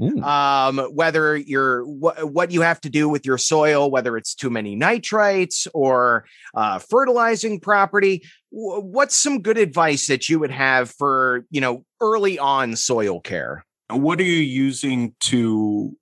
Ooh. 0.00 0.22
Um, 0.22 0.78
whether 0.94 1.36
you're 1.36 1.84
wh- 1.84 2.24
what 2.24 2.50
you 2.50 2.62
have 2.62 2.80
to 2.80 2.88
do 2.88 3.10
with 3.10 3.26
your 3.26 3.36
soil, 3.36 3.90
whether 3.90 4.16
it's 4.16 4.34
too 4.34 4.48
many 4.48 4.74
nitrites 4.74 5.66
or 5.74 6.24
uh, 6.54 6.78
fertilizing 6.78 7.60
property. 7.60 8.24
W- 8.50 8.80
what's 8.80 9.14
some 9.14 9.42
good 9.42 9.58
advice 9.58 10.06
that 10.06 10.30
you 10.30 10.38
would 10.38 10.50
have 10.50 10.90
for 10.90 11.44
you 11.50 11.60
know 11.60 11.84
early 12.00 12.38
on 12.38 12.76
soil 12.76 13.20
care? 13.20 13.66
What 13.90 14.18
are 14.20 14.24
you 14.24 14.40
using 14.40 15.14
to 15.20 15.94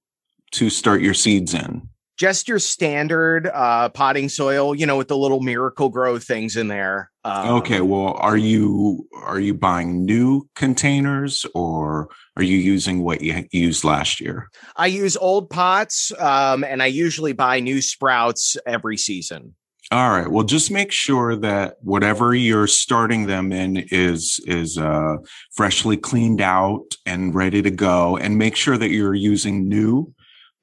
to 0.53 0.71
start 0.71 1.01
your 1.01 1.15
seeds 1.15 1.55
in? 1.55 1.90
Just 2.21 2.49
your 2.49 2.59
standard 2.59 3.47
uh, 3.47 3.89
potting 3.89 4.29
soil, 4.29 4.75
you 4.75 4.85
know, 4.85 4.99
with 4.99 5.09
the 5.09 5.17
little 5.17 5.41
Miracle-Gro 5.41 6.19
things 6.19 6.55
in 6.55 6.69
there. 6.69 7.11
Um, 7.25 7.49
okay, 7.61 7.81
well, 7.81 8.13
are 8.19 8.37
you 8.37 9.09
are 9.23 9.41
you 9.41 9.55
buying 9.55 10.05
new 10.05 10.47
containers 10.55 11.47
or 11.55 12.11
are 12.37 12.43
you 12.43 12.59
using 12.59 13.03
what 13.03 13.23
you 13.23 13.49
used 13.53 13.85
last 13.85 14.21
year? 14.21 14.51
I 14.77 14.89
use 14.89 15.17
old 15.17 15.49
pots, 15.49 16.13
um, 16.19 16.63
and 16.63 16.83
I 16.83 16.87
usually 16.87 17.33
buy 17.33 17.59
new 17.61 17.81
sprouts 17.81 18.59
every 18.67 18.99
season. 18.99 19.55
All 19.91 20.11
right. 20.11 20.29
Well, 20.29 20.45
just 20.45 20.71
make 20.71 20.93
sure 20.93 21.37
that 21.37 21.77
whatever 21.81 22.35
you're 22.35 22.67
starting 22.67 23.29
them 23.29 23.51
in 23.51 23.79
is 23.91 24.39
is 24.47 24.77
uh, 24.77 25.17
freshly 25.55 25.97
cleaned 25.97 26.43
out 26.43 26.85
and 27.07 27.35
ready 27.35 27.63
to 27.63 27.71
go, 27.71 28.19
and 28.19 28.37
make 28.37 28.57
sure 28.57 28.77
that 28.77 28.91
you're 28.91 29.15
using 29.15 29.71
new 29.71 30.13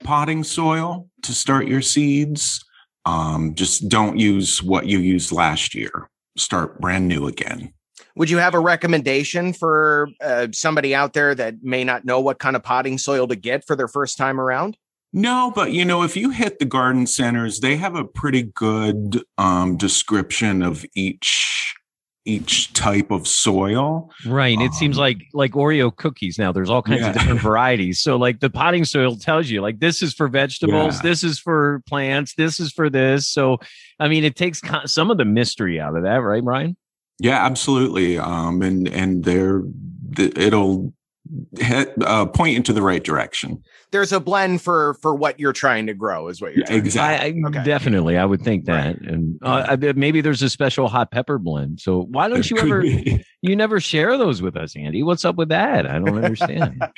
potting 0.03 0.43
soil 0.43 1.09
to 1.23 1.33
start 1.33 1.67
your 1.67 1.81
seeds. 1.81 2.63
Um, 3.05 3.55
just 3.55 3.87
don't 3.89 4.19
use 4.19 4.61
what 4.61 4.85
you 4.87 4.99
used 4.99 5.31
last 5.31 5.73
year. 5.73 6.09
Start 6.35 6.79
brand 6.79 7.07
new 7.07 7.27
again. 7.27 7.73
Would 8.15 8.29
you 8.29 8.37
have 8.37 8.55
a 8.55 8.59
recommendation 8.59 9.53
for 9.53 10.09
uh, 10.21 10.47
somebody 10.51 10.95
out 10.95 11.13
there 11.13 11.35
that 11.35 11.63
may 11.63 11.83
not 11.83 12.03
know 12.03 12.19
what 12.19 12.39
kind 12.39 12.55
of 12.55 12.63
potting 12.63 12.97
soil 12.97 13.27
to 13.27 13.35
get 13.35 13.65
for 13.65 13.75
their 13.75 13.87
first 13.87 14.17
time 14.17 14.41
around? 14.41 14.77
No, 15.13 15.51
but 15.53 15.71
you 15.71 15.85
know, 15.85 16.03
if 16.03 16.17
you 16.17 16.31
hit 16.31 16.59
the 16.59 16.65
garden 16.65 17.07
centers, 17.07 17.59
they 17.59 17.77
have 17.77 17.95
a 17.95 18.03
pretty 18.03 18.43
good 18.43 19.23
um, 19.37 19.77
description 19.77 20.61
of 20.61 20.85
each 20.95 21.75
each 22.27 22.73
type 22.73 23.09
of 23.11 23.27
soil. 23.27 24.11
Right. 24.25 24.59
It 24.59 24.67
um, 24.67 24.71
seems 24.73 24.97
like 24.97 25.17
like 25.33 25.51
Oreo 25.53 25.95
cookies 25.95 26.37
now. 26.37 26.51
There's 26.51 26.69
all 26.69 26.81
kinds 26.81 27.01
Yeah. 27.01 27.09
of 27.09 27.13
different 27.17 27.41
varieties. 27.41 28.01
So 28.01 28.17
like 28.17 28.39
the 28.39 28.49
potting 28.49 28.85
soil 28.85 29.15
tells 29.15 29.49
you 29.49 29.61
like 29.61 29.79
this 29.79 30.01
is 30.01 30.13
for 30.13 30.27
vegetables, 30.27 30.95
Yeah. 30.95 31.01
this 31.09 31.23
is 31.23 31.39
for 31.39 31.81
plants, 31.87 32.35
this 32.35 32.59
is 32.59 32.71
for 32.71 32.89
this. 32.89 33.27
So 33.27 33.57
I 33.99 34.07
mean, 34.07 34.23
it 34.23 34.35
takes 34.35 34.59
co- 34.61 34.85
some 34.85 35.09
of 35.09 35.17
the 35.17 35.25
mystery 35.25 35.79
out 35.79 35.95
of 35.95 36.03
that, 36.03 36.17
right, 36.17 36.43
Brian? 36.43 36.75
Yeah, 37.19 37.43
absolutely. 37.45 38.17
Um, 38.19 38.61
and 38.61 38.87
and 38.89 39.23
they're 39.23 39.63
it'll 40.17 40.93
hit, 41.57 41.93
uh, 42.01 42.25
point 42.25 42.55
into 42.55 42.73
the 42.73 42.81
right 42.81 43.03
direction. 43.03 43.63
There's 43.91 44.11
a 44.11 44.19
blend 44.19 44.61
for 44.61 44.95
for 44.95 45.15
what 45.15 45.39
you're 45.39 45.53
trying 45.53 45.87
to 45.87 45.93
grow, 45.93 46.27
is 46.27 46.41
what 46.41 46.51
you're 46.53 46.61
Yeah, 46.61 46.67
trying 46.67 46.81
to 46.81 46.85
exactly. 46.85 47.43
I, 47.43 47.47
I 47.47 47.49
Okay. 47.49 47.63
definitely, 47.63 48.17
I 48.17 48.25
would 48.25 48.41
think 48.41 48.65
that, 48.65 48.99
and 48.99 49.39
uh, 49.41 49.77
I 49.81 49.93
maybe 49.93 50.19
there's 50.21 50.41
a 50.41 50.49
special 50.49 50.87
hot 50.89 51.11
pepper 51.11 51.37
blend. 51.39 51.79
So 51.79 52.01
why 52.03 52.27
don't 52.27 52.39
It 52.39 52.51
you 52.51 52.59
ever? 52.59 52.81
be. 52.81 53.23
You 53.47 53.55
never 53.55 53.79
share 53.79 54.17
those 54.17 54.41
with 54.41 54.55
us, 54.57 54.75
Andy. 54.75 55.03
What's 55.03 55.25
up 55.25 55.35
with 55.35 55.49
that? 55.49 55.85
I 55.87 55.99
don't 55.99 56.23
understand. 56.23 56.81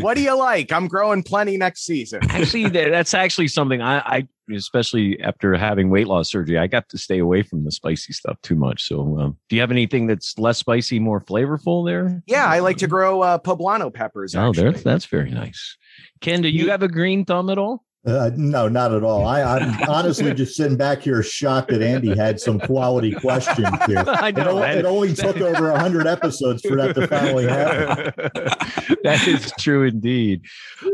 What 0.00 0.14
do 0.14 0.22
you 0.22 0.36
like? 0.36 0.72
I'm 0.72 0.88
growing 0.88 1.22
plenty 1.22 1.56
next 1.56 1.84
season. 1.84 2.18
actually, 2.30 2.68
that- 2.70 2.90
that's 2.90 3.14
actually 3.14 3.46
something 3.46 3.80
I, 3.80 3.98
I, 4.00 4.28
especially 4.52 5.20
after 5.20 5.54
having 5.54 5.88
weight 5.88 6.08
loss 6.08 6.30
surgery, 6.30 6.58
I 6.58 6.66
got 6.66 6.88
to 6.88 6.98
stay 6.98 7.18
away 7.20 7.42
from 7.42 7.62
the 7.64 7.70
spicy 7.70 8.12
stuff 8.12 8.36
too 8.42 8.56
much. 8.56 8.82
So, 8.88 9.18
um, 9.20 9.38
do 9.48 9.54
you 9.54 9.60
have 9.62 9.70
anything 9.70 10.08
that's 10.08 10.36
less 10.36 10.58
spicy, 10.58 10.98
more 10.98 11.20
flavorful 11.20 11.86
there? 11.86 12.22
Yeah, 12.26 12.44
I 12.46 12.58
like 12.58 12.78
to 12.78 12.88
grow 12.88 13.20
uh, 13.22 13.38
poblano 13.38 13.94
peppers. 13.94 14.34
Oh, 14.34 14.48
Actually. 14.48 14.70
that's 14.72 14.82
that's 14.82 15.06
very 15.06 15.30
nice. 15.30 15.76
Ken, 16.20 16.42
do 16.42 16.48
you 16.48 16.70
have 16.70 16.82
a 16.82 16.88
green 16.88 17.24
thumb 17.24 17.48
at 17.48 17.58
all? 17.58 17.84
Uh, 18.06 18.30
no, 18.36 18.68
not 18.68 18.92
at 18.92 19.02
all. 19.02 19.26
I, 19.26 19.42
I'm 19.42 19.88
honestly 19.88 20.34
just 20.34 20.54
sitting 20.56 20.76
back 20.76 21.00
here 21.00 21.22
shocked 21.22 21.70
that 21.70 21.80
Andy 21.80 22.14
had 22.14 22.38
some 22.38 22.60
quality 22.60 23.12
questions 23.12 23.66
here. 23.86 24.04
I 24.06 24.28
It, 24.28 24.36
know. 24.36 24.58
o- 24.58 24.62
it 24.62 24.84
only 24.84 25.14
took 25.14 25.38
over 25.38 25.70
100 25.72 26.06
episodes 26.06 26.60
for 26.68 26.76
that 26.76 26.94
to 26.96 27.06
finally 27.08 27.46
happen. 27.46 28.12
that 29.04 29.26
is 29.26 29.50
true 29.58 29.84
indeed. 29.84 30.42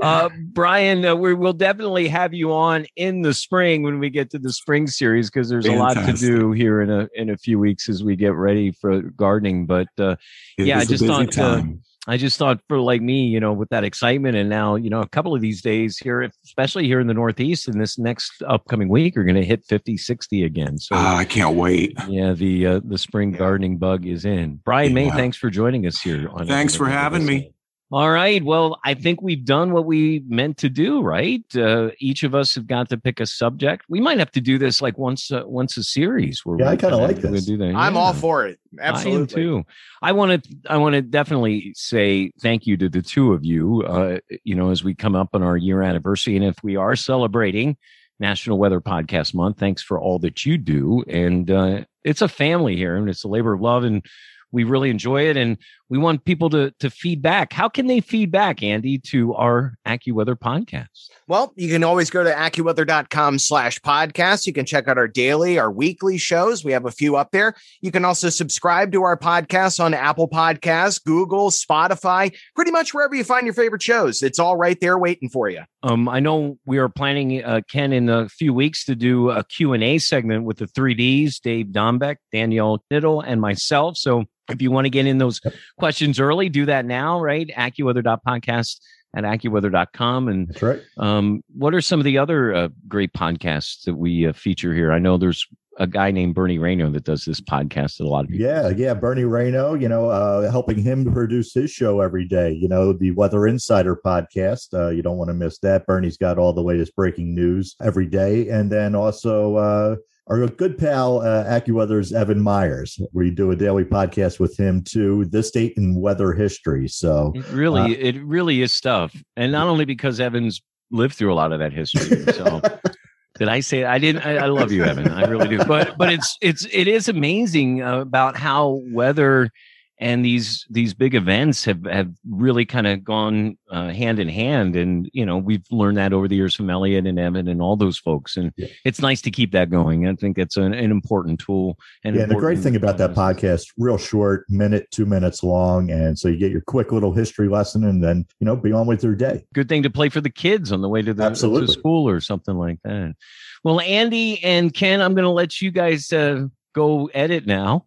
Uh, 0.00 0.28
Brian, 0.52 1.04
uh, 1.04 1.16
we 1.16 1.34
will 1.34 1.52
definitely 1.52 2.06
have 2.06 2.32
you 2.32 2.52
on 2.52 2.86
in 2.94 3.22
the 3.22 3.34
spring 3.34 3.82
when 3.82 3.98
we 3.98 4.08
get 4.08 4.30
to 4.30 4.38
the 4.38 4.52
spring 4.52 4.86
series 4.86 5.30
because 5.30 5.48
there's 5.48 5.66
a 5.66 5.72
lot 5.72 5.94
to 5.94 6.12
do 6.12 6.52
here 6.52 6.80
in 6.80 6.90
a 6.90 7.08
in 7.16 7.30
a 7.30 7.36
few 7.36 7.58
weeks 7.58 7.88
as 7.88 8.04
we 8.04 8.14
get 8.14 8.34
ready 8.34 8.70
for 8.70 9.02
gardening. 9.02 9.66
But 9.66 9.88
uh, 9.98 10.14
Yeah, 10.58 10.78
I 10.78 10.82
is 10.82 10.90
a 10.90 10.96
just 10.98 11.10
on 11.10 11.26
thought, 11.26 11.38
uh, 11.38 11.56
time. 11.56 11.82
I 12.10 12.16
just 12.16 12.38
thought 12.38 12.60
for 12.68 12.80
like 12.80 13.00
me, 13.00 13.26
you 13.26 13.38
know, 13.38 13.52
with 13.52 13.68
that 13.68 13.84
excitement 13.84 14.36
and 14.36 14.48
now, 14.50 14.74
you 14.74 14.90
know, 14.90 15.00
a 15.00 15.08
couple 15.08 15.32
of 15.32 15.40
these 15.40 15.62
days 15.62 15.96
here, 15.96 16.28
especially 16.44 16.86
here 16.88 16.98
in 16.98 17.06
the 17.06 17.14
Northeast 17.14 17.68
in 17.68 17.78
this 17.78 17.98
next 18.00 18.42
upcoming 18.48 18.88
week, 18.88 19.16
are 19.16 19.22
going 19.22 19.36
to 19.36 19.44
hit 19.44 19.64
50, 19.64 19.96
60 19.96 20.42
again. 20.42 20.76
So 20.78 20.96
Ah, 20.96 21.18
I 21.18 21.24
can't 21.24 21.54
wait. 21.56 21.96
yeah, 22.08 22.32
the 22.32 22.66
uh, 22.66 22.80
the 22.84 22.98
spring 22.98 23.30
gardening 23.30 23.78
bug 23.78 24.06
is 24.06 24.24
in. 24.24 24.60
Brian 24.64 24.92
May, 24.92 25.08
thanks 25.10 25.36
for 25.36 25.50
joining 25.50 25.86
us 25.86 26.00
here. 26.00 26.28
On 26.32 26.48
Thanks 26.48 26.74
for 26.74 26.88
having 26.88 27.24
me. 27.24 27.52
Sun. 27.92 28.00
All 28.00 28.10
right. 28.10 28.42
Well, 28.44 28.78
I 28.84 28.94
think 28.94 29.20
we've 29.20 29.44
done 29.44 29.72
what 29.72 29.84
we 29.84 30.22
meant 30.28 30.58
to 30.58 30.68
do, 30.68 31.00
right? 31.02 31.42
Uh, 31.56 31.90
each 31.98 32.22
of 32.22 32.34
us 32.34 32.54
have 32.54 32.66
got 32.66 32.88
to 32.90 32.96
pick 32.96 33.20
a 33.20 33.26
subject. 33.26 33.84
We 33.88 34.00
might 34.00 34.18
have 34.18 34.30
to 34.32 34.40
do 34.40 34.58
this 34.58 34.80
like 34.80 34.96
once 34.98 35.30
uh, 35.32 35.42
once 35.46 35.76
a 35.76 35.82
series. 35.82 36.44
Where 36.44 36.58
Yeah, 36.58 36.66
we 36.66 36.72
I 36.72 36.76
kinda 36.76 36.96
kinda- 36.96 37.06
like 37.14 37.22
we 37.24 37.30
this. 37.30 37.46
Do 37.46 37.56
that. 37.58 37.74
I'm 37.74 37.94
Yeah. 37.94 38.00
all 38.00 38.12
for 38.12 38.46
it. 38.46 38.58
I 38.80 38.88
am 38.88 38.94
Absolutely. 38.94 39.34
too. 39.42 39.64
I 40.02 40.12
want 40.12 40.42
to. 40.44 40.56
I 40.68 40.76
want 40.76 40.94
to 40.94 41.02
definitely 41.02 41.72
say 41.74 42.30
thank 42.40 42.66
you 42.66 42.76
to 42.76 42.88
the 42.88 43.02
two 43.02 43.32
of 43.32 43.44
you. 43.44 43.82
Uh, 43.82 44.18
you 44.44 44.54
know, 44.54 44.70
as 44.70 44.84
we 44.84 44.94
come 44.94 45.16
up 45.16 45.30
on 45.34 45.42
our 45.42 45.56
year 45.56 45.82
anniversary, 45.82 46.36
and 46.36 46.44
if 46.44 46.62
we 46.62 46.76
are 46.76 46.94
celebrating 46.96 47.76
National 48.20 48.58
Weather 48.58 48.80
Podcast 48.80 49.34
Month, 49.34 49.58
thanks 49.58 49.82
for 49.82 49.98
all 50.00 50.18
that 50.20 50.44
you 50.46 50.58
do. 50.58 51.02
And 51.08 51.50
uh, 51.50 51.84
it's 52.04 52.22
a 52.22 52.28
family 52.28 52.76
here, 52.76 52.94
and 52.96 53.08
it's 53.08 53.24
a 53.24 53.28
labor 53.28 53.54
of 53.54 53.60
love, 53.60 53.82
and 53.82 54.04
we 54.52 54.64
really 54.64 54.90
enjoy 54.90 55.28
it. 55.28 55.36
And 55.36 55.56
we 55.90 55.98
want 55.98 56.24
people 56.24 56.48
to 56.50 56.70
to 56.78 56.88
feed 56.88 57.20
back. 57.20 57.52
How 57.52 57.68
can 57.68 57.88
they 57.88 58.00
feed 58.00 58.30
back, 58.30 58.62
Andy, 58.62 58.98
to 59.08 59.34
our 59.34 59.74
AccuWeather 59.86 60.36
podcast? 60.36 61.10
Well, 61.26 61.52
you 61.56 61.68
can 61.68 61.84
always 61.84 62.10
go 62.10 62.24
to 62.24 62.30
AccuWeather.com 62.30 63.40
slash 63.40 63.80
podcast. 63.80 64.46
You 64.46 64.52
can 64.52 64.64
check 64.64 64.86
out 64.88 64.98
our 64.98 65.08
daily, 65.08 65.58
our 65.58 65.70
weekly 65.70 66.16
shows. 66.16 66.64
We 66.64 66.72
have 66.72 66.86
a 66.86 66.90
few 66.92 67.16
up 67.16 67.32
there. 67.32 67.54
You 67.80 67.90
can 67.90 68.04
also 68.04 68.30
subscribe 68.30 68.92
to 68.92 69.02
our 69.02 69.18
podcast 69.18 69.80
on 69.80 69.92
Apple 69.92 70.28
Podcasts, 70.28 71.02
Google, 71.02 71.50
Spotify, 71.50 72.34
pretty 72.54 72.70
much 72.70 72.94
wherever 72.94 73.14
you 73.14 73.24
find 73.24 73.44
your 73.44 73.54
favorite 73.54 73.82
shows. 73.82 74.22
It's 74.22 74.38
all 74.38 74.56
right 74.56 74.80
there 74.80 74.98
waiting 74.98 75.28
for 75.28 75.48
you. 75.48 75.62
Um, 75.82 76.08
I 76.08 76.20
know 76.20 76.58
we 76.66 76.78
are 76.78 76.88
planning, 76.88 77.42
uh, 77.42 77.62
Ken, 77.68 77.92
in 77.92 78.08
a 78.08 78.28
few 78.28 78.54
weeks 78.54 78.84
to 78.84 78.94
do 78.94 79.30
a 79.30 79.42
Q&A 79.42 79.98
segment 79.98 80.44
with 80.44 80.58
the 80.58 80.66
3Ds, 80.66 81.40
Dave 81.40 81.66
Dombek, 81.66 82.16
Danielle 82.32 82.84
Niddle, 82.92 83.24
and 83.26 83.40
myself. 83.40 83.96
So 83.96 84.26
if 84.50 84.60
you 84.60 84.70
want 84.70 84.84
to 84.84 84.90
get 84.90 85.06
in 85.06 85.18
those 85.18 85.40
questions 85.80 86.20
early, 86.20 86.48
do 86.48 86.66
that 86.66 86.84
now, 86.84 87.20
right? 87.20 87.48
AccuWeather.podcast 87.48 88.80
at 89.16 89.24
AccuWeather.com. 89.24 90.28
And 90.28 90.48
That's 90.48 90.62
right. 90.62 90.80
um, 90.98 91.42
what 91.56 91.74
are 91.74 91.80
some 91.80 91.98
of 91.98 92.04
the 92.04 92.18
other 92.18 92.54
uh, 92.54 92.68
great 92.86 93.12
podcasts 93.12 93.82
that 93.84 93.94
we 93.94 94.26
uh, 94.26 94.32
feature 94.32 94.72
here? 94.72 94.92
I 94.92 95.00
know 95.00 95.16
there's 95.16 95.46
a 95.78 95.86
guy 95.86 96.10
named 96.10 96.34
Bernie 96.34 96.58
Rayno 96.58 96.92
that 96.92 97.04
does 97.04 97.24
this 97.24 97.40
podcast 97.40 97.96
that 97.96 98.04
a 98.04 98.08
lot 98.08 98.24
of 98.24 98.30
people. 98.30 98.46
Yeah, 98.46 98.68
yeah. 98.68 98.92
Bernie 98.92 99.22
Rayno, 99.22 99.80
you 99.80 99.88
know, 99.88 100.10
uh, 100.10 100.50
helping 100.50 100.78
him 100.78 101.10
produce 101.10 101.54
his 101.54 101.70
show 101.70 102.00
every 102.00 102.26
day. 102.26 102.52
You 102.52 102.68
know, 102.68 102.92
the 102.92 103.12
Weather 103.12 103.46
Insider 103.46 103.96
podcast. 103.96 104.74
Uh, 104.74 104.90
you 104.90 105.02
don't 105.02 105.16
want 105.16 105.28
to 105.28 105.34
miss 105.34 105.58
that. 105.60 105.86
Bernie's 105.86 106.18
got 106.18 106.38
all 106.38 106.52
the 106.52 106.62
latest 106.62 106.94
breaking 106.94 107.34
news 107.34 107.76
every 107.82 108.06
day. 108.06 108.48
And 108.50 108.70
then 108.70 108.94
also 108.94 109.56
uh, 109.56 109.96
our 110.30 110.46
good 110.46 110.78
pal, 110.78 111.20
uh, 111.20 111.44
AccuWeather's 111.44 112.12
Evan 112.12 112.40
Myers. 112.40 113.00
We 113.12 113.30
do 113.30 113.50
a 113.50 113.56
daily 113.56 113.84
podcast 113.84 114.38
with 114.38 114.56
him 114.56 114.82
too, 114.82 115.24
This 115.26 115.50
Date 115.50 115.74
in 115.76 115.96
Weather 116.00 116.32
History. 116.32 116.86
So, 116.86 117.32
It 117.34 117.44
really, 117.50 117.96
Uh, 117.96 118.08
it 118.08 118.22
really 118.22 118.62
is 118.62 118.72
stuff, 118.72 119.14
and 119.36 119.50
not 119.50 119.66
only 119.66 119.84
because 119.84 120.20
Evans 120.20 120.62
lived 120.92 121.14
through 121.14 121.32
a 121.32 121.34
lot 121.34 121.52
of 121.52 121.58
that 121.58 121.72
history. 121.72 122.22
So, 122.32 122.60
did 123.38 123.48
I 123.48 123.58
say 123.58 123.84
I 123.84 123.98
didn't? 123.98 124.24
I, 124.24 124.36
I 124.36 124.46
love 124.46 124.70
you, 124.70 124.84
Evan. 124.84 125.08
I 125.10 125.24
really 125.24 125.48
do. 125.48 125.64
But 125.64 125.98
but 125.98 126.12
it's 126.12 126.38
it's 126.40 126.64
it 126.72 126.86
is 126.86 127.08
amazing 127.08 127.80
about 127.80 128.36
how 128.36 128.80
weather 128.92 129.50
and 130.00 130.24
these 130.24 130.66
these 130.70 130.94
big 130.94 131.14
events 131.14 131.64
have 131.66 131.84
have 131.84 132.10
really 132.28 132.64
kind 132.64 132.86
of 132.86 133.04
gone 133.04 133.56
uh, 133.70 133.90
hand 133.90 134.18
in 134.18 134.28
hand, 134.28 134.74
and 134.74 135.08
you 135.12 135.24
know 135.24 135.36
we've 135.38 135.64
learned 135.70 135.98
that 135.98 136.12
over 136.12 136.26
the 136.26 136.34
years 136.36 136.54
from 136.54 136.70
Elliot 136.70 137.06
and 137.06 137.18
Evan 137.18 137.46
and 137.46 137.60
all 137.62 137.76
those 137.76 137.98
folks, 137.98 138.36
and 138.36 138.50
Yeah. 138.56 138.68
it's 138.84 139.00
nice 139.00 139.20
to 139.22 139.30
keep 139.30 139.52
that 139.52 139.70
going. 139.70 140.08
I 140.08 140.14
think 140.14 140.38
it's 140.38 140.56
an, 140.56 140.72
an 140.72 140.90
important 140.90 141.38
tool. 141.38 141.76
And 142.02 142.16
yeah, 142.16 142.24
the 142.24 142.34
great 142.34 142.58
thing 142.58 142.74
about 142.76 142.96
that 142.98 143.12
podcast, 143.14 143.66
real 143.76 143.98
short, 143.98 144.46
minute, 144.48 144.88
two 144.90 145.04
minutes 145.06 145.42
long. 145.44 145.90
And 145.90 146.18
so 146.18 146.28
you 146.28 146.38
get 146.38 146.50
your 146.50 146.62
quick 146.62 146.92
little 146.92 147.12
history 147.12 147.48
lesson 147.48 147.84
and 147.84 148.02
then, 148.02 148.26
you 148.40 148.46
know, 148.46 148.56
be 148.56 148.72
on 148.72 148.86
with 148.86 149.04
your 149.04 149.14
day. 149.14 149.44
good 149.54 149.68
thing 149.68 149.82
to 149.82 149.90
play 149.90 150.08
for 150.08 150.20
the 150.22 150.30
kids 150.30 150.72
on 150.72 150.80
the 150.80 150.88
way 150.88 151.02
to 151.02 151.12
the 151.12 151.22
to 151.22 151.28
Absolutely. 151.28 151.74
school 151.74 152.08
or 152.08 152.20
something 152.20 152.56
like 152.56 152.78
that. 152.84 153.14
Well, 153.62 153.80
Andy 153.80 154.42
and 154.42 154.72
Ken, 154.72 155.02
I'm 155.02 155.12
going 155.12 155.24
to 155.24 155.30
let 155.30 155.60
you 155.60 155.70
guys 155.70 156.10
uh, 156.12 156.46
go 156.74 157.06
edit 157.14 157.46
now, 157.46 157.86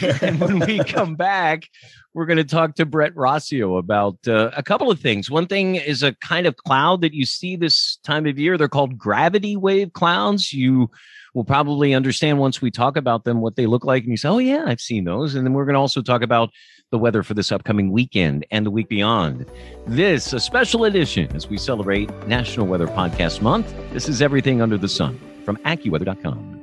and 0.22 0.40
when 0.40 0.60
we 0.60 0.78
come 0.84 1.16
back, 1.16 1.68
we're 2.14 2.26
going 2.26 2.38
to 2.38 2.44
talk 2.44 2.74
to 2.74 2.86
Brett 2.86 3.14
Rossio 3.14 3.78
about 3.78 4.16
uh, 4.26 4.50
a 4.56 4.62
couple 4.62 4.90
of 4.90 5.00
things. 5.00 5.30
One 5.30 5.46
thing 5.46 5.76
is 5.76 6.02
a 6.02 6.14
kind 6.16 6.46
of 6.46 6.56
cloud 6.56 7.00
that 7.00 7.14
you 7.14 7.24
see 7.24 7.56
this 7.56 7.98
time 8.04 8.26
of 8.26 8.38
year. 8.38 8.58
They're 8.58 8.68
called 8.68 8.98
gravity 8.98 9.56
wave 9.56 9.92
clouds. 9.92 10.52
You 10.52 10.90
will 11.34 11.44
probably 11.44 11.94
understand 11.94 12.38
once 12.38 12.60
we 12.60 12.70
talk 12.70 12.96
about 12.96 13.24
them 13.24 13.40
what 13.40 13.56
they 13.56 13.66
look 13.66 13.84
like, 13.84 14.02
and 14.02 14.10
you 14.10 14.16
say, 14.16 14.28
"Oh 14.28 14.38
yeah, 14.38 14.64
I've 14.66 14.80
seen 14.80 15.04
those." 15.04 15.34
And 15.34 15.46
then 15.46 15.54
we're 15.54 15.64
going 15.64 15.74
to 15.74 15.80
also 15.80 16.02
talk 16.02 16.22
about 16.22 16.50
the 16.90 16.98
weather 16.98 17.22
for 17.22 17.34
this 17.34 17.50
upcoming 17.50 17.90
weekend 17.90 18.46
and 18.50 18.66
the 18.66 18.70
week 18.70 18.88
beyond. 18.88 19.46
This, 19.86 20.32
a 20.32 20.40
special 20.40 20.84
edition 20.84 21.34
as 21.34 21.48
we 21.48 21.56
celebrate 21.56 22.10
National 22.28 22.66
Weather 22.66 22.86
Podcast 22.86 23.40
Month. 23.40 23.74
This 23.92 24.08
is 24.08 24.20
everything 24.20 24.60
under 24.60 24.76
the 24.76 24.88
sun 24.88 25.18
from 25.44 25.56
AccuWeather.com. 25.58 26.61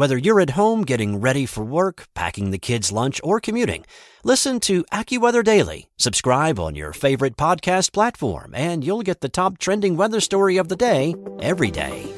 Whether 0.00 0.16
you're 0.16 0.40
at 0.40 0.56
home 0.56 0.86
getting 0.86 1.20
ready 1.20 1.44
for 1.44 1.62
work, 1.62 2.06
packing 2.14 2.52
the 2.52 2.58
kids' 2.58 2.90
lunch, 2.90 3.20
or 3.22 3.38
commuting, 3.38 3.84
listen 4.24 4.58
to 4.60 4.82
AccuWeather 4.94 5.44
Daily. 5.44 5.90
Subscribe 5.98 6.58
on 6.58 6.74
your 6.74 6.94
favorite 6.94 7.36
podcast 7.36 7.92
platform, 7.92 8.54
and 8.54 8.82
you'll 8.82 9.02
get 9.02 9.20
the 9.20 9.28
top 9.28 9.58
trending 9.58 9.98
weather 9.98 10.20
story 10.20 10.56
of 10.56 10.70
the 10.70 10.74
day 10.74 11.14
every 11.40 11.70
day. 11.70 12.10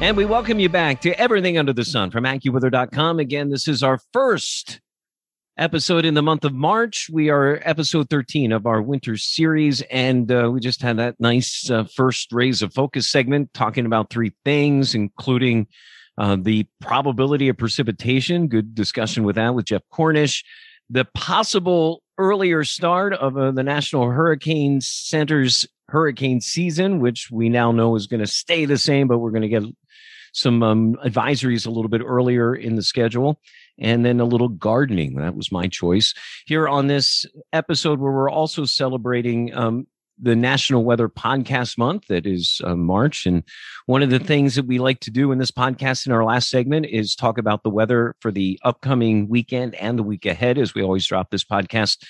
And 0.00 0.16
we 0.16 0.24
welcome 0.24 0.60
you 0.60 0.68
back 0.68 1.00
to 1.00 1.18
Everything 1.18 1.58
Under 1.58 1.72
the 1.72 1.84
Sun 1.84 2.12
from 2.12 2.22
AccuWeather.com. 2.22 3.18
Again, 3.18 3.50
this 3.50 3.66
is 3.66 3.82
our 3.82 3.98
first 4.12 4.78
episode 5.56 6.04
in 6.04 6.14
the 6.14 6.22
month 6.22 6.44
of 6.44 6.52
March. 6.52 7.08
We 7.12 7.30
are 7.30 7.60
episode 7.62 8.10
13 8.10 8.52
of 8.52 8.66
our 8.66 8.82
winter 8.82 9.16
series, 9.16 9.82
and 9.82 10.30
uh, 10.30 10.50
we 10.52 10.60
just 10.60 10.82
had 10.82 10.96
that 10.98 11.20
nice 11.20 11.70
uh, 11.70 11.84
first 11.94 12.32
rays 12.32 12.62
of 12.62 12.74
focus 12.74 13.08
segment 13.08 13.54
talking 13.54 13.86
about 13.86 14.10
three 14.10 14.32
things, 14.44 14.94
including 14.94 15.68
uh, 16.18 16.36
the 16.40 16.66
probability 16.80 17.48
of 17.48 17.56
precipitation. 17.56 18.48
Good 18.48 18.74
discussion 18.74 19.24
with 19.24 19.36
that 19.36 19.54
with 19.54 19.66
Jeff 19.66 19.82
Cornish. 19.90 20.44
The 20.90 21.04
possible 21.14 22.02
earlier 22.18 22.64
start 22.64 23.12
of 23.14 23.36
uh, 23.36 23.52
the 23.52 23.62
National 23.62 24.10
Hurricane 24.10 24.80
Center's 24.80 25.66
hurricane 25.88 26.40
season, 26.40 27.00
which 27.00 27.30
we 27.30 27.48
now 27.48 27.70
know 27.70 27.94
is 27.94 28.06
going 28.06 28.20
to 28.20 28.26
stay 28.26 28.64
the 28.64 28.78
same, 28.78 29.06
but 29.06 29.18
we're 29.18 29.30
going 29.30 29.42
to 29.42 29.48
get 29.48 29.64
some 30.32 30.62
um, 30.62 30.94
advisories 30.96 31.66
a 31.66 31.70
little 31.70 31.88
bit 31.88 32.02
earlier 32.04 32.54
in 32.54 32.74
the 32.74 32.82
schedule, 32.82 33.40
and 33.78 34.04
then 34.04 34.20
a 34.20 34.24
little 34.24 34.48
gardening. 34.48 35.16
That 35.16 35.36
was 35.36 35.52
my 35.52 35.68
choice 35.68 36.14
here 36.46 36.68
on 36.68 36.86
this 36.86 37.26
episode 37.52 38.00
where 38.00 38.12
we're 38.12 38.30
also 38.30 38.64
celebrating 38.64 39.54
um, 39.54 39.86
the 40.20 40.36
National 40.36 40.84
Weather 40.84 41.08
Podcast 41.08 41.76
Month 41.76 42.06
that 42.08 42.26
is 42.26 42.60
uh, 42.64 42.76
March. 42.76 43.26
And 43.26 43.42
one 43.86 44.02
of 44.02 44.10
the 44.10 44.18
things 44.18 44.54
that 44.54 44.66
we 44.66 44.78
like 44.78 45.00
to 45.00 45.10
do 45.10 45.32
in 45.32 45.38
this 45.38 45.50
podcast 45.50 46.06
in 46.06 46.12
our 46.12 46.24
last 46.24 46.50
segment 46.50 46.86
is 46.86 47.16
talk 47.16 47.38
about 47.38 47.62
the 47.62 47.70
weather 47.70 48.14
for 48.20 48.30
the 48.30 48.58
upcoming 48.62 49.28
weekend 49.28 49.74
and 49.74 49.98
the 49.98 50.04
week 50.04 50.24
ahead, 50.24 50.58
as 50.58 50.74
we 50.74 50.82
always 50.82 51.06
drop 51.06 51.30
this 51.30 51.44
podcast 51.44 52.04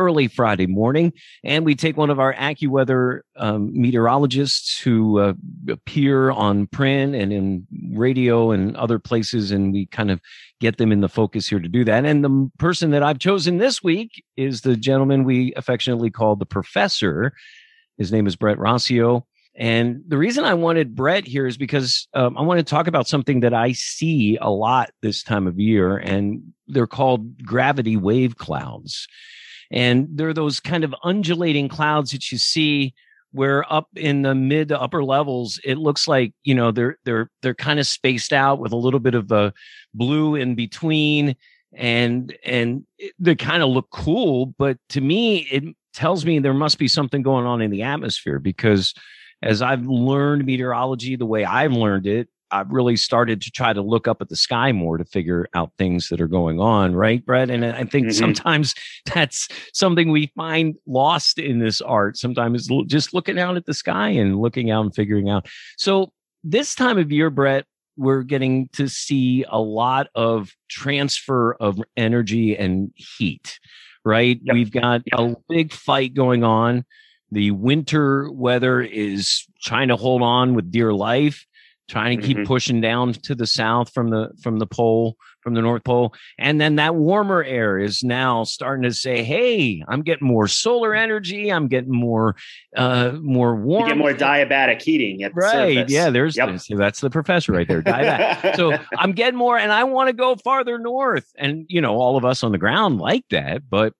early 0.00 0.26
Friday 0.26 0.66
morning. 0.66 1.12
And 1.44 1.64
we 1.64 1.74
take 1.74 1.98
one 1.98 2.08
of 2.08 2.18
our 2.18 2.34
AccuWeather 2.34 3.20
um, 3.36 3.70
meteorologists 3.78 4.80
who 4.80 5.18
uh, 5.18 5.34
appear 5.68 6.30
on 6.30 6.66
print 6.66 7.14
and 7.14 7.32
in 7.32 7.66
radio 7.92 8.50
and 8.50 8.74
other 8.76 8.98
places, 8.98 9.50
and 9.50 9.72
we 9.72 9.86
kind 9.86 10.10
of 10.10 10.20
get 10.60 10.78
them 10.78 10.90
in 10.90 11.02
the 11.02 11.08
focus 11.08 11.48
here 11.48 11.60
to 11.60 11.68
do 11.68 11.84
that. 11.84 12.04
And 12.06 12.24
the 12.24 12.50
person 12.58 12.90
that 12.90 13.02
I've 13.02 13.18
chosen 13.18 13.58
this 13.58 13.82
week 13.82 14.24
is 14.36 14.62
the 14.62 14.76
gentleman 14.76 15.24
we 15.24 15.52
affectionately 15.54 16.10
call 16.10 16.34
the 16.34 16.46
professor. 16.46 17.32
His 17.98 18.10
name 18.10 18.26
is 18.26 18.36
Brett 18.36 18.58
Rossio. 18.58 19.24
And 19.56 20.02
the 20.06 20.16
reason 20.16 20.44
I 20.44 20.54
wanted 20.54 20.94
Brett 20.94 21.26
here 21.26 21.46
is 21.46 21.58
because 21.58 22.08
um, 22.14 22.38
I 22.38 22.42
want 22.42 22.58
to 22.58 22.64
talk 22.64 22.86
about 22.86 23.08
something 23.08 23.40
that 23.40 23.52
I 23.52 23.72
see 23.72 24.38
a 24.40 24.50
lot 24.50 24.90
this 25.02 25.22
time 25.22 25.46
of 25.46 25.58
year, 25.58 25.98
and 25.98 26.40
they're 26.66 26.86
called 26.86 27.42
gravity 27.44 27.96
wave 27.96 28.36
clouds. 28.36 29.06
And 29.70 30.08
they're 30.12 30.34
those 30.34 30.60
kind 30.60 30.84
of 30.84 30.94
undulating 31.04 31.68
clouds 31.68 32.10
that 32.10 32.32
you 32.32 32.38
see 32.38 32.94
where 33.32 33.70
up 33.72 33.88
in 33.94 34.22
the 34.22 34.34
mid 34.34 34.68
to 34.68 34.80
upper 34.80 35.04
levels 35.04 35.60
it 35.62 35.78
looks 35.78 36.08
like 36.08 36.32
you 36.42 36.52
know 36.52 36.72
they're 36.72 36.98
they're 37.04 37.30
they're 37.42 37.54
kind 37.54 37.78
of 37.78 37.86
spaced 37.86 38.32
out 38.32 38.58
with 38.58 38.72
a 38.72 38.76
little 38.76 38.98
bit 38.98 39.14
of 39.14 39.28
the 39.28 39.52
blue 39.94 40.34
in 40.34 40.54
between. 40.54 41.36
And 41.72 42.36
and 42.44 42.84
they 43.20 43.36
kind 43.36 43.62
of 43.62 43.68
look 43.68 43.88
cool 43.92 44.46
but 44.58 44.76
to 44.88 45.00
me 45.00 45.46
it 45.52 45.62
tells 45.94 46.24
me 46.24 46.40
there 46.40 46.52
must 46.52 46.78
be 46.78 46.88
something 46.88 47.22
going 47.22 47.46
on 47.46 47.62
in 47.62 47.70
the 47.70 47.82
atmosphere 47.82 48.40
because 48.40 48.92
as 49.42 49.62
i've 49.62 49.86
learned 49.86 50.44
meteorology 50.44 51.14
the 51.14 51.26
way 51.26 51.44
i've 51.44 51.72
learned 51.72 52.08
it 52.08 52.28
I've 52.52 52.70
really 52.70 52.96
started 52.96 53.40
to 53.42 53.50
try 53.50 53.72
to 53.72 53.82
look 53.82 54.08
up 54.08 54.20
at 54.20 54.28
the 54.28 54.36
sky 54.36 54.72
more 54.72 54.98
to 54.98 55.04
figure 55.04 55.46
out 55.54 55.72
things 55.78 56.08
that 56.08 56.20
are 56.20 56.28
going 56.28 56.60
on, 56.60 56.94
right, 56.94 57.24
Brett? 57.24 57.50
And 57.50 57.64
I 57.64 57.84
think 57.84 58.08
mm-hmm. 58.08 58.18
sometimes 58.18 58.74
that's 59.14 59.48
something 59.72 60.10
we 60.10 60.32
find 60.36 60.76
lost 60.86 61.38
in 61.38 61.58
this 61.58 61.80
art. 61.80 62.16
Sometimes 62.16 62.68
just 62.86 63.14
looking 63.14 63.38
out 63.38 63.56
at 63.56 63.66
the 63.66 63.74
sky 63.74 64.08
and 64.08 64.38
looking 64.38 64.70
out 64.70 64.82
and 64.82 64.94
figuring 64.94 65.28
out. 65.28 65.46
So 65.76 66.12
this 66.42 66.74
time 66.74 66.98
of 66.98 67.12
year, 67.12 67.30
Brett, 67.30 67.66
we're 67.96 68.22
getting 68.22 68.68
to 68.72 68.88
see 68.88 69.44
a 69.48 69.60
lot 69.60 70.08
of 70.14 70.52
transfer 70.68 71.54
of 71.54 71.80
energy 71.96 72.56
and 72.56 72.90
heat, 72.94 73.58
right? 74.04 74.40
Yep. 74.42 74.54
We've 74.54 74.70
got 74.70 75.02
yep. 75.06 75.20
a 75.20 75.34
big 75.48 75.72
fight 75.72 76.14
going 76.14 76.42
on. 76.42 76.84
The 77.32 77.52
winter 77.52 78.30
weather 78.32 78.80
is 78.80 79.46
trying 79.62 79.88
to 79.88 79.96
hold 79.96 80.22
on 80.22 80.54
with 80.54 80.72
dear 80.72 80.92
life 80.92 81.46
trying 81.90 82.20
to 82.20 82.24
keep 82.24 82.36
mm-hmm. 82.36 82.46
pushing 82.46 82.80
down 82.80 83.12
to 83.12 83.34
the 83.34 83.46
south 83.46 83.92
from 83.92 84.10
the 84.10 84.30
from 84.40 84.58
the 84.58 84.66
pole 84.66 85.16
from 85.40 85.54
the 85.54 85.60
north 85.60 85.82
pole 85.82 86.14
and 86.38 86.60
then 86.60 86.76
that 86.76 86.94
warmer 86.94 87.42
air 87.42 87.78
is 87.78 88.04
now 88.04 88.44
starting 88.44 88.84
to 88.84 88.94
say 88.94 89.24
hey 89.24 89.82
i'm 89.88 90.02
getting 90.02 90.26
more 90.26 90.46
solar 90.46 90.94
energy 90.94 91.50
i'm 91.50 91.66
getting 91.66 91.90
more 91.90 92.36
uh 92.76 93.10
more 93.20 93.56
warm 93.56 93.82
you 93.82 93.88
get 93.88 93.98
more 93.98 94.14
diabatic 94.14 94.80
heating 94.80 95.24
at 95.24 95.34
the 95.34 95.40
right 95.40 95.74
surface. 95.74 95.92
yeah 95.92 96.10
there's 96.10 96.36
yep. 96.36 96.48
that's 96.76 97.00
the 97.00 97.10
professor 97.10 97.52
right 97.52 97.66
there 97.66 97.82
diabatic 97.82 98.54
so 98.56 98.78
i'm 98.96 99.10
getting 99.10 99.36
more 99.36 99.58
and 99.58 99.72
i 99.72 99.82
want 99.82 100.06
to 100.06 100.12
go 100.12 100.36
farther 100.36 100.78
north 100.78 101.26
and 101.36 101.66
you 101.68 101.80
know 101.80 101.96
all 101.96 102.16
of 102.16 102.24
us 102.24 102.44
on 102.44 102.52
the 102.52 102.58
ground 102.58 102.98
like 102.98 103.24
that 103.30 103.68
but 103.68 103.92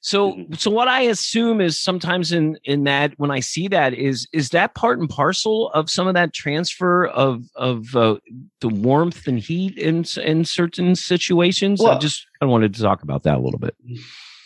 so 0.00 0.32
mm-hmm. 0.32 0.54
so 0.54 0.70
what 0.70 0.88
I 0.88 1.02
assume 1.02 1.60
is 1.60 1.80
sometimes 1.80 2.32
in 2.32 2.58
in 2.64 2.84
that 2.84 3.14
when 3.16 3.30
I 3.30 3.40
see 3.40 3.68
that 3.68 3.94
is 3.94 4.28
is 4.32 4.50
that 4.50 4.74
part 4.74 4.98
and 4.98 5.08
parcel 5.08 5.70
of 5.70 5.90
some 5.90 6.06
of 6.06 6.14
that 6.14 6.32
transfer 6.32 7.06
of 7.06 7.44
of 7.56 7.94
uh, 7.96 8.16
the 8.60 8.68
warmth 8.68 9.26
and 9.26 9.38
heat 9.38 9.76
in 9.76 10.04
in 10.22 10.44
certain 10.44 10.94
situations. 10.94 11.80
Well, 11.80 11.92
I 11.92 11.98
just 11.98 12.26
I 12.40 12.44
wanted 12.44 12.74
to 12.74 12.82
talk 12.82 13.02
about 13.02 13.24
that 13.24 13.36
a 13.36 13.40
little 13.40 13.60
bit. 13.60 13.74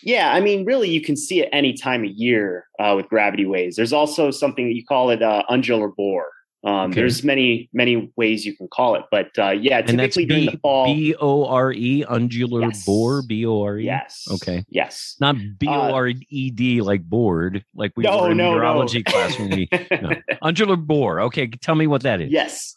Yeah, 0.05 0.32
I 0.32 0.40
mean, 0.40 0.64
really, 0.64 0.90
you 0.90 1.00
can 1.00 1.16
see 1.16 1.40
it 1.40 1.48
any 1.53 1.74
time 1.74 2.03
of 2.05 2.11
year 2.11 2.66
uh, 2.80 2.94
with 2.96 3.09
gravity 3.09 3.46
waves. 3.46 3.76
There's 3.76 3.92
also 3.92 4.32
something 4.32 4.66
that 4.66 4.74
you 4.74 4.84
call 4.84 5.11
it 5.11 5.22
uh, 5.22 5.44
undular 5.48 5.94
bore, 5.94 6.28
um, 6.64 6.90
okay. 6.90 7.00
There's 7.00 7.24
many 7.24 7.68
many 7.72 8.12
ways 8.16 8.46
you 8.46 8.56
can 8.56 8.68
call 8.68 8.94
it, 8.94 9.02
but 9.10 9.36
uh, 9.36 9.50
yeah, 9.50 9.82
typically 9.82 10.26
during 10.26 10.46
the 10.46 10.58
fall. 10.58 10.86
B 10.86 11.14
O 11.20 11.46
R 11.46 11.72
E 11.72 12.04
undular 12.08 12.62
yes. 12.62 12.84
bore. 12.84 13.22
B 13.22 13.44
O 13.46 13.62
R 13.62 13.78
E. 13.78 13.84
Yes. 13.84 14.24
Okay. 14.30 14.64
Yes. 14.68 15.16
Not 15.20 15.36
B 15.58 15.66
O 15.66 15.72
R 15.72 16.08
E 16.08 16.50
D 16.50 16.80
like 16.80 17.02
board, 17.02 17.64
like 17.74 17.92
we 17.96 18.04
no, 18.04 18.22
were 18.22 18.30
in 18.30 18.36
no, 18.36 18.54
neurology 18.54 19.02
no. 19.04 19.12
class 19.12 19.38
when 19.38 19.50
we 19.50 19.68
no. 19.72 20.12
undular 20.42 20.76
bore. 20.76 21.20
Okay, 21.22 21.48
tell 21.48 21.74
me 21.74 21.88
what 21.88 22.02
that 22.02 22.20
is. 22.20 22.30
Yes. 22.30 22.76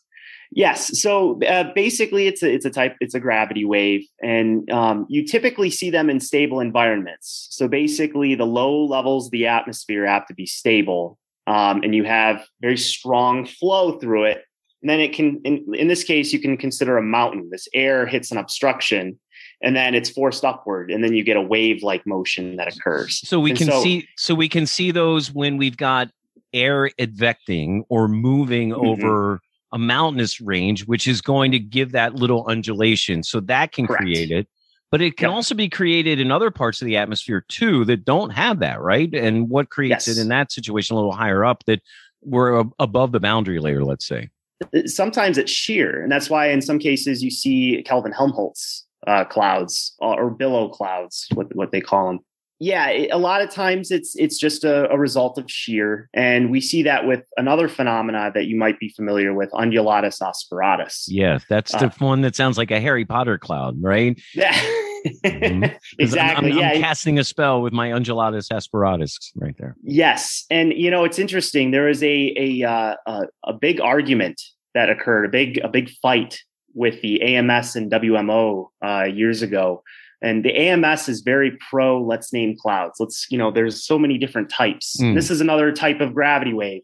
Yes. 0.51 0.99
So 0.99 1.39
uh, 1.43 1.71
basically, 1.75 2.25
it's 2.25 2.41
a 2.41 2.51
it's 2.51 2.65
a 2.65 2.71
type 2.71 2.95
it's 3.01 3.13
a 3.13 3.19
gravity 3.19 3.65
wave, 3.65 4.03
and 4.23 4.67
um, 4.71 5.05
you 5.09 5.27
typically 5.27 5.69
see 5.69 5.91
them 5.91 6.09
in 6.09 6.19
stable 6.19 6.59
environments. 6.59 7.47
So 7.51 7.67
basically, 7.67 8.33
the 8.33 8.45
low 8.45 8.83
levels 8.85 9.27
of 9.27 9.31
the 9.31 9.45
atmosphere 9.45 10.07
have 10.07 10.25
to 10.27 10.33
be 10.33 10.47
stable 10.47 11.19
um, 11.47 11.81
and 11.83 11.93
you 11.93 12.03
have 12.03 12.45
very 12.61 12.77
strong 12.77 13.45
flow 13.45 13.99
through 13.99 14.25
it. 14.25 14.43
And 14.81 14.89
then 14.89 14.99
it 14.99 15.13
can, 15.13 15.41
in, 15.43 15.65
in 15.73 15.87
this 15.87 16.03
case, 16.03 16.31
you 16.31 16.39
can 16.39 16.57
consider 16.57 16.97
a 16.97 17.03
mountain. 17.03 17.49
This 17.51 17.67
air 17.73 18.05
hits 18.05 18.31
an 18.31 18.37
obstruction 18.37 19.19
and 19.61 19.75
then 19.75 19.95
it's 19.95 20.09
forced 20.09 20.45
upward 20.45 20.91
and 20.91 21.03
then 21.03 21.13
you 21.13 21.23
get 21.23 21.37
a 21.37 21.41
wave 21.41 21.83
like 21.83 22.05
motion 22.05 22.55
that 22.57 22.73
occurs 22.75 23.27
so 23.27 23.39
we 23.39 23.51
and 23.51 23.57
can 23.57 23.67
so, 23.67 23.81
see 23.81 24.07
so 24.17 24.35
we 24.35 24.49
can 24.49 24.65
see 24.65 24.91
those 24.91 25.33
when 25.33 25.57
we've 25.57 25.77
got 25.77 26.09
air 26.53 26.89
advecting 26.99 27.83
or 27.89 28.07
moving 28.07 28.69
mm-hmm. 28.69 28.85
over 28.85 29.41
a 29.71 29.77
mountainous 29.77 30.39
range 30.39 30.85
which 30.85 31.07
is 31.07 31.21
going 31.21 31.51
to 31.51 31.59
give 31.59 31.91
that 31.91 32.15
little 32.15 32.45
undulation 32.47 33.23
so 33.23 33.39
that 33.39 33.71
can 33.71 33.87
Correct. 33.87 34.03
create 34.03 34.31
it 34.31 34.47
but 34.95 35.01
it 35.01 35.17
can 35.17 35.29
also 35.29 35.53
be 35.53 35.67
created 35.67 36.21
in 36.21 36.31
other 36.31 36.49
parts 36.49 36.81
of 36.81 36.85
the 36.85 36.95
atmosphere 36.95 37.43
too 37.49 37.83
that 37.83 38.05
don't 38.05 38.29
have 38.29 38.59
that, 38.59 38.79
right? 38.79 39.13
And 39.13 39.49
what 39.49 39.69
creates 39.69 40.07
yes. 40.07 40.15
it 40.15 40.21
in 40.21 40.29
that 40.29 40.53
situation 40.53 40.93
a 40.93 40.97
little 40.97 41.11
higher 41.11 41.43
up 41.43 41.65
that 41.65 41.81
we're 42.21 42.63
above 42.79 43.11
the 43.11 43.19
boundary 43.19 43.59
layer, 43.59 43.83
let's 43.83 44.07
say? 44.07 44.29
Uh, 44.73 44.83
sometimes 44.85 45.37
it's 45.37 45.51
shear. 45.51 46.01
And 46.01 46.09
that's 46.09 46.29
why 46.29 46.47
in 46.47 46.61
some 46.61 46.79
cases 46.79 47.21
you 47.21 47.29
see 47.29 47.83
Kelvin 47.85 48.13
Helmholtz 48.13 48.85
uh, 49.05 49.25
clouds 49.25 49.93
uh, 50.01 50.13
or 50.13 50.29
billow 50.29 50.69
clouds, 50.69 51.27
what, 51.33 51.53
what 51.53 51.73
they 51.73 51.81
call 51.81 52.07
them 52.07 52.19
yeah 52.59 52.87
a 53.11 53.17
lot 53.17 53.41
of 53.41 53.49
times 53.49 53.91
it's 53.91 54.15
it's 54.15 54.37
just 54.37 54.63
a, 54.63 54.89
a, 54.89 54.97
result 54.97 55.37
of 55.37 55.49
shear 55.51 56.09
and 56.13 56.49
we 56.49 56.61
see 56.61 56.83
that 56.83 57.05
with 57.05 57.23
another 57.35 57.67
phenomena 57.67 58.31
that 58.33 58.45
you 58.45 58.55
might 58.55 58.79
be 58.79 58.89
familiar 58.89 59.33
with 59.33 59.49
undulatus 59.53 60.19
asperatus 60.19 61.03
yeah 61.07 61.37
that's 61.49 61.71
the 61.73 61.87
uh, 61.87 61.91
one 61.99 62.21
that 62.21 62.35
sounds 62.35 62.57
like 62.57 62.71
a 62.71 62.79
harry 62.79 63.03
potter 63.03 63.37
cloud 63.37 63.75
right 63.81 64.21
yeah 64.33 64.57
mm-hmm. 65.05 65.63
exactly 65.99 66.51
I'm, 66.51 66.57
I'm, 66.57 66.59
yeah 66.59 66.69
I'm 66.71 66.81
casting 66.81 67.19
a 67.19 67.23
spell 67.23 67.61
with 67.61 67.73
my 67.73 67.91
undulatus 67.91 68.49
asperatus 68.49 69.31
right 69.35 69.55
there 69.57 69.75
yes 69.83 70.45
and 70.49 70.73
you 70.73 70.89
know 70.91 71.03
it's 71.03 71.19
interesting 71.19 71.71
there 71.71 71.87
is 71.87 72.03
a 72.03 72.33
a 72.37 72.63
uh, 72.63 72.95
a, 73.05 73.21
a 73.45 73.53
big 73.53 73.79
argument 73.79 74.41
that 74.73 74.89
occurred 74.89 75.25
a 75.25 75.29
big 75.29 75.59
a 75.63 75.67
big 75.67 75.89
fight 76.01 76.39
with 76.73 77.01
the 77.01 77.21
ams 77.21 77.75
and 77.75 77.91
wmo 77.91 78.67
uh, 78.85 79.03
years 79.03 79.41
ago 79.41 79.81
and 80.21 80.43
the 80.43 80.55
AMS 80.55 81.07
is 81.07 81.21
very 81.21 81.57
pro 81.69 82.01
let's 82.01 82.33
name 82.33 82.55
clouds. 82.59 82.95
Let's, 82.99 83.27
you 83.29 83.37
know, 83.37 83.51
there's 83.51 83.85
so 83.85 83.99
many 83.99 84.17
different 84.17 84.49
types. 84.49 84.97
Mm. 84.99 85.13
This 85.13 85.29
is 85.29 85.39
another 85.39 85.71
type 85.71 85.99
of 85.99 86.15
gravity 86.15 86.53
wave 86.53 86.81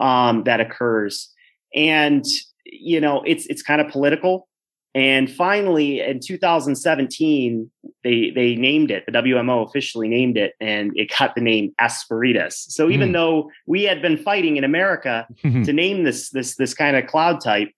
um, 0.00 0.44
that 0.44 0.60
occurs. 0.60 1.30
And, 1.74 2.24
you 2.64 3.00
know, 3.00 3.22
it's 3.26 3.46
it's 3.46 3.62
kind 3.62 3.80
of 3.80 3.88
political. 3.88 4.48
And 4.94 5.30
finally, 5.30 6.00
in 6.00 6.18
2017, 6.18 7.70
they 8.02 8.30
they 8.34 8.56
named 8.56 8.90
it. 8.90 9.04
The 9.06 9.12
WMO 9.12 9.66
officially 9.66 10.08
named 10.08 10.36
it, 10.36 10.54
and 10.60 10.90
it 10.96 11.12
got 11.16 11.34
the 11.34 11.40
name 11.40 11.72
Asperitas. 11.80 12.54
So 12.54 12.90
even 12.90 13.10
mm. 13.10 13.12
though 13.12 13.50
we 13.66 13.84
had 13.84 14.02
been 14.02 14.16
fighting 14.16 14.56
in 14.56 14.64
America 14.64 15.28
to 15.42 15.72
name 15.72 16.02
this 16.02 16.30
this 16.30 16.56
this 16.56 16.74
kind 16.74 16.96
of 16.96 17.06
cloud 17.06 17.40
type, 17.40 17.70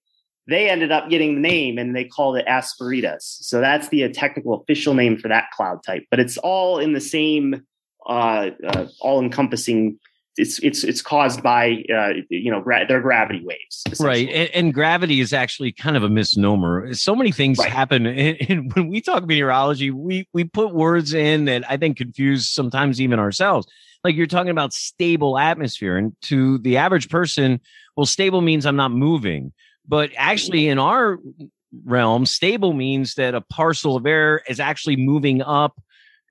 they 0.48 0.70
ended 0.70 0.90
up 0.90 1.10
getting 1.10 1.34
the 1.34 1.40
name 1.40 1.76
and 1.76 1.94
they 1.94 2.04
called 2.04 2.36
it 2.36 2.46
Asperitas. 2.46 3.22
So 3.22 3.60
that's 3.60 3.88
the 3.88 4.04
uh, 4.04 4.08
technical 4.12 4.54
official 4.54 4.94
name 4.94 5.18
for 5.18 5.28
that 5.28 5.50
cloud 5.54 5.82
type, 5.84 6.04
but 6.10 6.18
it's 6.18 6.38
all 6.38 6.78
in 6.78 6.94
the 6.94 7.00
same 7.00 7.62
uh, 8.06 8.50
uh, 8.66 8.86
all 9.00 9.22
encompassing 9.22 9.98
it's 10.36 10.58
it's 10.60 10.82
it's 10.82 11.02
caused 11.02 11.42
by 11.42 11.84
uh, 11.94 12.12
you 12.30 12.50
know 12.50 12.60
gra- 12.60 12.86
their 12.86 13.00
gravity 13.00 13.42
waves 13.44 14.00
right 14.00 14.28
and, 14.28 14.50
and, 14.54 14.74
gravity 14.74 15.20
is 15.20 15.32
actually 15.32 15.72
kind 15.72 15.96
of 15.96 16.02
a 16.02 16.08
misnomer. 16.08 16.92
So 16.94 17.14
many 17.14 17.32
things 17.32 17.58
right. 17.58 17.70
happen 17.70 18.06
and, 18.06 18.36
and, 18.48 18.72
when 18.74 18.88
we 18.88 19.00
talk 19.00 19.26
meteorology 19.26 19.90
we 19.90 20.26
we 20.32 20.44
put 20.44 20.74
words 20.74 21.12
in 21.12 21.44
that 21.46 21.70
i 21.70 21.76
think 21.76 21.98
confuse 21.98 22.48
sometimes 22.48 23.00
even 23.00 23.18
ourselves. 23.18 23.66
Like 24.04 24.16
you're 24.16 24.26
talking 24.26 24.50
about 24.50 24.72
stable 24.72 25.38
atmosphere 25.38 25.96
and 25.96 26.16
to 26.22 26.58
the 26.58 26.78
average 26.78 27.08
person 27.08 27.60
well 27.96 28.06
stable 28.06 28.40
means 28.40 28.64
i'm 28.64 28.76
not 28.76 28.92
moving. 28.92 29.52
But 29.86 30.10
actually 30.16 30.68
in 30.68 30.78
our 30.78 31.18
realm 31.84 32.24
stable 32.24 32.72
means 32.72 33.14
that 33.14 33.34
a 33.34 33.40
parcel 33.40 33.96
of 33.96 34.06
air 34.06 34.42
is 34.48 34.60
actually 34.60 34.96
moving 34.96 35.42
up 35.42 35.80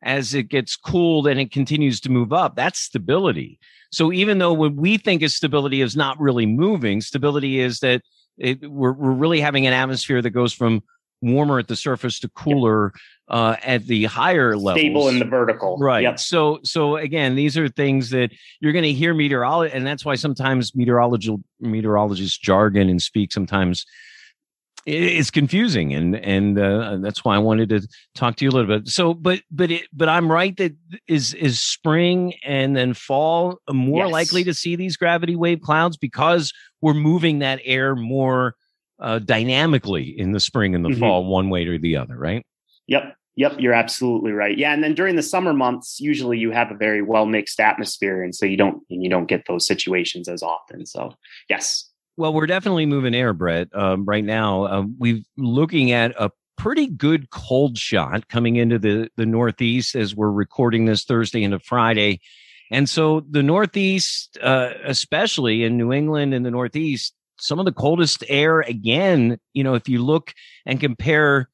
as 0.03 0.33
it 0.33 0.43
gets 0.43 0.75
cooled 0.75 1.27
and 1.27 1.39
it 1.39 1.51
continues 1.51 1.99
to 2.01 2.09
move 2.09 2.33
up. 2.33 2.55
That's 2.55 2.79
stability 2.79 3.59
so 3.91 4.11
even 4.11 4.37
though 4.37 4.53
what 4.53 4.73
we 4.73 4.97
think 4.97 5.21
is 5.21 5.35
stability 5.35 5.81
is 5.81 5.95
not 5.95 6.19
really 6.19 6.45
moving, 6.45 7.01
stability 7.01 7.59
is 7.59 7.79
that 7.79 8.01
it, 8.37 8.69
we're, 8.69 8.93
we're 8.93 9.11
really 9.11 9.41
having 9.41 9.67
an 9.67 9.73
atmosphere 9.73 10.21
that 10.21 10.29
goes 10.31 10.53
from 10.53 10.81
warmer 11.21 11.59
at 11.59 11.67
the 11.67 11.75
surface 11.75 12.19
to 12.19 12.29
cooler 12.29 12.93
uh, 13.27 13.55
at 13.63 13.85
the 13.85 14.05
higher 14.05 14.57
level. 14.57 14.79
Stable 14.79 15.09
in 15.09 15.19
the 15.19 15.25
vertical. 15.25 15.77
Right. 15.77 16.03
Yep. 16.03 16.19
So 16.19 16.59
so 16.63 16.97
again, 16.97 17.35
these 17.35 17.57
are 17.57 17.69
things 17.69 18.09
that 18.09 18.31
you're 18.59 18.73
going 18.73 18.83
to 18.83 18.93
hear 18.93 19.13
meteorology, 19.13 19.73
and 19.73 19.85
that's 19.85 20.03
why 20.03 20.15
sometimes 20.15 20.75
meteorological 20.75 21.41
meteorologists 21.59 22.37
jargon 22.37 22.89
and 22.89 23.01
speak 23.01 23.31
sometimes 23.31 23.85
it's 24.85 25.31
confusing 25.31 25.93
and 25.93 26.15
and 26.15 26.57
uh, 26.57 26.97
that's 26.97 27.23
why 27.23 27.35
I 27.35 27.39
wanted 27.39 27.69
to 27.69 27.87
talk 28.15 28.35
to 28.37 28.45
you 28.45 28.51
a 28.51 28.53
little 28.53 28.79
bit. 28.79 28.87
So, 28.87 29.13
but 29.13 29.41
but 29.51 29.71
it 29.71 29.83
but 29.93 30.09
I'm 30.09 30.31
right 30.31 30.55
that 30.57 30.73
is 31.07 31.33
is 31.33 31.59
spring 31.59 32.33
and 32.43 32.75
then 32.75 32.93
fall 32.93 33.59
more 33.71 34.05
yes. 34.05 34.11
likely 34.11 34.43
to 34.45 34.53
see 34.53 34.75
these 34.75 34.97
gravity 34.97 35.35
wave 35.35 35.61
clouds 35.61 35.97
because 35.97 36.53
we're 36.81 36.93
moving 36.93 37.39
that 37.39 37.59
air 37.63 37.95
more 37.95 38.55
uh, 38.99 39.19
dynamically 39.19 40.03
in 40.03 40.31
the 40.31 40.39
spring 40.39 40.75
and 40.75 40.85
the 40.85 40.89
mm-hmm. 40.89 40.99
fall, 40.99 41.25
one 41.25 41.49
way 41.49 41.65
or 41.65 41.77
the 41.77 41.97
other, 41.97 42.17
right? 42.17 42.45
Yep. 42.87 43.15
Yep, 43.37 43.55
you're 43.59 43.73
absolutely 43.73 44.33
right. 44.33 44.57
Yeah, 44.57 44.73
and 44.73 44.83
then 44.83 44.93
during 44.93 45.15
the 45.15 45.23
summer 45.23 45.53
months, 45.53 46.01
usually 46.01 46.37
you 46.37 46.51
have 46.51 46.69
a 46.69 46.75
very 46.75 47.01
well 47.01 47.25
mixed 47.25 47.61
atmosphere, 47.61 48.21
and 48.21 48.35
so 48.35 48.45
you 48.45 48.57
don't 48.57 48.83
and 48.89 49.01
you 49.01 49.09
don't 49.09 49.25
get 49.27 49.45
those 49.47 49.65
situations 49.65 50.27
as 50.27 50.43
often. 50.43 50.85
So, 50.85 51.13
yes, 51.49 51.89
well, 52.17 52.33
we're 52.33 52.47
definitely 52.47 52.85
moving 52.85 53.15
air, 53.15 53.33
Brett. 53.33 53.69
Um, 53.73 54.05
right 54.05 54.23
now, 54.23 54.63
uh, 54.63 54.83
we're 54.97 55.23
looking 55.37 55.91
at 55.91 56.11
a 56.19 56.31
pretty 56.57 56.87
good 56.87 57.29
cold 57.29 57.77
shot 57.77 58.27
coming 58.27 58.57
into 58.57 58.77
the 58.77 59.09
the 59.15 59.25
Northeast 59.25 59.95
as 59.95 60.15
we're 60.15 60.31
recording 60.31 60.85
this 60.85 61.03
Thursday 61.03 61.43
into 61.43 61.59
Friday, 61.59 62.19
and 62.69 62.89
so 62.89 63.25
the 63.29 63.43
Northeast, 63.43 64.37
uh, 64.41 64.71
especially 64.83 65.63
in 65.63 65.77
New 65.77 65.91
England 65.91 66.33
and 66.33 66.45
the 66.45 66.51
Northeast, 66.51 67.13
some 67.39 67.59
of 67.59 67.65
the 67.65 67.71
coldest 67.71 68.23
air 68.27 68.59
again. 68.59 69.39
You 69.53 69.63
know, 69.63 69.75
if 69.75 69.87
you 69.89 70.03
look 70.03 70.33
and 70.65 70.79
compare. 70.79 71.49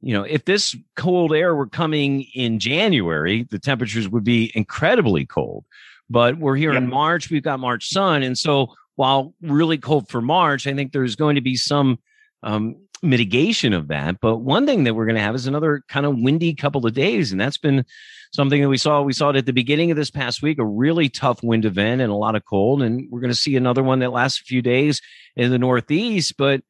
You 0.00 0.14
know, 0.14 0.22
if 0.22 0.44
this 0.44 0.76
cold 0.94 1.34
air 1.34 1.56
were 1.56 1.66
coming 1.66 2.24
in 2.32 2.60
January, 2.60 3.48
the 3.50 3.58
temperatures 3.58 4.08
would 4.08 4.22
be 4.22 4.52
incredibly 4.54 5.26
cold. 5.26 5.64
But 6.08 6.38
we're 6.38 6.54
here 6.54 6.72
in 6.72 6.88
March. 6.88 7.30
We've 7.30 7.42
got 7.42 7.58
March 7.58 7.88
sun. 7.88 8.22
And 8.22 8.38
so 8.38 8.74
while 8.98 9.32
really 9.40 9.78
cold 9.78 10.08
for 10.08 10.20
March, 10.20 10.66
I 10.66 10.74
think 10.74 10.90
there's 10.90 11.14
going 11.14 11.36
to 11.36 11.40
be 11.40 11.54
some 11.54 12.00
um, 12.42 12.74
mitigation 13.00 13.72
of 13.72 13.86
that. 13.88 14.16
But 14.20 14.38
one 14.38 14.66
thing 14.66 14.82
that 14.82 14.94
we're 14.94 15.06
going 15.06 15.14
to 15.14 15.22
have 15.22 15.36
is 15.36 15.46
another 15.46 15.84
kind 15.88 16.04
of 16.04 16.18
windy 16.18 16.52
couple 16.52 16.84
of 16.84 16.94
days, 16.94 17.30
and 17.30 17.40
that's 17.40 17.58
been 17.58 17.84
something 18.32 18.60
that 18.60 18.68
we 18.68 18.76
saw. 18.76 19.00
We 19.02 19.12
saw 19.12 19.30
it 19.30 19.36
at 19.36 19.46
the 19.46 19.52
beginning 19.52 19.92
of 19.92 19.96
this 19.96 20.10
past 20.10 20.42
week, 20.42 20.58
a 20.58 20.66
really 20.66 21.08
tough 21.08 21.44
wind 21.44 21.64
event 21.64 22.00
and 22.00 22.10
a 22.10 22.16
lot 22.16 22.34
of 22.34 22.44
cold, 22.44 22.82
and 22.82 23.06
we're 23.08 23.20
going 23.20 23.30
to 23.30 23.38
see 23.38 23.54
another 23.54 23.84
one 23.84 24.00
that 24.00 24.10
lasts 24.10 24.40
a 24.40 24.44
few 24.44 24.62
days 24.62 25.00
in 25.36 25.52
the 25.52 25.60
Northeast. 25.60 26.36
But 26.36 26.62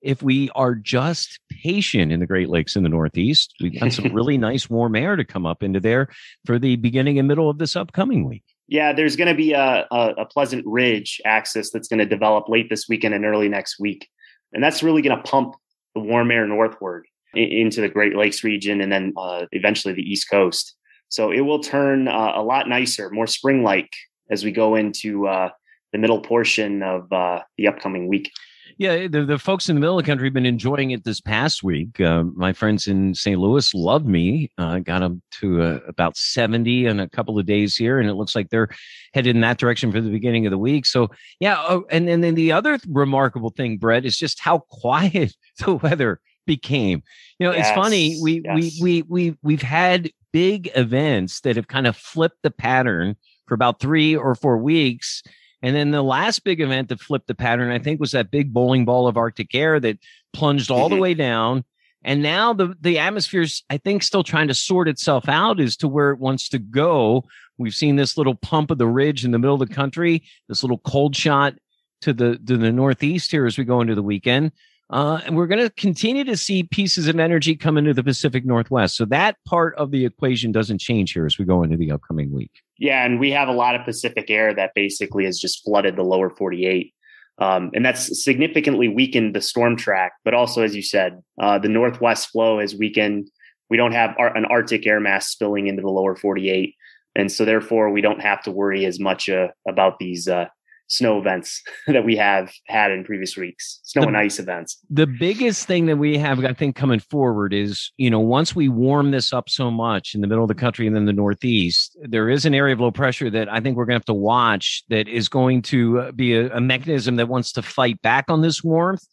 if 0.00 0.22
we 0.22 0.48
are 0.54 0.74
just 0.74 1.38
patient 1.50 2.12
in 2.12 2.20
the 2.20 2.26
Great 2.26 2.48
Lakes 2.48 2.76
in 2.76 2.82
the 2.82 2.88
Northeast, 2.88 3.52
we've 3.60 3.78
got 3.78 3.92
some 3.92 4.06
really 4.14 4.38
nice 4.38 4.70
warm 4.70 4.96
air 4.96 5.16
to 5.16 5.24
come 5.24 5.44
up 5.44 5.62
into 5.62 5.80
there 5.80 6.08
for 6.46 6.58
the 6.58 6.76
beginning 6.76 7.18
and 7.18 7.28
middle 7.28 7.50
of 7.50 7.58
this 7.58 7.76
upcoming 7.76 8.26
week. 8.26 8.53
Yeah, 8.66 8.92
there's 8.92 9.16
going 9.16 9.28
to 9.28 9.34
be 9.34 9.52
a, 9.52 9.86
a, 9.90 10.14
a, 10.18 10.26
pleasant 10.26 10.64
ridge 10.66 11.20
axis 11.26 11.70
that's 11.70 11.88
going 11.88 11.98
to 11.98 12.06
develop 12.06 12.48
late 12.48 12.70
this 12.70 12.88
weekend 12.88 13.14
and 13.14 13.24
early 13.24 13.48
next 13.48 13.78
week. 13.78 14.08
And 14.54 14.64
that's 14.64 14.82
really 14.82 15.02
going 15.02 15.16
to 15.16 15.22
pump 15.22 15.54
the 15.94 16.00
warm 16.00 16.30
air 16.30 16.46
northward 16.46 17.06
into 17.34 17.80
the 17.80 17.88
Great 17.88 18.16
Lakes 18.16 18.42
region 18.42 18.80
and 18.80 18.90
then 18.90 19.12
uh, 19.16 19.46
eventually 19.52 19.92
the 19.92 20.02
East 20.02 20.30
Coast. 20.30 20.76
So 21.08 21.30
it 21.30 21.40
will 21.40 21.60
turn 21.60 22.08
uh, 22.08 22.32
a 22.34 22.42
lot 22.42 22.68
nicer, 22.68 23.10
more 23.10 23.26
spring 23.26 23.62
like 23.62 23.90
as 24.30 24.44
we 24.44 24.50
go 24.50 24.76
into 24.76 25.26
uh, 25.26 25.50
the 25.92 25.98
middle 25.98 26.20
portion 26.20 26.82
of 26.82 27.12
uh, 27.12 27.40
the 27.58 27.68
upcoming 27.68 28.08
week. 28.08 28.30
Yeah, 28.78 29.06
the, 29.06 29.24
the 29.24 29.38
folks 29.38 29.68
in 29.68 29.76
the 29.76 29.80
middle 29.80 29.98
of 29.98 30.04
the 30.04 30.10
country 30.10 30.26
have 30.26 30.34
been 30.34 30.46
enjoying 30.46 30.90
it 30.90 31.04
this 31.04 31.20
past 31.20 31.62
week. 31.62 32.00
Uh, 32.00 32.24
my 32.34 32.52
friends 32.52 32.88
in 32.88 33.14
St. 33.14 33.38
Louis 33.38 33.72
love 33.72 34.04
me. 34.04 34.50
Uh, 34.58 34.80
got 34.80 35.00
them 35.00 35.22
to 35.40 35.62
uh, 35.62 35.78
about 35.86 36.16
70 36.16 36.86
in 36.86 37.00
a 37.00 37.08
couple 37.08 37.38
of 37.38 37.46
days 37.46 37.76
here, 37.76 38.00
and 38.00 38.08
it 38.08 38.14
looks 38.14 38.34
like 38.34 38.50
they're 38.50 38.68
headed 39.12 39.36
in 39.36 39.42
that 39.42 39.58
direction 39.58 39.92
for 39.92 40.00
the 40.00 40.10
beginning 40.10 40.46
of 40.46 40.50
the 40.50 40.58
week. 40.58 40.86
So, 40.86 41.08
yeah. 41.38 41.56
Oh, 41.58 41.84
and, 41.90 42.08
and 42.08 42.24
then 42.24 42.34
the 42.34 42.52
other 42.52 42.78
remarkable 42.88 43.50
thing, 43.50 43.78
Brett, 43.78 44.04
is 44.04 44.18
just 44.18 44.40
how 44.40 44.58
quiet 44.70 45.34
the 45.58 45.74
weather 45.74 46.20
became. 46.46 47.02
You 47.38 47.46
know, 47.46 47.52
yes, 47.52 47.68
it's 47.68 47.76
funny. 47.76 48.18
We, 48.20 48.42
yes. 48.44 48.78
we, 48.80 48.82
we, 48.82 49.02
we, 49.02 49.36
we've 49.42 49.62
had 49.62 50.10
big 50.32 50.70
events 50.74 51.40
that 51.42 51.56
have 51.56 51.68
kind 51.68 51.86
of 51.86 51.96
flipped 51.96 52.42
the 52.42 52.50
pattern 52.50 53.16
for 53.46 53.54
about 53.54 53.78
three 53.78 54.16
or 54.16 54.34
four 54.34 54.58
weeks 54.58 55.22
and 55.64 55.74
then 55.74 55.92
the 55.92 56.02
last 56.02 56.44
big 56.44 56.60
event 56.60 56.90
that 56.90 57.00
flipped 57.00 57.26
the 57.26 57.34
pattern, 57.34 57.70
I 57.70 57.78
think, 57.78 57.98
was 57.98 58.10
that 58.10 58.30
big 58.30 58.52
bowling 58.52 58.84
ball 58.84 59.08
of 59.08 59.16
Arctic 59.16 59.54
air 59.54 59.80
that 59.80 59.98
plunged 60.34 60.70
all 60.70 60.90
the 60.90 60.96
way 61.00 61.14
down. 61.14 61.64
And 62.02 62.22
now 62.22 62.52
the, 62.52 62.76
the 62.82 62.98
atmosphere's, 62.98 63.64
I 63.70 63.78
think, 63.78 64.02
still 64.02 64.22
trying 64.22 64.48
to 64.48 64.54
sort 64.54 64.88
itself 64.88 65.26
out 65.26 65.60
as 65.60 65.74
to 65.78 65.88
where 65.88 66.10
it 66.10 66.18
wants 66.18 66.50
to 66.50 66.58
go. 66.58 67.24
We've 67.56 67.74
seen 67.74 67.96
this 67.96 68.18
little 68.18 68.34
pump 68.34 68.70
of 68.70 68.76
the 68.76 68.86
ridge 68.86 69.24
in 69.24 69.30
the 69.30 69.38
middle 69.38 69.54
of 69.54 69.66
the 69.66 69.74
country, 69.74 70.24
this 70.50 70.62
little 70.62 70.76
cold 70.80 71.16
shot 71.16 71.54
to 72.02 72.12
the 72.12 72.36
to 72.44 72.58
the 72.58 72.70
northeast 72.70 73.30
here 73.30 73.46
as 73.46 73.56
we 73.56 73.64
go 73.64 73.80
into 73.80 73.94
the 73.94 74.02
weekend. 74.02 74.52
Uh, 74.90 75.20
and 75.24 75.36
we're 75.36 75.46
going 75.46 75.62
to 75.62 75.70
continue 75.70 76.24
to 76.24 76.36
see 76.36 76.62
pieces 76.62 77.08
of 77.08 77.18
energy 77.18 77.56
come 77.56 77.78
into 77.78 77.94
the 77.94 78.02
Pacific 78.02 78.44
Northwest. 78.44 78.96
So 78.96 79.04
that 79.06 79.36
part 79.46 79.74
of 79.76 79.90
the 79.90 80.04
equation 80.04 80.52
doesn't 80.52 80.78
change 80.78 81.12
here 81.12 81.26
as 81.26 81.38
we 81.38 81.44
go 81.44 81.62
into 81.62 81.76
the 81.76 81.90
upcoming 81.90 82.32
week. 82.32 82.62
Yeah, 82.78 83.04
and 83.04 83.18
we 83.18 83.30
have 83.30 83.48
a 83.48 83.52
lot 83.52 83.74
of 83.74 83.84
Pacific 83.84 84.30
air 84.30 84.54
that 84.54 84.72
basically 84.74 85.24
has 85.24 85.38
just 85.38 85.64
flooded 85.64 85.96
the 85.96 86.02
lower 86.02 86.28
48. 86.30 86.92
Um, 87.38 87.70
and 87.74 87.84
that's 87.84 88.22
significantly 88.22 88.88
weakened 88.88 89.34
the 89.34 89.40
storm 89.40 89.76
track. 89.76 90.12
But 90.24 90.34
also, 90.34 90.62
as 90.62 90.76
you 90.76 90.82
said, 90.82 91.22
uh, 91.40 91.58
the 91.58 91.68
northwest 91.68 92.30
flow 92.30 92.60
has 92.60 92.76
weakened. 92.76 93.30
We 93.70 93.76
don't 93.76 93.92
have 93.92 94.14
an 94.18 94.44
Arctic 94.44 94.86
air 94.86 95.00
mass 95.00 95.28
spilling 95.28 95.66
into 95.66 95.82
the 95.82 95.88
lower 95.88 96.14
48. 96.14 96.74
And 97.16 97.32
so, 97.32 97.44
therefore, 97.44 97.90
we 97.90 98.00
don't 98.00 98.20
have 98.20 98.42
to 98.42 98.50
worry 98.50 98.84
as 98.84 99.00
much 99.00 99.28
uh, 99.28 99.48
about 99.66 99.98
these 99.98 100.28
uh, 100.28 100.46
snow 100.88 101.18
events 101.18 101.62
that 101.86 102.04
we 102.04 102.16
have 102.16 102.52
had 102.66 102.90
in 102.90 103.04
previous 103.04 103.36
weeks, 103.36 103.80
snow 103.84 104.02
the, 104.02 104.08
and 104.08 104.16
ice 104.16 104.38
events. 104.38 104.78
The 104.90 105.06
biggest 105.06 105.66
thing 105.66 105.86
that 105.86 105.96
we 105.96 106.18
have, 106.18 106.44
I 106.44 106.52
think, 106.52 106.76
coming 106.76 107.00
forward 107.00 107.52
is, 107.52 107.92
you 107.96 108.10
know, 108.10 108.20
once 108.20 108.54
we 108.54 108.68
warm 108.68 109.10
this 109.10 109.32
up 109.32 109.48
so 109.48 109.70
much 109.70 110.14
in 110.14 110.20
the 110.20 110.26
middle 110.26 110.44
of 110.44 110.48
the 110.48 110.54
country 110.54 110.86
and 110.86 110.94
then 110.94 111.06
the 111.06 111.12
Northeast, 111.12 111.96
there 112.02 112.28
is 112.28 112.44
an 112.44 112.54
area 112.54 112.74
of 112.74 112.80
low 112.80 112.90
pressure 112.90 113.30
that 113.30 113.52
I 113.52 113.60
think 113.60 113.76
we're 113.76 113.86
going 113.86 113.94
to 113.94 114.00
have 114.00 114.04
to 114.06 114.14
watch 114.14 114.84
that 114.88 115.08
is 115.08 115.28
going 115.28 115.62
to 115.62 116.00
uh, 116.00 116.12
be 116.12 116.34
a, 116.34 116.54
a 116.54 116.60
mechanism 116.60 117.16
that 117.16 117.28
wants 117.28 117.52
to 117.52 117.62
fight 117.62 118.00
back 118.02 118.26
on 118.28 118.42
this 118.42 118.62
warmth. 118.62 119.06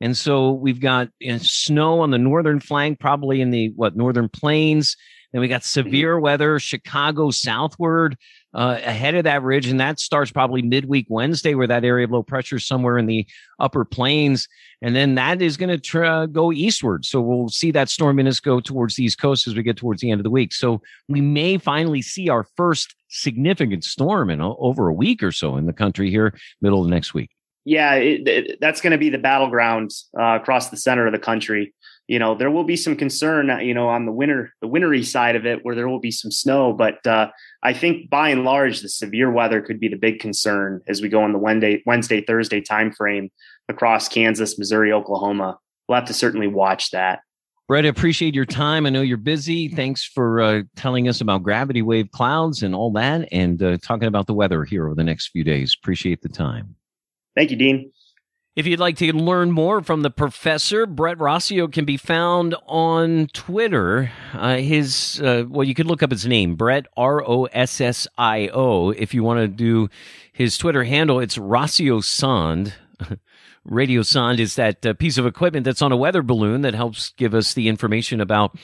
And 0.00 0.16
so 0.16 0.52
we've 0.52 0.80
got 0.80 1.08
you 1.20 1.32
know, 1.32 1.38
snow 1.38 2.00
on 2.00 2.10
the 2.10 2.18
northern 2.18 2.60
flank, 2.60 3.00
probably 3.00 3.40
in 3.40 3.50
the 3.50 3.72
what 3.76 3.96
northern 3.96 4.28
plains. 4.28 4.96
Then 5.32 5.40
we 5.40 5.48
got 5.48 5.62
mm-hmm. 5.62 5.80
severe 5.80 6.18
weather, 6.18 6.58
Chicago 6.58 7.30
southward 7.30 8.16
uh, 8.54 8.78
ahead 8.84 9.14
of 9.14 9.24
that 9.24 9.42
ridge, 9.42 9.66
and 9.66 9.80
that 9.80 9.98
starts 9.98 10.30
probably 10.30 10.62
midweek 10.62 11.06
Wednesday, 11.08 11.54
where 11.54 11.66
that 11.66 11.84
area 11.84 12.04
of 12.04 12.10
low 12.10 12.22
pressure 12.22 12.56
is 12.56 12.66
somewhere 12.66 12.98
in 12.98 13.06
the 13.06 13.26
upper 13.58 13.84
plains, 13.84 14.48
and 14.80 14.94
then 14.94 15.16
that 15.16 15.42
is 15.42 15.56
going 15.56 15.70
to 15.70 15.78
tra- 15.78 16.28
go 16.30 16.52
eastward. 16.52 17.04
So 17.04 17.20
we'll 17.20 17.48
see 17.48 17.70
that 17.72 17.88
storminess 17.88 18.42
go 18.42 18.60
towards 18.60 18.96
the 18.96 19.04
east 19.04 19.18
coast 19.18 19.46
as 19.46 19.56
we 19.56 19.62
get 19.62 19.76
towards 19.76 20.00
the 20.00 20.10
end 20.10 20.20
of 20.20 20.24
the 20.24 20.30
week. 20.30 20.52
So 20.52 20.80
we 21.08 21.20
may 21.20 21.58
finally 21.58 22.02
see 22.02 22.28
our 22.28 22.44
first 22.56 22.94
significant 23.08 23.84
storm 23.84 24.30
in 24.30 24.40
over 24.40 24.88
a 24.88 24.94
week 24.94 25.22
or 25.22 25.32
so 25.32 25.56
in 25.56 25.66
the 25.66 25.72
country 25.72 26.10
here, 26.10 26.38
middle 26.60 26.82
of 26.82 26.88
next 26.88 27.14
week. 27.14 27.30
Yeah, 27.64 27.94
it, 27.94 28.28
it, 28.28 28.58
that's 28.60 28.80
going 28.80 28.90
to 28.90 28.98
be 28.98 29.08
the 29.08 29.18
battleground 29.18 29.90
uh, 30.18 30.38
across 30.40 30.68
the 30.68 30.76
center 30.76 31.06
of 31.06 31.12
the 31.12 31.18
country. 31.18 31.72
You 32.06 32.18
know, 32.18 32.34
there 32.34 32.50
will 32.50 32.64
be 32.64 32.76
some 32.76 32.96
concern, 32.96 33.50
uh, 33.50 33.58
you 33.58 33.72
know, 33.72 33.88
on 33.88 34.04
the 34.04 34.12
winter, 34.12 34.52
the 34.60 34.68
wintry 34.68 35.02
side 35.02 35.36
of 35.36 35.46
it, 35.46 35.60
where 35.64 35.74
there 35.74 35.88
will 35.88 36.00
be 36.00 36.10
some 36.10 36.30
snow. 36.30 36.72
But 36.72 37.04
uh, 37.06 37.30
I 37.62 37.72
think 37.72 38.10
by 38.10 38.28
and 38.28 38.44
large, 38.44 38.80
the 38.80 38.88
severe 38.88 39.30
weather 39.30 39.62
could 39.62 39.80
be 39.80 39.88
the 39.88 39.96
big 39.96 40.20
concern 40.20 40.82
as 40.86 41.00
we 41.00 41.08
go 41.08 41.24
in 41.24 41.32
the 41.32 41.38
Wednesday, 41.38 41.82
Wednesday, 41.86 42.20
Thursday 42.20 42.60
timeframe 42.60 43.30
across 43.68 44.08
Kansas, 44.08 44.58
Missouri, 44.58 44.92
Oklahoma. 44.92 45.58
We'll 45.88 45.96
have 45.96 46.08
to 46.08 46.14
certainly 46.14 46.46
watch 46.46 46.90
that. 46.90 47.20
Brett, 47.66 47.86
appreciate 47.86 48.34
your 48.34 48.44
time. 48.44 48.84
I 48.84 48.90
know 48.90 49.00
you're 49.00 49.16
busy. 49.16 49.68
Thanks 49.68 50.04
for 50.04 50.42
uh, 50.42 50.62
telling 50.76 51.08
us 51.08 51.22
about 51.22 51.42
gravity 51.42 51.80
wave 51.80 52.10
clouds 52.10 52.62
and 52.62 52.74
all 52.74 52.92
that, 52.92 53.26
and 53.32 53.62
uh, 53.62 53.78
talking 53.78 54.06
about 54.06 54.26
the 54.26 54.34
weather 54.34 54.64
here 54.64 54.84
over 54.84 54.94
the 54.94 55.04
next 55.04 55.28
few 55.28 55.44
days. 55.44 55.74
Appreciate 55.82 56.20
the 56.20 56.28
time. 56.28 56.76
Thank 57.34 57.50
you, 57.50 57.56
Dean. 57.56 57.90
If 58.56 58.68
you'd 58.68 58.78
like 58.78 58.96
to 58.98 59.12
learn 59.12 59.50
more 59.50 59.82
from 59.82 60.02
the 60.02 60.10
professor, 60.10 60.86
Brett 60.86 61.18
Rossio 61.18 61.72
can 61.72 61.84
be 61.84 61.96
found 61.96 62.54
on 62.68 63.26
Twitter. 63.32 64.12
Uh, 64.32 64.58
his, 64.58 65.20
uh, 65.20 65.42
well, 65.48 65.66
you 65.66 65.74
could 65.74 65.88
look 65.88 66.04
up 66.04 66.12
his 66.12 66.24
name, 66.24 66.54
Brett 66.54 66.86
R 66.96 67.20
O 67.28 67.46
S 67.46 67.80
S 67.80 68.06
I 68.16 68.48
O. 68.54 68.90
If 68.90 69.12
you 69.12 69.24
want 69.24 69.40
to 69.40 69.48
do 69.48 69.90
his 70.32 70.56
Twitter 70.56 70.84
handle, 70.84 71.18
it's 71.18 71.36
Rossio 71.36 72.02
Sonde. 72.02 72.74
Radiosonde 73.68 74.38
is 74.38 74.54
that 74.54 74.86
uh, 74.86 74.94
piece 74.94 75.18
of 75.18 75.26
equipment 75.26 75.64
that's 75.64 75.82
on 75.82 75.90
a 75.90 75.96
weather 75.96 76.22
balloon 76.22 76.60
that 76.60 76.74
helps 76.74 77.10
give 77.16 77.34
us 77.34 77.54
the 77.54 77.66
information 77.66 78.20
about 78.20 78.56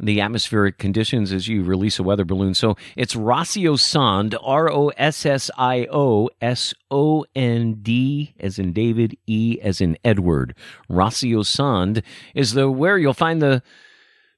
the 0.00 0.20
atmospheric 0.20 0.78
conditions 0.78 1.32
as 1.32 1.46
you 1.46 1.62
release 1.62 1.98
a 1.98 2.02
weather 2.02 2.24
balloon. 2.24 2.54
So 2.54 2.76
it's 2.96 3.14
Rossio 3.14 3.78
Sonde, 3.78 4.34
R 4.42 4.70
O 4.70 4.88
S 4.96 5.26
S 5.26 5.50
I 5.56 5.86
O 5.92 6.30
S 6.40 6.74
O 6.90 7.24
N 7.34 7.78
D 7.82 8.34
as 8.40 8.58
in 8.58 8.72
David, 8.72 9.16
E 9.26 9.58
as 9.62 9.80
in 9.80 9.96
Edward. 10.04 10.54
Rossio 10.90 11.44
Sonde 11.44 12.02
is 12.34 12.54
the 12.54 12.70
where 12.70 12.98
you'll 12.98 13.14
find 13.14 13.42
the 13.42 13.62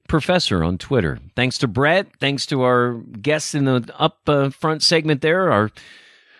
professor 0.07 0.63
on 0.63 0.77
Twitter. 0.77 1.19
Thanks 1.35 1.57
to 1.59 1.67
Brett. 1.67 2.07
Thanks 2.19 2.45
to 2.47 2.61
our 2.63 2.95
guests 3.21 3.55
in 3.55 3.65
the 3.65 3.89
up 3.97 4.19
uh, 4.27 4.49
front 4.49 4.83
segment 4.83 5.21
there. 5.21 5.51
Our 5.51 5.71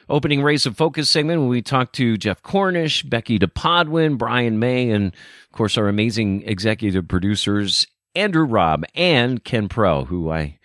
opening 0.10 0.44
rays 0.44 0.66
of 0.66 0.76
focus 0.76 1.10
segment 1.10 1.40
when 1.40 1.50
we 1.50 1.62
talked 1.62 1.96
to 1.96 2.18
Jeff 2.18 2.42
Cornish, 2.44 3.04
Becky 3.04 3.40
DePodwin, 3.40 4.18
Brian 4.18 4.60
May, 4.60 4.90
and 4.90 5.08
of 5.08 5.52
course 5.54 5.78
our 5.78 5.88
amazing 5.88 6.44
executive 6.44 7.08
producers 7.08 7.88
Andrew 8.16 8.45
Robb 8.45 8.86
and 8.95 9.43
Ken 9.43 9.68
Pro, 9.68 10.05
who 10.05 10.30
I 10.30 10.57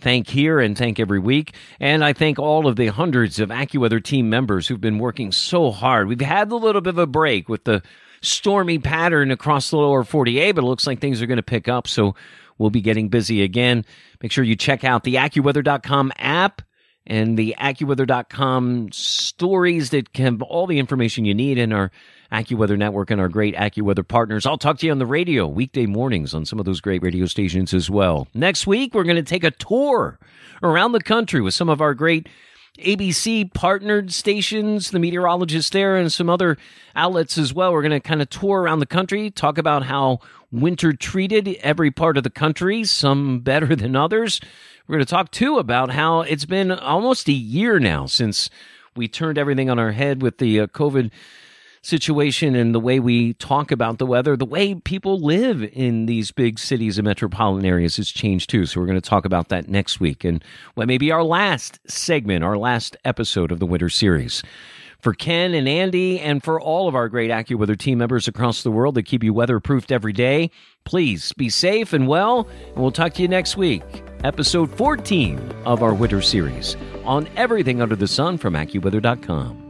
thank 0.00 0.28
here 0.28 0.60
and 0.60 0.76
thank 0.76 1.00
every 1.00 1.18
week. 1.18 1.54
And 1.80 2.04
I 2.04 2.12
thank 2.12 2.38
all 2.38 2.66
of 2.66 2.76
the 2.76 2.88
hundreds 2.88 3.38
of 3.38 3.50
AccuWeather 3.50 4.02
team 4.02 4.30
members 4.30 4.68
who've 4.68 4.80
been 4.80 4.98
working 4.98 5.32
so 5.32 5.70
hard. 5.70 6.08
We've 6.08 6.20
had 6.20 6.50
a 6.52 6.56
little 6.56 6.80
bit 6.80 6.90
of 6.90 6.98
a 6.98 7.06
break 7.06 7.48
with 7.48 7.64
the 7.64 7.82
stormy 8.20 8.78
pattern 8.78 9.30
across 9.30 9.70
the 9.70 9.76
lower 9.76 10.04
48, 10.04 10.52
but 10.52 10.64
it 10.64 10.66
looks 10.66 10.86
like 10.86 11.00
things 11.00 11.20
are 11.22 11.26
going 11.26 11.36
to 11.36 11.42
pick 11.42 11.68
up. 11.68 11.86
So 11.86 12.14
we'll 12.58 12.70
be 12.70 12.80
getting 12.80 13.08
busy 13.08 13.42
again. 13.42 13.84
Make 14.22 14.32
sure 14.32 14.44
you 14.44 14.56
check 14.56 14.84
out 14.84 15.04
the 15.04 15.16
AccuWeather.com 15.16 16.12
app 16.16 16.62
and 17.06 17.38
the 17.38 17.54
AccuWeather.com 17.58 18.90
stories 18.92 19.90
that 19.90 20.08
have 20.16 20.42
all 20.42 20.66
the 20.66 20.78
information 20.78 21.24
you 21.24 21.34
need 21.34 21.58
in 21.58 21.72
our 21.72 21.90
AccuWeather 22.32 22.76
network 22.76 23.10
and 23.10 23.20
our 23.20 23.28
great 23.28 23.54
AccuWeather 23.54 24.06
partners. 24.06 24.46
I'll 24.46 24.58
talk 24.58 24.78
to 24.78 24.86
you 24.86 24.92
on 24.92 24.98
the 24.98 25.06
radio 25.06 25.46
weekday 25.46 25.86
mornings 25.86 26.34
on 26.34 26.44
some 26.44 26.58
of 26.58 26.64
those 26.64 26.80
great 26.80 27.02
radio 27.02 27.26
stations 27.26 27.72
as 27.72 27.88
well. 27.88 28.26
Next 28.34 28.66
week, 28.66 28.94
we're 28.94 29.04
going 29.04 29.16
to 29.16 29.22
take 29.22 29.44
a 29.44 29.52
tour 29.52 30.18
around 30.62 30.92
the 30.92 31.00
country 31.00 31.40
with 31.40 31.54
some 31.54 31.68
of 31.68 31.80
our 31.80 31.94
great 31.94 32.28
ABC 32.78 33.52
partnered 33.54 34.12
stations, 34.12 34.90
the 34.90 34.98
meteorologists 34.98 35.70
there, 35.70 35.96
and 35.96 36.12
some 36.12 36.28
other 36.28 36.58
outlets 36.94 37.38
as 37.38 37.54
well. 37.54 37.72
We're 37.72 37.82
going 37.82 37.92
to 37.92 38.00
kind 38.00 38.20
of 38.20 38.28
tour 38.28 38.60
around 38.60 38.80
the 38.80 38.86
country, 38.86 39.30
talk 39.30 39.56
about 39.56 39.84
how 39.84 40.20
winter 40.60 40.92
treated 40.92 41.48
every 41.60 41.90
part 41.90 42.16
of 42.16 42.24
the 42.24 42.30
country, 42.30 42.84
some 42.84 43.40
better 43.40 43.74
than 43.76 43.96
others. 43.96 44.40
We're 44.86 44.96
going 44.96 45.06
to 45.06 45.10
talk 45.10 45.30
too 45.30 45.58
about 45.58 45.90
how 45.90 46.20
it's 46.20 46.44
been 46.44 46.70
almost 46.70 47.28
a 47.28 47.32
year 47.32 47.78
now 47.78 48.06
since 48.06 48.48
we 48.94 49.08
turned 49.08 49.38
everything 49.38 49.68
on 49.68 49.78
our 49.78 49.92
head 49.92 50.22
with 50.22 50.38
the 50.38 50.60
uh, 50.60 50.66
COVID 50.68 51.10
situation 51.82 52.56
and 52.56 52.74
the 52.74 52.80
way 52.80 52.98
we 52.98 53.34
talk 53.34 53.70
about 53.70 53.98
the 53.98 54.06
weather, 54.06 54.36
the 54.36 54.44
way 54.44 54.74
people 54.74 55.20
live 55.20 55.62
in 55.72 56.06
these 56.06 56.32
big 56.32 56.58
cities 56.58 56.98
and 56.98 57.06
metropolitan 57.06 57.64
areas 57.64 57.96
has 57.96 58.10
changed 58.10 58.50
too. 58.50 58.66
So 58.66 58.80
we're 58.80 58.86
going 58.86 59.00
to 59.00 59.08
talk 59.08 59.24
about 59.24 59.50
that 59.50 59.68
next 59.68 60.00
week 60.00 60.24
and 60.24 60.42
what 60.74 60.88
may 60.88 60.98
be 60.98 61.12
our 61.12 61.22
last 61.22 61.78
segment, 61.88 62.42
our 62.42 62.58
last 62.58 62.96
episode 63.04 63.52
of 63.52 63.60
the 63.60 63.66
winter 63.66 63.88
series. 63.88 64.42
For 65.00 65.14
Ken 65.14 65.54
and 65.54 65.68
Andy, 65.68 66.18
and 66.20 66.42
for 66.42 66.60
all 66.60 66.88
of 66.88 66.94
our 66.94 67.08
great 67.08 67.30
AccuWeather 67.30 67.78
team 67.78 67.98
members 67.98 68.26
across 68.26 68.62
the 68.62 68.70
world 68.70 68.94
that 68.96 69.04
keep 69.04 69.22
you 69.22 69.32
weatherproofed 69.32 69.92
every 69.92 70.12
day, 70.12 70.50
please 70.84 71.32
be 71.34 71.48
safe 71.48 71.92
and 71.92 72.08
well, 72.08 72.48
and 72.68 72.76
we'll 72.76 72.90
talk 72.90 73.14
to 73.14 73.22
you 73.22 73.28
next 73.28 73.56
week. 73.56 73.82
Episode 74.24 74.70
14 74.76 75.38
of 75.64 75.82
our 75.82 75.94
winter 75.94 76.20
series 76.22 76.76
on 77.04 77.28
everything 77.36 77.80
under 77.80 77.94
the 77.94 78.08
sun 78.08 78.38
from 78.38 78.54
AccuWeather.com. 78.54 79.62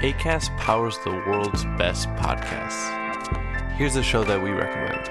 ACAST 0.00 0.56
powers 0.58 0.96
the 1.04 1.10
world's 1.10 1.64
best 1.76 2.08
podcasts. 2.10 2.94
Here's 3.72 3.96
a 3.96 4.02
show 4.02 4.22
that 4.24 4.40
we 4.40 4.50
recommend. 4.50 5.10